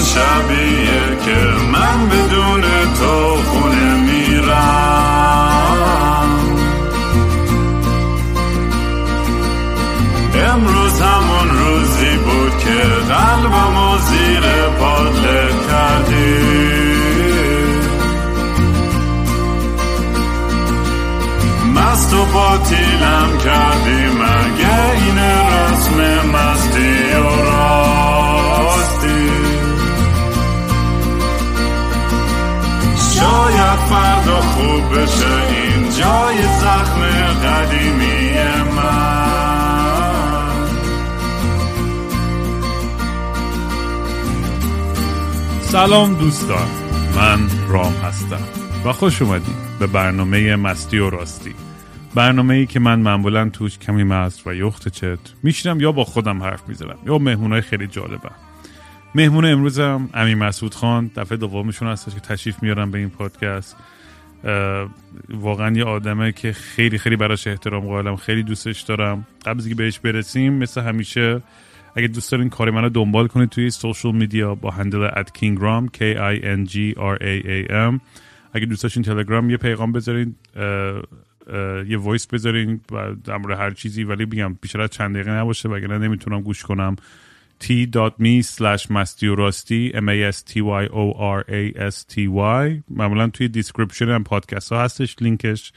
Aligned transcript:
شبیه 0.00 1.16
که 1.24 1.36
من 1.72 2.08
بدون 2.08 2.62
تو 2.98 3.27
سلام 45.78 46.14
دوستان 46.14 46.68
من 47.16 47.38
رام 47.68 47.92
هستم 47.92 48.40
و 48.84 48.92
خوش 48.92 49.22
اومدید 49.22 49.56
به 49.78 49.86
برنامه 49.86 50.56
مستی 50.56 50.98
و 50.98 51.10
راستی. 51.10 51.54
برنامه 52.14 52.54
ای 52.54 52.66
که 52.66 52.80
من 52.80 52.98
معمولا 53.00 53.48
توش 53.48 53.78
کمی 53.78 54.04
مست 54.04 54.46
و 54.46 54.54
یخت 54.54 54.88
چت 54.88 55.18
میشینم 55.42 55.80
یا 55.80 55.92
با 55.92 56.04
خودم 56.04 56.42
حرف 56.42 56.68
می‌زنم. 56.68 56.98
یا 57.06 57.18
مهمونای 57.18 57.60
خیلی 57.60 57.86
جالبم. 57.86 58.34
مهمون 59.14 59.44
امروزم 59.44 60.08
امین 60.14 60.38
مسعود 60.38 60.74
خان 60.74 61.10
دفعه 61.16 61.38
دومشون 61.38 61.88
هستش 61.88 62.14
که 62.14 62.20
تشریف 62.20 62.62
میارم 62.62 62.90
به 62.90 62.98
این 62.98 63.10
پادکست. 63.10 63.76
واقعا 65.28 65.76
یه 65.76 65.84
آدمه 65.84 66.32
که 66.32 66.52
خیلی 66.52 66.98
خیلی 66.98 67.16
براش 67.16 67.46
احترام 67.46 67.86
قائلم 67.86 68.16
خیلی 68.16 68.42
دوستش 68.42 68.80
دارم. 68.80 69.26
قبل 69.44 69.60
اینکه 69.60 69.74
بهش 69.74 69.98
برسیم 69.98 70.52
مثل 70.52 70.80
همیشه 70.80 71.42
اگه 71.98 72.08
دوست 72.08 72.32
دارین 72.32 72.48
کار 72.48 72.70
منو 72.70 72.88
دنبال 72.88 73.26
کنید 73.26 73.48
توی 73.48 73.70
social 73.70 74.14
media 74.14 74.54
با 74.54 74.70
handle 74.70 75.08
at 75.08 75.26
kingram 75.38 75.88
k 75.96 75.98
i 76.32 76.36
n 76.42 76.66
g 76.70 76.94
r 76.96 77.16
a 77.20 77.34
a 77.46 77.70
m. 77.70 78.00
اگه 78.52 78.66
دوست 78.66 78.82
داشتین 78.82 79.02
تلگرام 79.02 79.50
یه 79.50 79.56
پیغام 79.56 79.92
بذارین 79.92 80.34
یه 81.88 81.98
voice 81.98 82.26
بذارین 82.26 82.80
و 82.92 83.14
در 83.24 83.36
مورد 83.36 83.58
هر 83.58 83.70
چیزی 83.70 84.04
ولی 84.04 84.26
بگم 84.26 84.54
بیشتر 84.54 84.80
از 84.80 84.90
چند 84.90 85.14
دقیقه 85.14 85.30
نباشه 85.30 85.68
وگرنه 85.68 85.98
نمی‌تونم 85.98 86.42
گوش 86.42 86.62
کنم. 86.62 86.96
t.me 87.60 88.42
slash 88.42 88.84
m 88.90 88.96
a 90.14 90.16
s 90.36 90.42
t 90.50 90.52
y 90.60 90.84
o 90.92 91.04
r 91.38 91.40
a 91.60 91.62
s 91.90 92.04
t 92.12 92.14
y. 92.28 92.82
معمولا 92.90 93.28
توی 93.28 93.48
description 93.48 94.08
هم 94.08 94.24
پادکست 94.24 94.72
ها 94.72 94.84
هستش 94.84 95.16
لینکش 95.20 95.72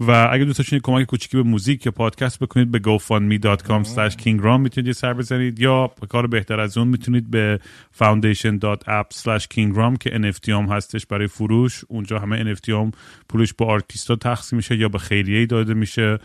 و 0.00 0.28
اگه 0.32 0.44
دوست 0.44 0.58
داشتین 0.58 0.80
کمک 0.82 1.06
کوچیکی 1.06 1.36
به 1.36 1.42
موزیک 1.42 1.86
یا 1.86 1.92
پادکست 1.92 2.38
بکنید 2.38 2.70
به 2.70 2.78
gofundme.com 2.78 3.86
slash 3.86 4.14
kingram 4.14 4.60
می‌تونید 4.60 4.86
یه 4.86 4.92
سر 4.92 5.14
بزنید 5.14 5.60
یا 5.60 5.90
کار 6.08 6.26
بهتر 6.26 6.60
از 6.60 6.78
اون 6.78 6.88
می‌تونید 6.88 7.30
به 7.30 7.60
foundation.app 7.98 9.16
slash 9.16 9.42
kingram 9.54 9.98
که 10.00 10.10
NFT 10.10 10.48
هم 10.48 10.64
هستش 10.64 11.06
برای 11.06 11.26
فروش. 11.26 11.84
اونجا 11.88 12.18
همه 12.18 12.54
NFT 12.54 12.68
هم 12.68 12.90
پولش 13.28 13.54
با 13.54 13.66
آرتیستا 13.66 14.16
تقسیم 14.16 14.56
میشه 14.56 14.76
یا 14.76 14.88
به 14.88 14.98
خیریه 14.98 15.46
داده 15.46 15.74
میشه. 15.74 16.18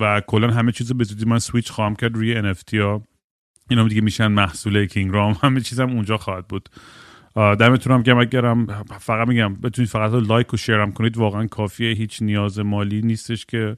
و 0.00 0.22
کلا 0.26 0.50
همه 0.50 0.72
چیز 0.72 0.92
به 0.92 1.04
زودی 1.04 1.24
من 1.24 1.38
سویچ 1.38 1.70
خواهم 1.70 1.96
کرد 1.96 2.14
روی 2.14 2.54
NFT 2.54 2.74
ها. 2.74 3.02
اینا 3.70 3.88
دیگه 3.88 4.00
میشن 4.00 4.26
محصول 4.26 4.86
کینگرام 4.86 5.36
همه 5.42 5.60
چیزم 5.60 5.90
اونجا 5.90 6.16
خواهد 6.16 6.48
بود. 6.48 6.68
دمتون 7.38 7.92
هم 7.92 8.02
گرم 8.02 8.18
اگرم 8.18 8.66
فقط 9.00 9.28
میگم 9.28 9.54
بتونید 9.54 9.90
فقط 9.90 10.12
لایک 10.12 10.54
و 10.54 10.56
share 10.56 10.86
م 10.86 10.92
کنید 10.92 11.16
واقعا 11.16 11.46
کافیه. 11.46 11.94
هیچ 11.94 12.22
نیاز 12.22 12.58
مالی 12.58 13.02
نیستش 13.02 13.46
که 13.46 13.76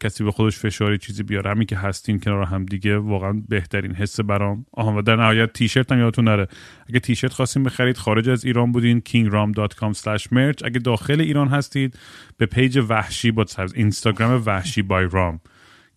کسی 0.00 0.24
به 0.24 0.30
خودش 0.30 0.58
فشاری 0.58 0.98
چیزی 0.98 1.22
بیاره. 1.22 1.50
همین 1.50 1.66
که 1.66 1.76
هستین 1.76 2.20
کنار 2.20 2.44
هم 2.44 2.64
دیگه 2.64 2.98
واقعا 2.98 3.42
بهترین 3.48 3.94
حس 3.94 4.20
برام. 4.20 4.66
آها 4.72 4.98
و 4.98 5.02
در 5.02 5.16
نهایت 5.16 5.52
تیشرت 5.52 5.92
هم 5.92 5.98
یادتون 5.98 6.24
نره. 6.24 6.48
اگه 6.88 7.00
تیشرت 7.00 7.32
خواستین 7.32 7.62
بخرید 7.62 7.96
خارج 7.96 8.28
از 8.28 8.44
ایران 8.44 8.72
بودین 8.72 9.02
kingram.com/merch 9.08 10.64
اگه 10.64 10.78
داخل 10.78 11.20
ایران 11.20 11.48
هستید 11.48 11.98
به 12.36 12.46
page 12.46 12.84
وحشی 12.88 13.30
با 13.30 13.46
اینستاگرام 13.74 14.42
وحشی 14.46 14.82
by 14.82 15.08
رام 15.10 15.40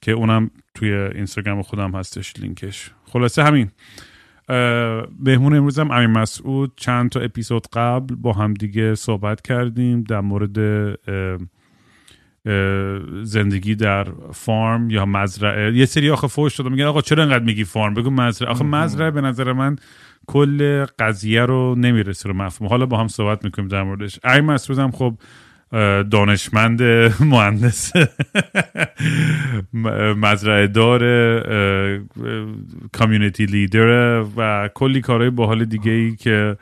که 0.01 0.11
اونم 0.11 0.51
توی 0.75 0.93
اینستاگرام 0.93 1.61
خودم 1.61 1.95
هستش 1.95 2.33
لینکش. 2.39 2.91
خلاصه 3.05 3.43
همین. 3.43 3.71
مهمون 5.19 5.53
امروز 5.53 5.79
هم 5.79 5.91
امیر 5.91 6.09
مسعود 6.09 6.71
چند 6.75 7.09
تا 7.09 7.19
اپیزود 7.19 7.67
قبل 7.73 8.15
با 8.15 8.33
هم 8.33 8.53
دیگه 8.53 8.95
صحبت 8.95 9.41
کردیم 9.41 10.03
در 10.03 10.21
مورد 10.21 10.57
زندگی 13.23 13.75
در 13.75 14.07
farm 14.33 14.89
یا 14.89 15.05
مزرعه. 15.05 15.73
یه 15.77 15.85
سری 15.85 16.09
آخه 16.09 16.27
فوش 16.27 16.57
دادم 16.59 16.71
میگن 16.71 16.85
آقا 16.85 17.01
چرا 17.01 17.23
انقدر 17.23 17.43
میگی 17.43 17.63
farm؟ 17.63 17.93
بگو 17.93 18.09
مزرعه. 18.09 18.51
آخه 18.51 18.63
مزرعه 18.63 19.11
به 19.11 19.21
نظر 19.21 19.53
من 19.53 19.75
کل 20.27 20.85
قضیه 20.99 21.41
رو 21.41 21.75
نمی‌رسه 21.75 22.29
رو 22.29 22.35
مفهوم. 22.35 22.69
حالا 22.69 22.85
با 22.85 22.97
هم 22.97 23.07
صحبت 23.07 23.45
می‌کنیم 23.45 23.67
در 23.67 23.83
موردش. 23.83 24.19
امین 24.23 24.45
مسعود 24.45 24.79
هم 24.79 24.91
خب 24.91 25.17
دانشمند 26.11 26.83
مهندس 27.19 27.93
مزرعه 30.17 30.67
دار 30.67 31.01
کامیونیتی 32.91 33.45
لیدر 33.45 34.23
و 34.37 34.69
کلی 34.73 35.01
کارهای 35.01 35.29
باحال 35.29 35.65
دیگه 35.65 35.91
ای 35.91 36.15
که 36.15 36.57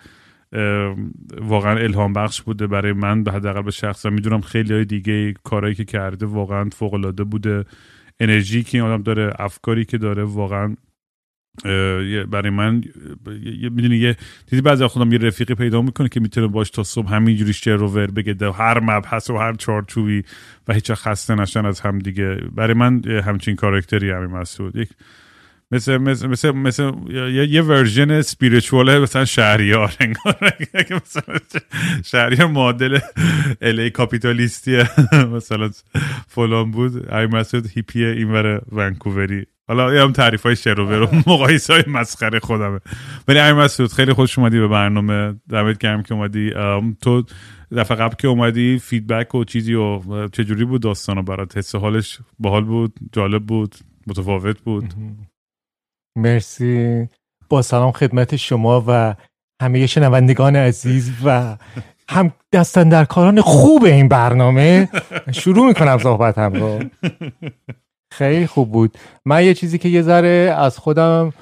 واقعا 1.41 1.77
الهام 1.77 2.13
بخش 2.13 2.41
بوده 2.41 2.67
برای 2.67 2.93
من 2.93 3.23
به 3.23 3.31
حداقل 3.31 3.61
به 3.61 3.71
شخصا 3.71 4.09
می‌دونم 4.09 4.41
خیلی 4.41 4.73
های 4.73 4.85
دیگه 4.85 5.33
کارهایی 5.43 5.75
که 5.75 5.85
کرده 5.85 6.25
واقعا 6.25 6.69
فوق 6.69 6.93
العاده 6.93 7.23
بوده. 7.23 7.65
انرژی 8.19 8.63
که 8.63 8.77
این 8.77 8.87
آدم 8.87 9.03
داره 9.03 9.33
افکاری 9.39 9.85
که 9.85 9.97
داره 9.97 10.23
واقعا 10.23 10.75
برای 12.31 12.49
من 12.49 12.83
می‌دونی 13.71 13.97
یه 13.97 14.15
دیدی 14.47 14.61
بعضی 14.61 14.87
خودم 14.87 15.11
یه 15.11 15.17
رفیقی 15.17 15.55
پیدا 15.55 15.81
می‌کنه 15.81 16.09
که 16.09 16.19
می‌تونه 16.19 16.47
باش 16.47 16.69
تا 16.69 16.83
صبح 16.83 17.13
همینجوری 17.13 17.53
روور 17.65 18.11
بگه 18.11 18.51
هر 18.51 18.79
مبحث 18.79 19.29
و 19.29 19.37
هر 19.37 19.53
چارچوبی 19.53 20.23
و 20.67 20.73
هیچ 20.73 20.91
خسته 20.91 21.35
نشن 21.35 21.65
از 21.65 21.79
هم 21.79 21.99
دیگه. 21.99 22.35
برای 22.35 22.73
من 22.73 23.03
همچین 23.05 23.55
کارکتری 23.55 24.11
همین 24.11 24.29
مسعود. 24.29 24.75
یک 24.75 24.89
مثل 25.71 25.97
مثل 25.97 26.27
مثل, 26.27 26.51
مثل 26.51 26.91
یه, 27.09 27.47
یه 27.47 27.61
ورژن 27.61 28.21
سپیریچواله 28.21 28.99
مثلا 28.99 29.25
شهریار 29.25 29.93
انگار. 29.99 30.53
مثلا 31.05 31.35
شهریار 32.05 32.47
معادل 32.47 32.99
الی 33.61 33.89
کاپیتالیستی 33.89 34.83
مثلا 35.35 35.69
فلان 36.27 36.71
بود. 36.71 37.13
ای 37.13 37.25
مسعود 37.25 37.67
هیپی 37.75 38.05
اینور 38.05 38.61
ونکووری. 38.71 39.45
حالا 39.69 40.03
هم 40.03 40.11
تعریف 40.11 40.43
های 40.43 40.55
شروور 40.55 41.01
و 41.01 41.07
مقایسه 41.27 41.73
های 41.73 41.83
مسخره 41.87 42.39
خودمه. 42.39 42.79
ولی 43.27 43.39
امیر 43.39 43.63
مسعود 43.63 43.93
خیلی 43.93 44.13
خوش 44.13 44.39
اومدی 44.39 44.59
به 44.59 44.67
برنامه. 44.67 45.35
دمت 45.49 45.77
گرم 45.77 46.03
که 46.03 46.13
اومدی. 46.13 46.51
تو 47.01 47.23
دفعه 47.71 47.97
قبل 47.97 48.15
که 48.15 48.27
اومدی 48.27 48.79
فیدبک 48.79 49.35
و 49.35 49.43
چیزی 49.43 49.73
و 49.73 50.27
چجوری 50.27 50.65
بود 50.65 50.81
داستان 50.81 51.21
برات؟ 51.21 51.57
حس 51.57 51.75
حالش 51.75 52.19
باحال 52.39 52.63
بود؟ 52.63 52.93
جالب 53.11 53.43
بود؟ 53.45 53.75
متفاوت 54.07 54.61
بود؟ 54.61 54.93
مرسی. 56.17 57.07
با 57.49 57.61
سلام 57.61 57.91
خدمت 57.91 58.35
شما 58.35 58.83
و 58.87 59.15
همه 59.61 59.87
شنوندگان 59.87 60.55
عزیز 60.55 61.11
و 61.25 61.57
هم 62.09 62.33
دستن 62.51 62.89
در 62.89 63.05
کاران 63.05 63.41
خوب 63.41 63.83
این 63.83 64.07
برنامه. 64.07 64.89
شروع 65.41 65.67
می‌کنم 65.67 65.97
صحبتم 65.97 66.53
رو. 66.53 66.79
خیلی 68.11 68.47
خوب 68.47 68.71
بود. 68.71 68.97
من 69.25 69.45
یه 69.45 69.53
چیزی 69.53 69.77
که 69.77 69.89
یه 69.89 70.01
ذره 70.01 70.55
از 70.57 70.77
خودم 70.77 71.33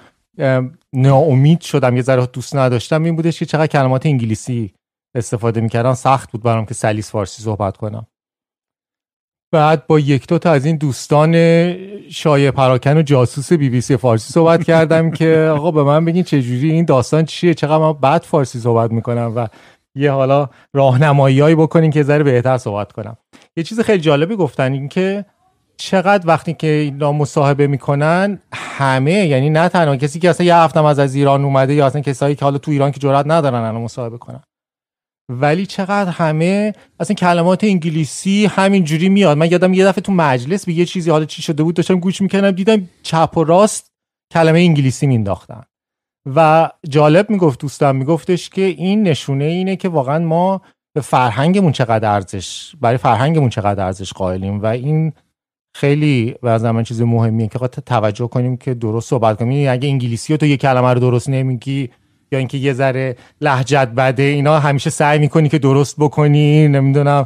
ناامید 0.94 1.62
شدم 1.62 1.96
یه 1.96 2.02
ذره 2.02 2.26
دوست 2.26 2.56
نداشتم 2.56 3.04
این 3.04 3.16
بودش 3.16 3.40
که 3.40 3.46
چقدر 3.46 3.68
کلمات 3.68 4.06
انگلیسی 4.06 4.74
استفاده 5.16 5.62
می‌کردم 5.62 5.94
سخت 5.94 6.32
بود 6.32 6.44
برام 6.44 6.66
که 6.66 6.74
سلیس 6.74 7.12
فارسی 7.12 7.44
صحبت 7.44 7.78
کنم. 7.78 8.08
بعد 9.52 9.88
با 9.88 10.00
یک 10.00 10.28
دو 10.28 10.40
تا 10.40 10.52
از 10.52 10.66
این 10.66 10.78
دوستان 10.78 11.34
شایع 12.10 12.52
پراکن 12.52 12.98
و 12.98 13.02
جاسوس 13.02 13.54
بی 13.54 13.70
بی 13.70 13.82
سی 13.82 13.98
فارسی 13.98 14.34
صحبت 14.34 14.64
کردم 14.64 15.12
که 15.18 15.52
آقا 15.56 15.72
به 15.72 15.84
من 15.84 16.06
بگین 16.06 16.24
چجوری 16.24 16.72
این 16.72 16.86
داستان 16.86 17.26
چیه؟ 17.26 17.54
چقدر 17.54 17.78
من 17.78 17.94
بعد 17.94 18.22
فارسی 18.22 18.60
صحبت 18.60 18.92
می‌کنم 18.92 19.34
و 19.36 19.48
یه 19.96 20.12
حالا 20.12 20.50
راهنماییایی 20.74 21.56
بکنین 21.56 21.92
که 21.92 22.04
ذره 22.04 22.24
بهتر 22.24 22.58
صحبت 22.58 22.92
کنم. 22.92 23.18
یه 23.58 23.64
چیز 23.64 23.80
خیلی 23.80 24.02
جالبی 24.02 24.36
گفتن 24.36 24.74
این 24.74 24.88
که 24.88 25.26
چقدر 25.78 26.28
وقتی 26.28 26.54
که 26.54 26.68
اینا 26.68 27.12
مصاحبه 27.12 27.68
می‌کنن 27.68 28.40
همه 28.54 29.14
یعنی 29.14 29.50
نه 29.50 29.70
تنها 29.70 29.96
کسی 29.96 30.20
که 30.20 30.30
اصلا 30.30 30.46
یه 30.46 30.56
هفتم 30.56 30.86
از 30.86 31.00
از 31.00 31.16
ایران 31.16 31.44
اومده 31.44 31.74
یا 31.74 31.86
اصلا 31.86 32.02
کسایی 32.02 32.36
که 32.36 32.46
حالا 32.46 32.58
تو 32.58 32.72
ایران 32.72 32.92
که 32.92 33.00
جرات 33.00 33.26
ندارن 33.28 33.62
الان 33.62 33.82
مصاحبه 33.82 34.18
کنن. 34.18 34.44
ولی 35.32 35.66
چقدر 35.66 36.12
همه 36.12 36.74
اصلا 37.00 37.16
کلمات 37.16 37.64
انگلیسی 37.64 38.46
همینجوری 38.46 39.10
میاد. 39.10 39.38
من 39.38 39.52
یادم 39.52 39.74
یه 39.74 39.86
دفعه 39.86 40.02
تو 40.02 40.12
مجلس 40.12 40.66
به 40.66 40.74
یه 40.74 40.86
چیزی 40.86 41.12
حالا 41.12 41.26
چی 41.26 41.42
شده 41.42 41.64
بود 41.64 41.76
داشتم 41.76 42.00
گوش 42.00 42.22
می‌کنم 42.22 42.52
دیدم 42.52 42.90
چپ 43.04 43.38
و 43.38 43.44
راست 43.44 43.92
کلمه 44.34 44.60
انگلیسی 44.60 45.08
مینداختن 45.08 45.64
و 46.36 46.70
جالب 46.90 47.30
می‌گفت 47.30 47.60
دوستم 47.60 47.96
میگفتش 47.96 48.50
که 48.50 48.62
این 48.62 49.04
نشونه 49.04 49.46
اینه 49.46 49.76
که 49.76 49.90
واقعا 49.90 50.20
ما 50.20 50.62
به 50.96 51.02
فرهنگمون 51.02 51.72
چقدر 51.72 52.14
ارزش 52.14 52.76
برای 52.82 52.98
فرهنگمون 52.98 53.50
چقدر 53.50 53.86
ارزش 53.86 54.14
قائلیم. 54.14 54.62
و 54.62 54.66
این 54.66 55.14
خیلی 55.80 56.36
به 56.42 56.72
من 56.72 56.84
چیز 56.84 57.02
مهمیه 57.02 57.48
که 57.48 57.60
توجه 57.68 58.28
کنیم 58.28 58.58
که 58.58 58.74
درست 58.74 59.10
صحبت 59.10 59.38
کنیم. 59.38 59.52
یعنی 59.52 59.68
اگه 59.68 59.90
انگلیسی 59.90 60.34
رو 60.34 60.38
تو 60.38 60.46
یه 60.46 60.58
کلمه 60.58 60.94
رو 60.94 61.00
درست 61.00 61.30
نمیگی 61.30 61.90
یا 62.32 62.40
اینکه 62.40 62.58
یه 62.58 62.74
ذره 62.74 63.16
لهجت 63.42 63.88
بده 63.88 64.24
اینا 64.24 64.60
همیشه 64.60 64.90
سعی 64.90 65.20
می‌کنی 65.20 65.50
که 65.50 65.60
درست 65.60 65.96
بکنی 66.00 66.68
نمی‌دونم 66.68 67.26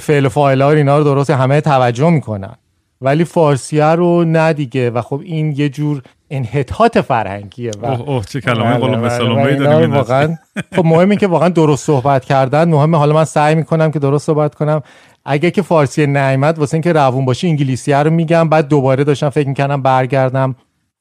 فعل 0.00 0.28
فاعل 0.28 0.62
ها 0.62 0.70
اینا 0.70 0.98
رو 0.98 1.04
درست 1.04 1.30
همه 1.30 1.60
توجه 1.60 2.10
می‌کنن. 2.10 2.54
ولی 3.00 3.24
فارسیه 3.24 3.84
رو 3.84 4.24
نه 4.24 4.52
دیگه. 4.52 4.90
و 4.90 5.02
خب 5.02 5.20
این 5.24 5.54
یه 5.56 5.68
جور 5.68 6.02
انحطاط 6.30 6.98
فرهنگیه 6.98 7.70
و 7.82 7.86
اوه 7.86 8.00
اوه 8.00 8.24
چه 8.24 8.40
کلمه 8.40 8.62
بله، 8.62 8.78
قلوب 8.78 9.00
بله، 9.00 9.08
سلامه 9.08 9.56
و 9.56 9.58
داریم 9.58 9.92
واقعا 9.92 10.36
خب 10.76 10.84
مهمه 10.84 11.16
که 11.16 11.26
واقعا 11.26 11.48
درست 11.48 11.86
صحبت 11.86 12.24
کردن. 12.24 12.68
مهمه 12.68 12.98
حالا 12.98 13.14
من 13.14 13.24
سعی 13.24 13.54
می‌کنم 13.54 13.90
که 13.90 13.98
درست 13.98 14.26
صحبت 14.26 14.54
کنم. 14.54 14.82
اگه 15.24 15.50
که 15.50 15.62
فارسی 15.62 16.06
نعمت 16.06 16.58
واسه 16.58 16.74
اینکه 16.74 16.92
روون 16.92 17.24
باشی 17.24 17.48
انگلیسی 17.48 17.92
رو 17.92 18.10
میگم. 18.10 18.48
بعد 18.48 18.68
دوباره 18.68 19.04
داشتم 19.04 19.28
فکر 19.28 19.48
می‌کنم 19.48 19.82
برگردم. 19.82 20.54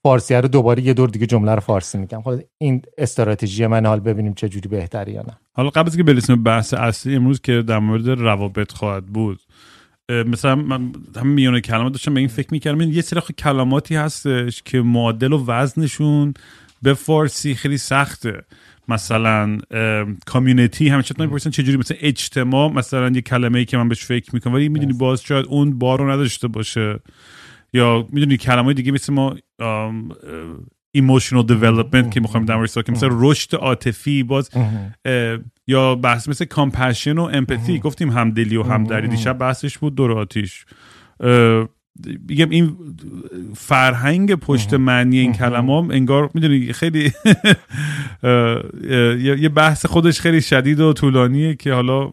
فارسی 0.04 0.36
رو 0.36 0.48
دوباره 0.48 0.84
یه 0.84 0.94
دور 0.94 1.10
دیگه 1.10 1.26
جمله 1.26 1.56
رو 1.56 1.60
فارسی 1.60 1.98
میگم. 1.98 2.22
خب 2.22 2.34
این 2.58 2.82
استراتژی 2.98 3.68
من 3.68 3.86
حال 3.86 4.00
ببینیم 4.00 4.34
چه 4.34 4.50
جوری 4.50 4.70
بهتری 4.70 5.12
یا 5.12 5.22
نه. 5.22 5.38
حالا 5.54 5.70
قبل 5.70 5.88
از 5.88 5.98
که 5.98 6.04
برسیم 6.04 6.44
بحث 6.44 6.74
اصلی 6.74 7.16
امروز 7.16 7.42
که 7.42 7.62
در 7.62 7.80
مورد 7.80 8.08
روابط 8.08 8.72
خواهد 8.72 9.06
بود. 9.06 9.40
مثلا 10.10 10.56
من 10.56 10.92
هم 11.16 11.28
میونه 11.28 11.62
کلمات 11.62 11.92
داشتم 11.92 12.14
به 12.14 12.20
این 12.20 12.30
فکر 12.30 12.48
می‌کردم. 12.52 12.80
این 12.80 12.94
یه 12.94 13.02
سری 13.02 13.22
کلماتی 13.38 13.96
هستش 13.96 14.62
که 14.64 14.82
معادل 14.82 15.34
و 15.34 15.46
وزنشون 15.46 16.34
به 16.82 16.94
فارسی 16.94 17.56
خیلی 17.56 17.78
سخته. 17.78 18.42
مثلا 18.88 19.58
community 20.26 20.90
همیشه 20.90 21.14
تو 21.14 21.24
می‌پرسن 21.24 21.50
چجوری؟ 21.50 21.78
مثلا 21.78 21.98
اجتماع 22.02 22.72
مثلا 22.72 23.10
یه 23.10 23.22
کلمه 23.22 23.60
ای 23.60 23.66
که 23.66 23.78
من 23.78 23.90
بهش 23.90 24.06
فکر 24.06 24.30
می‌کنم. 24.34 24.54
ولی 24.54 24.70
می‌دونی 24.70 24.94
باز 24.94 25.22
شاید 25.22 25.46
اون 25.46 25.80
بار 25.80 26.00
رو 26.00 26.12
نداشته 26.12 26.48
باشه. 26.48 27.00
یا 27.74 28.08
می‌دونی 28.12 28.38
کلمه 28.38 28.74
دیگه 28.74 28.92
مثل 28.92 29.14
ما 29.14 29.36
emotional 30.96 31.46
development 31.46 32.12
که 32.12 32.20
می‌خوایم 32.20 32.46
در 32.46 32.56
موردش 32.56 32.70
صحبت 32.70 32.86
کنیم. 32.86 32.98
مثلا 32.98 33.10
رشد 33.12 33.56
عاطفی 33.56 34.24
باز 34.24 34.50
یا 35.68 35.96
بحث 35.96 36.30
مثل 36.30 36.46
compassion 36.46 37.18
و 37.18 37.30
empathy. 37.34 37.80
گفتیم 37.80 38.10
همدلی 38.10 38.58
و 38.58 38.64
همدردی 38.64 39.08
دیشب 39.08 39.38
بحثش 39.38 39.78
بود 39.78 39.96
دور 39.96 40.12
آتیش. 40.12 40.66
میگم 42.30 42.50
این 42.50 42.78
فرهنگ 43.56 44.36
پشت 44.36 44.74
معنی 44.74 45.20
این 45.20 45.34
کلمه 45.34 45.78
هم 45.78 45.92
انگار 45.92 46.30
می‌دونی 46.34 46.74
خیلی 46.74 47.12
یه 49.42 49.50
بحث 49.50 49.86
خودش 49.86 50.20
خیلی 50.20 50.42
شدید 50.42 50.80
و 50.80 50.94
طولانیه 50.94 51.56
که 51.56 51.74
حالا 51.74 52.12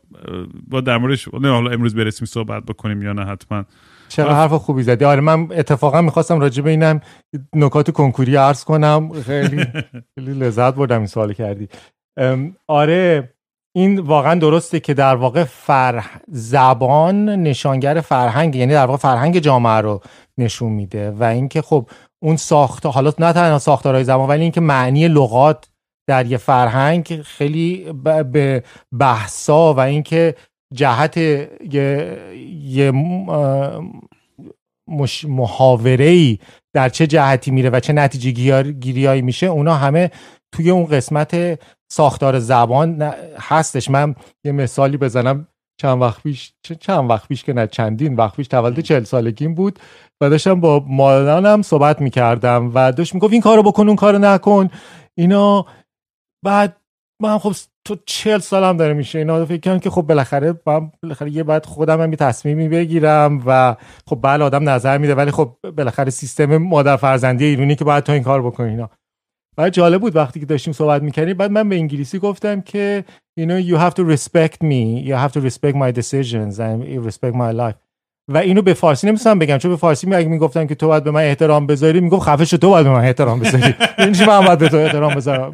با 0.69 0.81
در 0.81 0.99
موردش 0.99 1.29
نه 1.35 1.51
حالا 1.51 1.71
امروز 1.71 1.95
برسیم 1.95 2.27
صحبت 2.27 2.65
بکنیم 2.65 3.03
یا 3.03 3.13
نه 3.13 3.25
حتما. 3.25 3.65
چرا 4.13 4.35
حرف 4.35 4.53
خوبی 4.53 4.83
زدی؟ 4.83 5.05
آره 5.05 5.21
من 5.21 5.49
اتفاقا 5.53 6.01
می‌خواستم 6.03 6.41
راجع 6.41 6.63
به 6.63 6.71
اینم 6.71 7.01
نکات 7.55 7.91
کنکوری 7.91 8.37
عرض 8.37 8.65
کنم. 8.65 9.13
خیلی 9.23 9.67
خیلی 10.15 10.35
لذت 10.35 10.75
بردم 10.75 10.99
این 10.99 11.07
سوال 11.07 11.33
کردی. 11.33 11.69
آره 12.69 13.35
این 13.77 13.99
واقعا 13.99 14.35
درسته 14.35 14.81
که 14.81 14.95
در 14.95 15.17
واقع 15.17 15.45
فر 15.45 16.05
زبان 16.29 17.29
نشانگر 17.29 18.01
فرهنگ 18.01 18.57
یعنی 18.57 18.73
در 18.73 18.87
واقع 18.87 18.99
فرهنگ 18.99 19.39
جامعه 19.39 19.81
رو 19.81 20.01
نشون 20.39 20.73
میده 20.73 21.11
و 21.11 21.25
اینکه 21.25 21.63
خب 21.63 21.89
اون 22.23 22.37
ساخت 22.37 22.87
حالا 22.87 23.13
نه 23.19 23.33
تنها 23.33 23.59
ساختارهای 23.59 24.05
زبان 24.05 24.29
ولی 24.29 24.43
اینکه 24.43 24.61
معنی 24.61 25.09
لغات 25.09 25.69
در 26.09 26.27
یه 26.27 26.37
فرهنگ 26.37 27.23
خیلی 27.23 27.93
به 28.33 28.63
بحثا 28.99 29.75
و 29.75 29.81
اینکه 29.81 30.35
جهت 30.73 31.17
یه, 31.17 32.19
یه 32.65 32.93
مش 34.89 35.25
محاوره 35.25 36.05
ای 36.05 36.39
در 36.75 36.89
چه 36.89 37.07
جهتی 37.07 37.51
میره 37.51 37.71
و 37.71 37.81
چه 37.81 37.93
نتیجه 37.93 38.63
گیریایی 38.73 39.23
میشه 39.23 39.47
اونا 39.47 39.75
همه 39.75 40.11
توی 40.55 40.71
اون 40.71 40.85
قسمت 40.85 41.61
ساختار 41.93 42.39
زبان 42.39 43.03
هستش. 43.41 43.91
من 43.91 44.15
یه 44.45 44.53
مثالی 44.53 44.97
بزنم. 44.97 45.49
چند 45.81 46.03
وقت 46.03 46.23
پیش 46.23 46.53
چند 46.81 47.11
وقت 47.11 47.29
پیش 47.29 47.45
که 47.45 47.53
نه 47.53 47.67
چندین 47.67 48.15
وقت 48.17 48.37
پیش 48.37 48.49
تولد 48.49 48.81
چهل 48.81 49.05
سالگیم 49.05 49.55
بود 49.55 49.79
و 50.21 50.31
داشتم 50.31 50.61
با 50.61 50.85
مادرم 50.89 51.63
صحبت 51.63 52.01
می‌کردم 52.01 52.71
و 52.75 52.93
داشت 52.93 53.15
می‌گفت 53.15 53.33
این 53.33 53.43
کارو 53.43 53.63
بکن 53.63 53.87
اون 53.87 53.97
کارو 53.97 54.19
نکن. 54.19 54.71
اینا 55.15 55.67
بعد 56.45 56.77
من 57.23 57.39
خب 57.39 57.53
تو 57.85 57.97
چهل 58.07 58.39
سالم 58.39 58.77
داره 58.77 58.95
میشه. 58.95 59.19
اینا 59.19 59.45
فکر 59.45 59.61
کنم 59.61 59.79
که 59.79 59.91
خب 59.91 60.03
بالاخره 60.03 60.53
بالاخره 60.53 61.31
یه 61.31 61.43
بعد 61.43 61.67
خودم 61.67 62.01
هم 62.01 62.11
یه 62.11 62.17
تصمیمی 62.17 62.69
بگیرم 62.69 63.43
و 63.47 63.77
خب 64.07 64.19
بله 64.23 64.45
آدم 64.45 64.69
نظر 64.69 64.99
میده. 64.99 65.15
ولی 65.15 65.31
خب 65.31 65.57
بالاخره 65.77 66.11
سیستم 66.11 66.57
مادر 66.57 66.97
فرزندی 66.97 67.45
ایرونی 67.45 67.75
که 67.75 67.85
باید 67.85 68.05
تو 68.05 68.13
این 68.13 68.23
کار 68.23 68.43
بکنی 68.43 68.71
اینا. 68.71 68.91
بعد 69.57 69.73
جالب 69.73 70.01
بود 70.01 70.17
وقتی 70.17 70.41
که 70.41 70.47
داشتیم 70.47 70.73
صحبت 70.73 71.03
می‌کردیم. 71.03 71.37
بعد 71.37 71.51
من 71.51 71.69
به 71.69 71.77
انگلیسی 71.77 72.19
گفتم 72.19 72.61
که 72.61 73.05
you 73.41 73.43
know 73.43 73.69
you 73.71 73.79
have 73.79 73.95
to 73.95 74.17
respect 74.17 74.57
me. 74.63 75.09
You 75.09 75.15
have 75.15 75.33
to 75.33 75.41
respect 75.41 75.75
my 75.75 75.93
decisions. 76.01 76.59
And 76.59 77.07
respect 77.07 77.35
my 77.35 77.53
life. 77.53 77.92
و 78.29 78.39
اینو 78.39 78.63
به 78.63 78.75
فارسی 78.75 79.07
نمی‌تونم 79.07 79.39
بگم 79.39 79.59
چون 79.59 79.71
به 79.71 79.77
فارسی 79.77 80.07
می 80.07 80.15
اگه 80.15 80.29
می‌گفتم 80.29 80.67
که 80.67 80.75
تو 80.75 80.89
باید 80.89 81.05
به 81.05 81.11
من 81.11 81.23
احترام 81.23 81.67
بذاری 81.67 82.01
می‌گفت 82.01 82.29
خفه 82.29 82.45
شو 82.45 82.57
تو 82.57 82.71
باید 82.71 82.87
به 82.87 82.93
من 82.93 83.05
احترام 83.05 83.41
بذاری. 83.41 83.75
یعنی 83.99 84.15
چی 84.15 84.25
من 84.25 84.41
باید 84.41 84.59
به 84.59 84.69
تو 84.69 84.77
احترام 84.77 85.15
بذارم؟ 85.15 85.53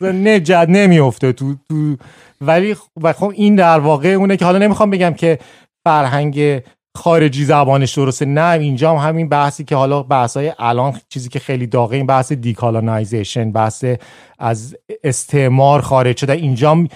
نه 0.00 0.40
جد 0.40 0.66
نمیفته 0.68 1.32
تو 1.32 1.54
تو 1.68 1.96
ولی 2.40 2.76
و 3.02 3.12
خب 3.12 3.32
این 3.34 3.56
در 3.56 3.78
واقع 3.78 4.08
اونه 4.08 4.36
که 4.36 4.44
حالا 4.44 4.58
نمی‌خوام 4.58 4.90
بگم 4.90 5.14
که 5.14 5.38
فرهنگ 5.84 6.62
خارجی 6.96 7.44
زبانش 7.44 7.98
درسته. 7.98 8.24
نه 8.24 8.58
اینجا 8.60 8.96
هم 8.96 9.08
همین 9.08 9.28
بحثی 9.28 9.64
که 9.64 9.76
حالا 9.76 10.02
بحثای 10.02 10.52
الان 10.58 10.94
چیزی 11.08 11.28
که 11.28 11.38
خیلی 11.38 11.66
داغه 11.66 11.96
این 11.96 12.06
بحث 12.06 12.32
دیکالونایزیشن 12.32 13.52
بحث 13.52 13.84
از 14.38 14.76
استعمار 15.04 15.80
خارج 15.80 16.16
شده. 16.16 16.32
اینجا 16.32 16.86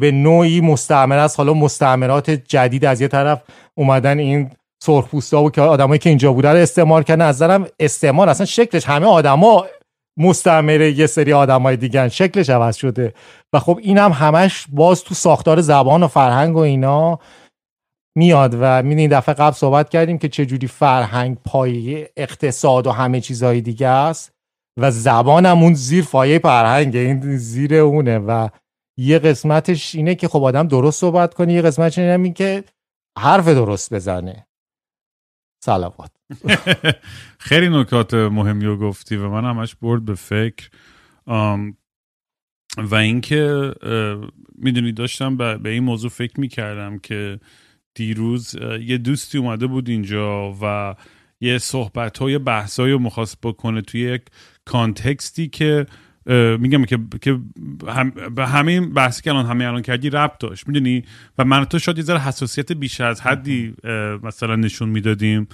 به 0.00 0.10
نوعی 0.10 0.60
مستعمر 0.60 1.18
است. 1.18 1.36
حالا 1.36 1.54
مستعمرات 1.54 2.30
جدید 2.30 2.84
از 2.84 3.00
یه 3.00 3.08
طرف 3.08 3.42
اومدن 3.78 4.18
این 4.18 4.50
سرخپوستا 4.82 5.42
و 5.42 5.50
که 5.50 5.60
آدمایی 5.60 5.98
که 5.98 6.08
اینجا 6.08 6.32
بودن 6.32 6.56
استعمار 6.56 7.02
کردن. 7.02 7.24
از 7.24 7.36
نظرم 7.36 7.66
استعمار 7.78 8.28
اصلا 8.28 8.46
شکلش 8.46 8.86
همه 8.86 9.06
آدما 9.06 9.66
مستعمره 10.18 10.98
یه 10.98 11.06
سری 11.06 11.32
آدمای 11.32 11.76
دیگه 11.76 12.08
شکلش 12.08 12.50
عوض 12.50 12.76
شده. 12.76 13.14
و 13.52 13.58
خب 13.58 13.78
این 13.82 13.98
هم 13.98 14.12
همش 14.12 14.66
باز 14.72 15.04
تو 15.04 15.14
ساختار 15.14 15.60
زبان 15.60 16.02
و 16.02 16.08
فرهنگ 16.08 16.56
و 16.56 16.58
اینا 16.58 17.18
میاد 18.16 18.54
و 18.54 18.64
این 18.64 19.10
دفعه 19.10 19.34
قبل 19.34 19.56
صحبت 19.56 19.88
کردیم 19.88 20.18
که 20.18 20.28
چجوری 20.28 20.66
فرهنگ 20.66 21.36
پایه 21.44 22.10
اقتصاد 22.16 22.86
و 22.86 22.90
همه 22.90 23.20
چیزهای 23.20 23.60
دیگه 23.60 23.88
است 23.88 24.32
و 24.80 24.90
زبان 24.90 25.46
هم 25.46 25.62
اون 25.62 25.74
زیر 25.74 26.04
پایه 26.04 26.38
فرهنگه 26.38 27.00
این 27.00 27.36
زیر 27.36 27.74
اونه. 27.74 28.18
و 28.18 28.48
یه 28.98 29.18
قسمتش 29.18 29.94
اینه 29.94 30.14
که 30.14 30.28
خب 30.28 30.44
آدم 30.44 30.68
درست 30.68 31.00
صحبت 31.00 31.34
کنه 31.34 31.52
یه 31.52 31.62
قسمتش 31.62 31.98
اینه 31.98 32.12
این 32.22 32.32
که 32.32 32.64
حرف 33.18 33.48
درست 33.48 33.94
بزنه. 33.94 34.46
سلامات 35.64 36.10
خیلی 37.48 37.68
نکات 37.68 38.14
مهمی 38.14 38.64
رو 38.64 38.76
گفتی 38.76 39.16
و 39.16 39.28
من 39.28 39.44
همش 39.44 39.74
برد 39.74 40.04
به 40.04 40.14
فکر. 40.14 40.70
و 42.78 42.94
اینکه 42.94 43.74
می‌دونی 44.54 44.92
داشتم 44.92 45.36
به 45.36 45.70
این 45.70 45.84
موضوع 45.84 46.10
فکر 46.10 46.40
می‌کردم 46.40 46.98
که 46.98 47.40
دیروز 47.94 48.56
یه 48.80 48.98
دوستی 48.98 49.38
اومده 49.38 49.66
بود 49.66 49.88
اینجا 49.88 50.56
و 50.62 50.94
یه 51.40 51.58
صحبت 51.58 52.18
های 52.18 52.38
بحث 52.38 52.80
رو 52.80 52.98
می‌خواست 52.98 53.38
بکنه 53.42 53.82
توی 53.82 54.00
یک 54.00 54.22
context 54.64 55.38
ی 55.38 55.48
که 55.48 55.86
میگم 56.58 56.84
که 56.84 56.98
که 57.22 57.38
هم 57.88 58.10
به 58.10 58.46
همین 58.46 58.92
بحثی 58.92 59.22
که 59.22 59.30
الان 59.30 59.46
همه 59.46 59.64
الان 59.64 59.82
کردی 59.82 60.10
ربط 60.10 60.38
داشت 60.40 60.68
می‌دونی؟ 60.68 61.04
و 61.38 61.44
من 61.44 61.64
تو 61.64 61.78
شاید 61.78 61.98
یه 61.98 62.04
ذره 62.04 62.18
حساسیت 62.18 62.72
بیش 62.72 63.00
از 63.00 63.20
حدی 63.20 63.74
مثلا 64.22 64.56
نشون 64.56 64.88
می‌دادیم. 64.88 65.48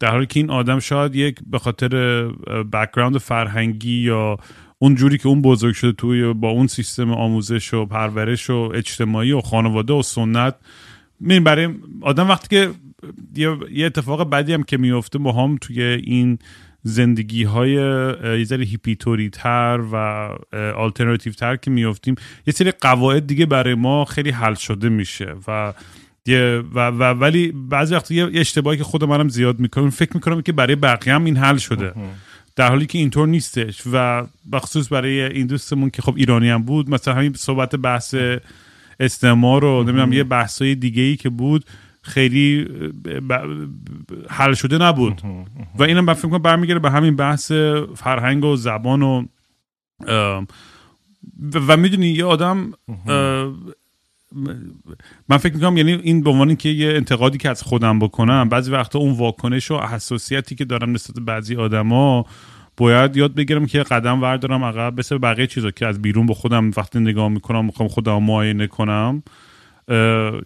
در 0.00 0.10
حالی 0.10 0.26
که 0.26 0.40
این 0.40 0.50
آدم 0.50 0.78
شاید 0.78 1.14
یک 1.14 1.38
به 1.46 1.58
خاطر 1.58 1.88
background 2.72 3.18
فرهنگی 3.18 3.98
یا 3.98 4.38
اون 4.78 4.94
جوری 4.94 5.18
که 5.18 5.28
اون 5.28 5.42
بزرگ 5.42 5.74
شده 5.74 5.92
توی 5.92 6.32
با 6.32 6.48
اون 6.48 6.66
سیستم 6.66 7.10
آموزش 7.10 7.74
و 7.74 7.86
پرورش 7.86 8.50
و 8.50 8.70
اجتماعی 8.74 9.32
و 9.32 9.40
خانواده 9.40 9.92
و 9.92 10.02
سنت 10.02 10.54
می‌بینی؟ 11.20 11.40
برای 11.40 11.68
آدم 12.00 12.28
وقتی 12.28 12.48
که 12.48 12.70
یه, 13.36 13.56
یه 13.72 13.86
اتفاق 13.86 14.30
بدی 14.30 14.52
هم 14.52 14.62
که 14.62 14.76
میفته 14.76 15.18
ما 15.18 15.32
هم 15.32 15.58
توی 15.60 15.82
این 15.82 16.38
زندگی 16.86 17.44
های 17.44 17.72
یه 18.38 18.44
ذره 18.44 18.64
هیپیتوری 18.64 19.30
تر 19.30 19.80
و 19.92 19.96
آلترناتیو 20.76 21.32
تر 21.32 21.56
که 21.56 21.70
میفتیم 21.70 22.14
یه 22.46 22.52
سری 22.52 22.70
قواعد 22.70 23.26
دیگه 23.26 23.46
برای 23.46 23.74
ما 23.74 24.04
خیلی 24.04 24.30
حل 24.30 24.54
شده 24.54 24.88
میشه 24.88 25.34
و 25.48 25.72
و, 26.74 26.88
و 26.88 27.02
ولی 27.02 27.52
بعضی 27.52 27.94
وقت 27.94 28.10
یه 28.10 28.30
یه 28.32 28.40
اشتباهی 28.40 28.78
که 28.78 28.84
خود 28.84 29.04
منم 29.04 29.28
زیاد 29.28 29.58
می‌کنم 29.58 29.90
فکر 29.90 30.10
می‌کنم 30.14 30.42
که 30.42 30.52
برای 30.52 30.76
بقیه 30.76 31.14
هم 31.14 31.24
این 31.24 31.36
حل 31.36 31.56
شده. 31.56 31.92
در 32.56 32.68
حالی 32.68 32.86
که 32.86 32.98
اینطور 32.98 33.28
نیستش 33.28 33.82
و 33.92 34.26
بخصوص 34.52 34.92
برای 34.92 35.22
این 35.22 35.46
دوستمون 35.46 35.90
که 35.90 36.02
خب 36.02 36.14
ایرانی 36.16 36.48
هم 36.48 36.62
بود 36.62 36.90
مثلا 36.90 37.14
همین 37.14 37.32
صحبت 37.32 37.76
بحث 37.76 38.14
استعمار 39.00 39.64
و 39.64 39.82
نمی‌دونم 39.82 40.12
یه 40.12 40.24
بحثای 40.24 40.74
دیگه 40.74 41.02
ای 41.02 41.16
که 41.16 41.28
بود 41.28 41.64
خیلی 42.06 42.68
حل 44.28 44.54
شده 44.54 44.78
نبود. 44.78 45.22
و 45.78 45.82
اینم 45.82 46.14
فکر 46.14 46.28
کنم 46.28 46.38
برمیگره 46.38 46.78
به 46.78 46.90
همین 46.90 47.16
بحث 47.16 47.52
فرهنگ 47.96 48.44
و 48.44 48.56
زبان 48.56 49.02
و 49.02 49.24
و 51.68 51.76
می‌دونی 51.76 52.08
یه 52.08 52.24
آدم 52.24 52.72
من 55.28 55.36
فکر 55.38 55.54
می‌کنم 55.54 55.76
یعنی 55.76 55.92
این 55.92 56.22
به 56.22 56.30
عنوان 56.30 56.56
که 56.56 56.68
یه 56.68 56.92
انتقادی 56.92 57.38
که 57.38 57.50
از 57.50 57.62
خودم 57.62 57.98
بکنم 57.98 58.48
بعضی 58.48 58.70
وقتا 58.70 58.98
اون 58.98 59.14
واکنش 59.14 59.70
و 59.70 59.78
حساسیتی 59.78 60.54
که 60.54 60.64
دارم 60.64 60.92
نسبت 60.92 61.24
بعضی 61.24 61.56
آدما 61.56 62.26
باید 62.76 63.16
یاد 63.16 63.34
بگیرم 63.34 63.66
که 63.66 63.82
قدم 63.82 64.22
وردارم 64.22 64.64
عقب 64.64 64.98
مثل 64.98 65.18
بقیه 65.18 65.46
چیزا 65.46 65.70
که 65.70 65.86
از 65.86 66.02
بیرون 66.02 66.26
به 66.26 66.34
خودم 66.34 66.70
وقتی 66.76 66.98
نگاه 67.00 67.28
می‌کنم 67.28 67.64
می‌خوام 67.64 67.88
خودم 67.88 68.22
معاینه 68.22 68.66
کنم. 68.66 69.22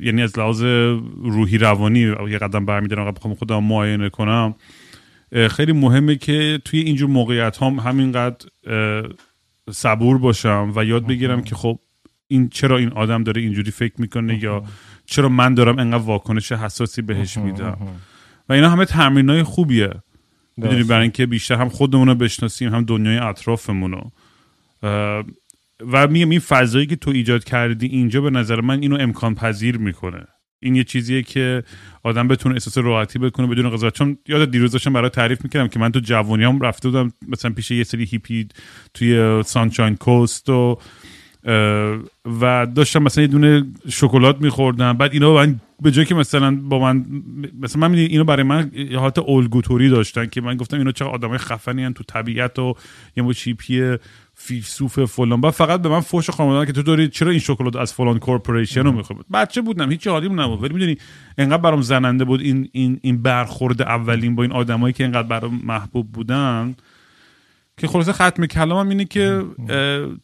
یعنی 0.01 0.23
از 0.23 0.39
لحاظ 0.39 0.63
روحی 1.23 1.59
روانی 1.59 1.99
یه 2.01 2.39
قدم 2.39 2.67
برمیدارم 2.67 3.07
عقب 3.07 3.17
بخوام 3.17 3.35
خودم 3.35 3.65
معاینه 3.65 4.09
کنم 4.09 4.55
خیلی 5.51 5.73
مهمه 5.73 6.17
که 6.17 6.61
توی 6.65 6.81
اینجور 6.81 7.09
موقعیت 7.09 7.63
هم 7.63 7.79
همینقدر 7.79 8.47
صبور 9.71 10.19
باشم 10.19 10.73
و 10.77 10.85
یاد 10.85 11.07
بگیرم 11.07 11.43
که 11.43 11.55
خب 11.55 11.79
این 12.29 12.49
چرا 12.49 12.77
این 12.77 12.93
آدم 12.93 13.23
داره 13.23 13.43
اینجوری 13.43 13.71
فکر 13.71 13.95
می‌کنه 13.99 14.43
یا 14.43 14.63
چرا 15.07 15.29
من 15.29 15.55
دارم 15.55 15.79
انقدر 15.79 16.05
واکنش 16.05 16.53
حساسی 16.53 17.03
بهش 17.03 17.37
میدم. 17.37 17.79
و 18.49 18.53
اینا 18.53 18.71
همه 18.71 18.85
تمرین 18.85 19.31
های 19.31 19.43
خوبیه. 19.43 19.91
می‌دونی 20.57 20.83
برای 20.83 21.03
اینکه 21.03 21.27
بیشتر 21.27 21.55
هم 21.55 21.69
خودمون 21.69 22.09
رو 22.09 22.15
بشناسیم 22.15 22.75
هم 22.75 22.85
دنیای 22.85 23.19
اطرافمون 23.19 23.93
رو 23.93 24.11
و 25.93 26.07
میگم 26.07 26.31
این 26.31 26.41
فضایی 26.41 26.87
که 26.87 26.97
تو 26.97 27.11
ایجاد 27.11 27.45
کردی 27.45 27.87
اینجا 27.87 28.21
به 28.21 28.31
نظر 28.31 28.61
من 28.61 28.83
اینو 28.83 28.97
امکان 29.01 29.35
پذیر 29.35 29.79
می‌کنه. 29.79 30.27
این 30.63 30.75
یه 30.75 30.85
چیزیه 30.85 31.23
که 31.23 31.63
آدم 32.03 32.29
بتونه 32.29 32.55
احساس 32.55 32.79
راحتی 32.79 33.19
بکنه 33.19 33.47
بدون 33.47 33.71
قضاوت 33.71 33.95
چون 33.95 34.19
یاد 34.29 34.51
دیروز 34.51 34.73
داشتم 34.73 34.93
برای 34.93 35.11
تعریف 35.11 35.45
می‌کردم 35.45 35.69
که 35.69 35.79
من 35.79 35.93
تو 35.93 36.01
جوونیام 36.01 36.61
رفته 36.61 36.89
بودم 36.89 37.13
مثلا 37.29 37.51
پیش 37.51 37.71
یه 37.71 37.85
سری 37.85 38.05
هیپی 38.05 38.49
توی 38.95 39.43
سانشاین 39.43 39.97
کوست 39.97 40.49
و 40.49 40.79
و 42.41 42.67
داشتم 42.75 43.03
مثلا 43.03 43.23
یه 43.23 43.29
دونه 43.29 43.65
شکلات 43.89 44.41
میخوردم. 44.41 44.93
بعد 44.93 45.13
اینا 45.13 45.35
من 45.35 45.61
به 45.83 45.91
جایی 45.91 46.07
که 46.07 46.15
مثلا 46.15 46.57
با 46.57 46.79
من 46.79 47.05
مثلا 47.61 47.89
من 47.89 47.95
اینو 47.95 48.25
برای 48.25 48.43
من 48.43 48.71
حالت 48.97 49.19
الگوتوری 49.19 49.89
داشتن 49.89 50.27
که 50.27 50.41
من 50.41 50.57
گفتم 50.57 50.79
اینا 50.79 50.93
چقدر 50.93 51.11
آدمای 51.11 51.39
خفنی 51.39 51.93
تو 51.93 52.05
طبیعت 52.05 52.59
و 52.59 52.75
یه 53.17 53.33
چیپی 53.33 53.97
فیلسوف 54.43 55.05
فلان. 55.05 55.41
بعد 55.41 55.53
فقط 55.53 55.83
به 55.83 55.89
من 55.89 56.01
فوش 56.01 56.31
خانواده 56.31 56.67
که 56.67 56.73
تو 56.73 56.83
داری 56.83 57.09
چرا 57.09 57.31
این 57.31 57.41
شکلات 57.41 57.77
از 57.77 57.93
فلان 57.95 58.19
کورپوریشن 58.19 58.81
رو 58.83 58.93
می‌خواد 58.93 59.25
بچه 59.33 59.61
بودم 59.61 59.91
هیچ 59.91 60.07
حالیم 60.07 60.41
نبود. 60.41 60.63
ولی 60.63 60.75
می‌دونی 60.75 60.97
انقدر 61.39 61.63
برام 61.63 61.83
زننده 61.83 62.25
بود 62.25 62.41
این 62.41 62.69
این 62.73 63.01
این 63.03 63.23
برخورد 63.23 63.83
اولین 63.83 64.35
با 64.35 64.43
این 64.43 64.53
آدمایی 64.53 64.93
که 64.93 65.05
انقدر 65.05 65.29
برام 65.29 65.61
محبوب 65.65 66.13
بودن 66.13 66.75
که 67.77 67.87
خلاصه 67.87 68.13
ختم 68.13 68.47
کلامم 68.47 68.89
اینه 68.89 69.05
که 69.05 69.45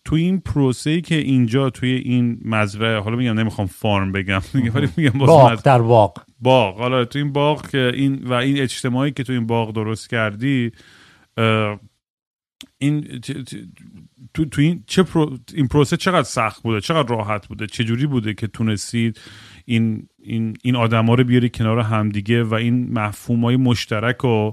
تو 0.04 0.16
این 0.16 0.40
پروسه 0.40 0.90
ای 0.90 1.00
که 1.00 1.14
اینجا 1.14 1.70
توی 1.70 1.90
این 1.90 2.40
مزرعه 2.44 2.98
حالا 2.98 3.16
میگم 3.16 3.38
نمی‌خوام 3.38 3.66
فارم 3.66 4.12
بگم 4.12 4.40
ولی 4.74 4.88
میگم 4.96 5.18
باغ 5.18 5.62
در 5.62 5.82
باغ. 5.82 6.18
باغ. 6.40 6.78
حالا 6.78 7.04
تو 7.04 7.18
این 7.18 7.32
باغ 7.32 7.68
که 7.68 7.92
این 7.94 8.24
و 8.24 8.32
این 8.32 8.58
اجتماعی 8.58 9.10
که 9.10 9.24
تو 9.24 9.32
این 9.32 9.46
باغ 9.46 9.72
درست 9.72 10.10
کردی 10.10 10.72
این 12.78 13.20
تو, 14.36 14.44
تو 14.44 14.60
این 14.60 14.84
چه 14.86 15.04
این 15.54 15.68
پروسه 15.68 15.96
چقدر 15.96 16.22
سخت 16.22 16.62
بوده؟ 16.62 16.80
چقدر 16.80 17.08
راحت 17.08 17.46
بوده؟ 17.46 17.66
چه 17.66 17.84
جوری 17.84 18.06
بوده 18.06 18.34
که 18.34 18.46
تونستید 18.46 19.20
این 19.64 20.08
این 20.22 20.56
این 20.62 20.76
آدما 20.76 21.14
رو 21.14 21.24
بیاری 21.24 21.50
کنار 21.50 21.80
همدیگه 21.80 22.44
و 22.44 22.54
این 22.54 22.98
مفهوم 22.98 23.56
مشترک 23.56 24.24
و 24.24 24.52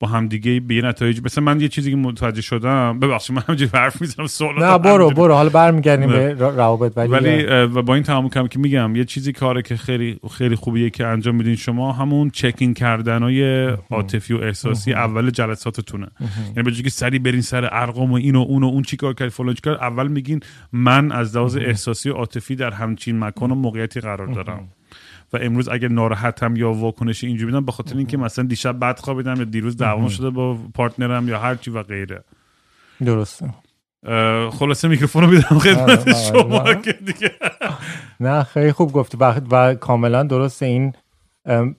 با 0.00 0.08
همدیگه 0.08 0.60
به 0.60 0.74
یه 0.74 0.82
نتایج 0.82 1.20
مثلا 1.24 1.44
من 1.44 1.60
یه 1.60 1.68
چیزی 1.68 1.90
که 1.90 1.96
متوجه 1.96 2.42
شدم 2.42 2.98
ببخشید 2.98 3.36
من 3.36 3.42
همینجوری 3.42 3.70
حرف 3.74 4.00
می‌زنم 4.00 4.26
سوال 4.26 4.64
نه 4.64 4.78
برو 4.78 5.10
برو 5.10 5.34
حالا 5.34 5.48
برمیگردیم 5.48 6.08
به 6.08 6.34
روابط 6.34 6.92
ولی 6.96 7.08
ولی 7.08 7.44
و 7.64 7.82
با 7.82 7.94
این 7.94 8.02
تمام 8.02 8.28
کنم 8.28 8.48
که 8.48 8.58
میگم 8.58 8.96
یه 8.96 9.04
چیزی 9.04 9.32
کاره 9.32 9.62
که 9.62 9.76
خیلی 9.76 10.20
خیلی 10.30 10.54
خوبیه 10.54 10.90
که 10.90 11.06
انجام 11.06 11.34
میدین 11.34 11.56
شما 11.56 11.92
همون 11.92 12.30
چکین 12.30 12.74
کردنهای 12.74 13.66
عاطفی 13.90 14.34
و 14.34 14.36
احساسی 14.36 14.92
اول 14.92 15.30
جلساتتونه. 15.30 16.08
یعنی 16.56 16.62
به 16.62 16.70
که 16.70 16.90
سری 16.90 17.18
برین 17.18 17.40
سر 17.40 17.68
ارقام 17.72 18.12
و 18.12 18.14
این 18.14 18.36
و 18.36 18.40
اون 18.40 18.62
و 18.62 18.66
اون 18.66 18.82
چیکار 18.82 19.14
کرد 19.14 19.28
فلان 19.28 19.54
چیکار 19.54 19.74
اول 19.74 20.08
میگین 20.08 20.40
من 20.72 21.12
از 21.12 21.36
لحاظ 21.36 21.56
احساسی 21.56 22.10
و 22.10 22.12
عاطفی 22.12 22.56
در 22.56 22.70
همچین 22.70 23.18
مکان 23.18 23.50
و 23.50 23.54
موقعیتی 23.54 24.00
قرار 24.00 24.26
دارم. 24.26 24.68
و 25.32 25.38
امروز 25.42 25.68
اگر 25.68 25.88
ناراحتم 25.88 26.56
یا 26.56 26.72
واکنش 26.72 27.24
اینجوری 27.24 27.52
بدم 27.52 27.64
به 27.64 27.72
خاطر 27.72 27.96
اینکه 27.96 28.16
مثلا 28.16 28.44
دیشب 28.44 28.80
بد 28.80 28.98
خوابیدم 28.98 29.36
یا 29.36 29.44
دیروز 29.44 29.76
دعوام 29.76 30.08
شده 30.08 30.30
با 30.30 30.58
پارتنرم 30.74 31.28
یا 31.28 31.38
هر 31.38 31.54
چی 31.54 31.70
و 31.70 31.82
غیره. 31.82 32.24
درسته. 33.04 33.54
خلاصه 34.50 34.88
میکروفون 34.88 35.22
رو 35.22 35.30
میدم 35.30 35.58
خدمت 35.58 35.88
آره، 35.88 36.00
آره، 36.00 36.14
شما 36.14 36.74
که 36.74 36.92
دیگه. 36.92 37.30
نه 38.20 38.42
خیلی 38.42 38.72
خوب 38.72 38.92
گفتی. 38.92 39.18
و 39.50 39.74
کاملا 39.74 40.22
درسته 40.22 40.66
این. 40.66 40.92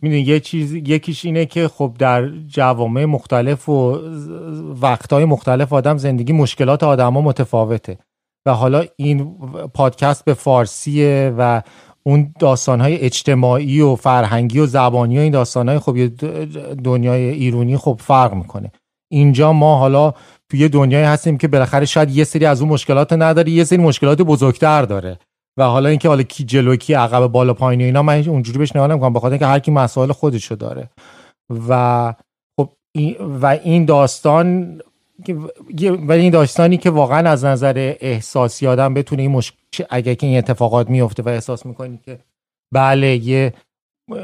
می‌دونی 0.01 0.21
یه 0.21 0.39
چیز 0.39 0.73
یکیش 0.73 1.25
اینه 1.25 1.45
که 1.45 1.67
خب 1.67 1.95
در 1.99 2.27
جوامع 2.29 3.05
مختلف 3.05 3.69
و 3.69 3.99
وقتهای 4.81 5.25
مختلف 5.25 5.73
آدم 5.73 5.97
زندگی 5.97 6.33
مشکلات 6.33 6.83
آدم 6.83 7.13
ها 7.13 7.21
متفاوته. 7.21 7.97
و 8.45 8.53
حالا 8.53 8.83
این 8.95 9.37
پادکست 9.73 10.25
به 10.25 10.33
فارسیه 10.33 11.33
و 11.37 11.61
اون 12.03 12.33
داستانهای 12.39 12.97
اجتماعی 12.97 13.81
و 13.81 13.95
فرهنگی 13.95 14.59
و 14.59 14.65
زبانی 14.65 15.17
و 15.17 15.21
این 15.21 15.31
داستانهای 15.31 15.79
خب 15.79 16.07
دنیای 16.83 17.29
ایرونی 17.29 17.77
خب 17.77 17.99
فرق 18.03 18.33
می‌کنه. 18.33 18.71
اینجا 19.11 19.53
ما 19.53 19.77
حالا 19.77 20.13
توی 20.49 20.69
دنیایی 20.69 21.05
هستیم 21.05 21.37
که 21.37 21.47
بالاخره 21.47 21.85
شاید 21.85 22.09
یه 22.09 22.23
سری 22.23 22.45
از 22.45 22.61
اون 22.61 22.69
مشکلات 22.69 23.13
نداره 23.13 23.49
یه 23.49 23.63
سری 23.63 23.77
مشکلات 23.77 24.21
بزرگتر 24.21 24.81
داره. 24.81 25.19
و 25.57 25.63
حالا 25.63 25.89
اینکه 25.89 26.07
حالا 26.07 26.23
کی 26.23 26.43
جلو 26.43 26.75
کی 26.75 26.93
عقب 26.93 27.27
بالا 27.27 27.53
پایین 27.53 27.81
اینا 27.81 28.01
من 28.01 28.27
اونجوری 28.27 28.57
بهش 28.57 28.75
نگاه 28.75 28.87
نمی‌کنم 28.87 29.13
بخاطر 29.13 29.31
اینکه 29.31 29.45
هر 29.45 29.59
کی 29.59 29.71
مسائل 29.71 30.11
خودشو 30.11 30.55
داره. 30.55 30.89
و 31.69 32.13
خب 32.59 32.69
و 33.17 33.45
این 33.63 33.85
داستان 33.85 34.79
و 36.07 36.11
این 36.11 36.31
داستانی 36.31 36.77
که 36.77 36.89
واقعا 36.89 37.29
از 37.29 37.45
نظر 37.45 37.95
احساسی 37.99 38.67
آدم 38.67 38.93
بتونه 38.93 39.21
این 39.21 39.31
مشکل 39.31 39.83
اگر 39.89 40.13
که 40.13 40.27
این 40.27 40.37
اتفاقات 40.37 40.89
میفته 40.89 41.23
و 41.23 41.29
احساس 41.29 41.65
می‌کنی 41.65 41.99
که 42.05 42.19
بله 42.71 43.15
یه 43.15 43.53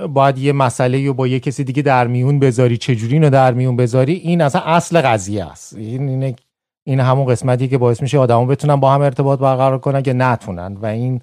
باید 0.09 0.37
یه 0.37 0.53
مسئله 0.53 1.07
رو 1.07 1.13
با 1.13 1.27
یه 1.27 1.39
کسی 1.39 1.63
دیگه 1.63 1.81
در 1.81 2.07
میون 2.07 2.39
بذاری 2.39 2.77
چجوری 2.77 3.13
اینو 3.13 3.29
در 3.29 3.53
میون 3.53 3.75
بذاری 3.75 4.13
این 4.13 4.41
اصلا 4.41 4.61
اصل 4.61 5.01
قضیه 5.01 5.45
است. 5.45 5.75
این 5.75 6.09
این, 6.09 6.35
این 6.85 6.99
همون 6.99 7.25
قسمتی 7.25 7.67
که 7.67 7.77
باعث 7.77 8.01
میشه 8.01 8.17
آدمو 8.19 8.45
بتونن 8.45 8.75
با 8.75 8.91
هم 8.91 9.01
ارتباط 9.01 9.39
برقرار 9.39 9.79
کنن 9.79 10.01
که 10.01 10.13
نتونن 10.13 10.77
و 10.81 10.85
این 10.85 11.21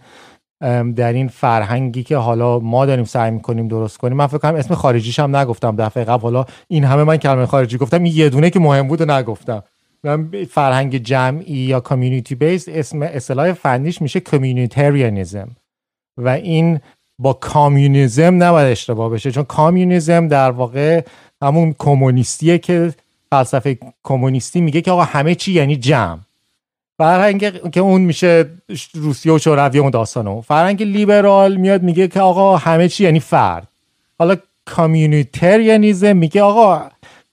در 0.96 1.12
این 1.12 1.28
فرهنگی 1.28 2.02
که 2.02 2.16
حالا 2.16 2.58
ما 2.58 2.86
داریم 2.86 3.04
سعی 3.04 3.30
می‌کنیم 3.30 3.68
درست 3.68 3.98
کنیم. 3.98 4.16
من 4.16 4.26
فکر 4.26 4.38
کنم 4.38 4.54
اسم 4.54 4.74
خارجیش 4.74 5.18
هم 5.18 5.36
نگفتم 5.36 5.76
دفعه 5.76 6.04
قبل. 6.04 6.22
حالا 6.22 6.44
این 6.68 6.84
همه 6.84 7.04
من 7.04 7.16
کلمه 7.16 7.46
خارجی 7.46 7.78
گفتم 7.78 8.06
یه 8.06 8.28
دونه 8.28 8.50
که 8.50 8.60
مهم 8.60 8.88
بود 8.88 9.10
نگفتم. 9.10 9.62
من 10.04 10.30
فرهنگ 10.50 10.96
جمعی 10.96 11.54
یا 11.54 11.80
کامیونیتی 11.80 12.34
بیس 12.34 12.68
اسم 12.68 13.02
اصطلاح 13.02 13.52
فنیش 13.52 14.02
میشه 14.02 14.20
کامیونیتریانیزم 14.20 15.48
و 16.16 16.28
این 16.28 16.80
با 17.18 17.32
کامیونیزم 17.32 18.42
نباید 18.42 18.72
اشتباه 18.72 19.10
بشه 19.10 19.30
چون 19.30 19.44
کامیونیزم 19.44 20.28
در 20.28 20.50
واقع 20.50 21.02
همون 21.42 21.74
کمونیستیه 21.78 22.58
که 22.58 22.94
فلسفه 23.30 23.78
کمونیستی 24.02 24.60
میگه 24.60 24.80
که 24.80 24.90
آقا 24.90 25.04
همه 25.04 25.34
چی 25.34 25.52
یعنی 25.52 25.76
جمع. 25.76 26.18
فرهنگ 26.98 27.70
که 27.70 27.80
اون 27.80 28.00
میشه 28.00 28.50
روسیه 28.94 29.32
و 29.32 29.38
شوروی 29.38 29.78
اون 29.78 29.90
داستانو 29.90 30.40
فرهنگ 30.40 30.82
لیبرال 30.82 31.56
میاد 31.56 31.82
میگه 31.82 32.08
که 32.08 32.20
آقا 32.20 32.56
همه 32.56 32.88
چی 32.88 33.04
یعنی 33.04 33.20
فرد. 33.20 33.68
حالا 34.18 34.36
کامیونیتریانیزم 34.64 36.16
میگه 36.16 36.42
آقا 36.42 36.82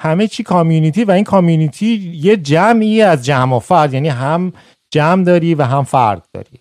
همه 0.01 0.27
چی 0.27 0.43
کامیونیتی 0.43 1.03
و 1.03 1.11
این 1.11 1.23
کامیونیتی 1.23 2.13
یه 2.15 2.37
جمعی 2.37 3.01
از 3.01 3.25
جمع 3.25 3.55
و 3.55 3.59
فرد 3.59 3.93
یعنی 3.93 4.09
هم 4.09 4.53
جمع 4.91 5.23
داری 5.23 5.55
و 5.55 5.63
هم 5.63 5.83
فرد 5.83 6.27
داری. 6.33 6.59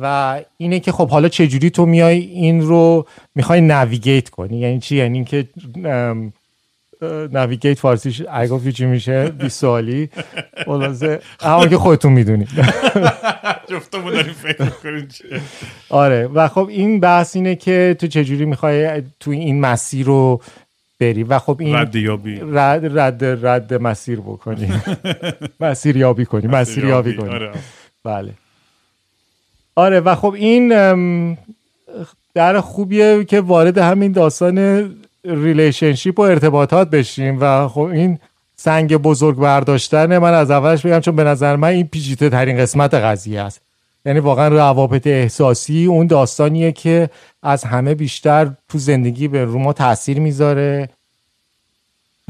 و 0.00 0.40
اینه 0.56 0.80
که 0.80 0.92
خب 0.92 1.08
حالا 1.08 1.28
چجوری 1.28 1.70
تو 1.70 1.86
میای 1.86 2.18
این 2.18 2.60
رو 2.62 3.06
می‌خوای 3.34 3.60
نویگیت 3.60 4.28
کنی؟ 4.28 4.58
یعنی 4.58 4.78
چی؟ 4.78 4.96
یعنی 4.96 5.18
اینکه 5.18 5.48
نویگیت 7.32 7.78
فارسیش. 7.78 8.22
اگه 8.30 8.72
چی 8.72 8.86
میشه؟ 8.86 9.24
بی 9.24 9.48
سوالی. 9.48 10.10
خلاصه 10.66 11.20
اما 11.40 11.66
که 11.66 11.78
خودتون 11.78 12.12
می‌دونید. 12.12 12.48
جفتمون 13.70 14.12
داریم 14.12 14.32
فکر 14.32 14.64
کنیم 14.70 15.08
آره. 15.90 16.26
و 16.26 16.48
خب 16.48 16.68
این 16.70 17.00
بحث 17.00 17.36
اینه 17.36 17.54
که 17.54 17.96
تو 18.00 18.06
چجوری 18.06 18.44
می‌خوای 18.44 19.02
تو 19.20 19.30
این 19.30 19.60
مسیر 19.60 20.06
رو 20.06 20.40
بری؟ 21.00 21.22
و 21.22 21.38
خب 21.38 21.56
این 21.60 21.76
رد 21.76 21.96
یابی. 21.96 22.40
رد 22.52 22.98
رد, 22.98 23.46
رد 23.46 23.74
مسیر 23.74 24.20
بکنی. 24.20 24.72
مسیر 25.60 25.96
یابی 25.96 26.24
کنی. 26.24 26.46
مسیر 26.46 26.84
یابی 26.84 27.16
کنی. 27.16 27.28
آره. 27.28 27.52
بله. 28.04 28.32
آره. 29.76 30.00
و 30.00 30.14
خب 30.14 30.32
این 30.32 30.68
در 32.34 32.60
خوبیه 32.60 33.24
که 33.24 33.40
وارد 33.40 33.78
همین 33.78 34.12
داستان 34.12 34.86
relationship 35.24 36.18
و 36.18 36.22
ارتباطات 36.22 36.90
بشیم 36.90 37.38
و 37.40 37.68
خب 37.68 37.80
این 37.80 38.18
سنگ 38.56 38.96
بزرگ 38.96 39.36
برداشتن 39.36 40.18
من 40.18 40.34
از 40.34 40.50
اولش 40.50 40.86
بگم 40.86 41.00
چون 41.00 41.16
به 41.16 41.24
نظر 41.24 41.56
من 41.56 41.68
این 41.68 41.86
پیچیده 41.86 42.30
ترین 42.30 42.58
قسمت 42.58 42.94
قضیه 42.94 43.40
است. 43.40 43.60
یعنی 44.06 44.18
واقعا 44.18 44.48
روابط 44.48 45.06
احساسی 45.06 45.86
اون 45.86 46.06
داستانیه 46.06 46.72
که 46.72 47.10
از 47.42 47.64
همه 47.64 47.94
بیشتر 47.94 48.50
تو 48.68 48.78
زندگی 48.78 49.28
به 49.28 49.44
رو 49.44 49.58
ما 49.58 49.72
تاثیر 49.72 50.20
می‌ذاره 50.20 50.88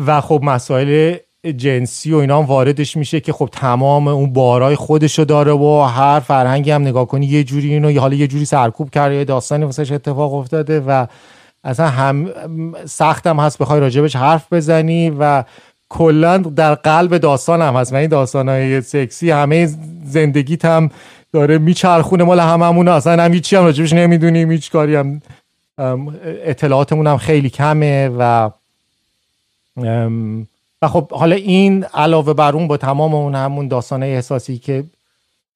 و 0.07 0.21
خب 0.21 0.41
مسائل 0.43 1.17
جنسی 1.57 2.13
و 2.13 2.17
اینا 2.17 2.39
هم 2.39 2.45
واردش 2.45 2.97
میشه 2.97 3.21
که 3.21 3.33
خب 3.33 3.49
تمام 3.53 4.09
اون 4.09 4.33
بارای 4.33 4.77
خودشو 4.77 5.25
داره 5.25 5.53
و 5.53 5.81
هر 5.83 6.21
فرهنگی 6.21 6.71
هم 6.71 6.83
نگاه 6.83 7.07
کنی 7.07 7.27
یه 7.27 7.45
جوری 7.45 7.73
اینو 7.73 8.01
حالا 8.01 8.17
یه 8.17 8.27
جوری 8.27 8.45
سرکوب 8.45 8.91
کرده 8.91 9.15
یه 9.15 9.25
داستانی 9.25 9.65
واسش 9.65 9.93
اتفاق 9.93 10.35
افتاده 10.35 10.81
و 10.81 11.07
اصلا 11.65 11.89
هم 11.89 12.31
سختم 12.85 13.41
هست 13.41 13.59
بخوای 13.59 13.81
راجبش 13.81 14.17
حرف 14.17 14.53
بزنی 14.53 15.11
و 15.11 15.45
کلا 15.89 16.39
در 16.39 16.75
قلب 16.75 17.19
داستان 17.19 17.63
هم 17.63 17.77
هست. 17.77 17.93
و 17.93 17.97
این 17.97 18.09
داستان 18.09 18.49
های 18.49 18.81
سکسی 18.81 19.31
همه 19.31 19.69
زندگیت 20.05 20.65
هم 20.65 20.91
داره 21.33 21.59
میچرخونه. 21.59 22.25
مال 22.25 22.41
هممون 22.41 22.89
اصلا 22.89 23.25
هم 23.25 23.33
هیچی 23.33 23.57
هم 23.57 23.65
راجبش 23.65 23.93
نمی‌دونیم. 23.93 24.51
هیچ 24.51 24.71
کاری 24.71 24.97
هم 24.97 25.23
اطلاعاتمون 26.45 27.07
هم 27.07 27.17
خیلی 27.17 27.51
کمه 27.51 28.09
و 28.19 28.51
و 30.83 30.89
خب 30.89 31.13
حالا 31.13 31.37
این 31.37 31.85
علاوه 31.85 32.33
بر 32.33 32.53
اون 32.53 32.69
با 32.69 32.77
تمام 32.77 33.15
اون 33.15 33.35
همون 33.35 33.69
داستانه 33.69 34.07
احساسی 34.07 34.59
که 34.59 34.85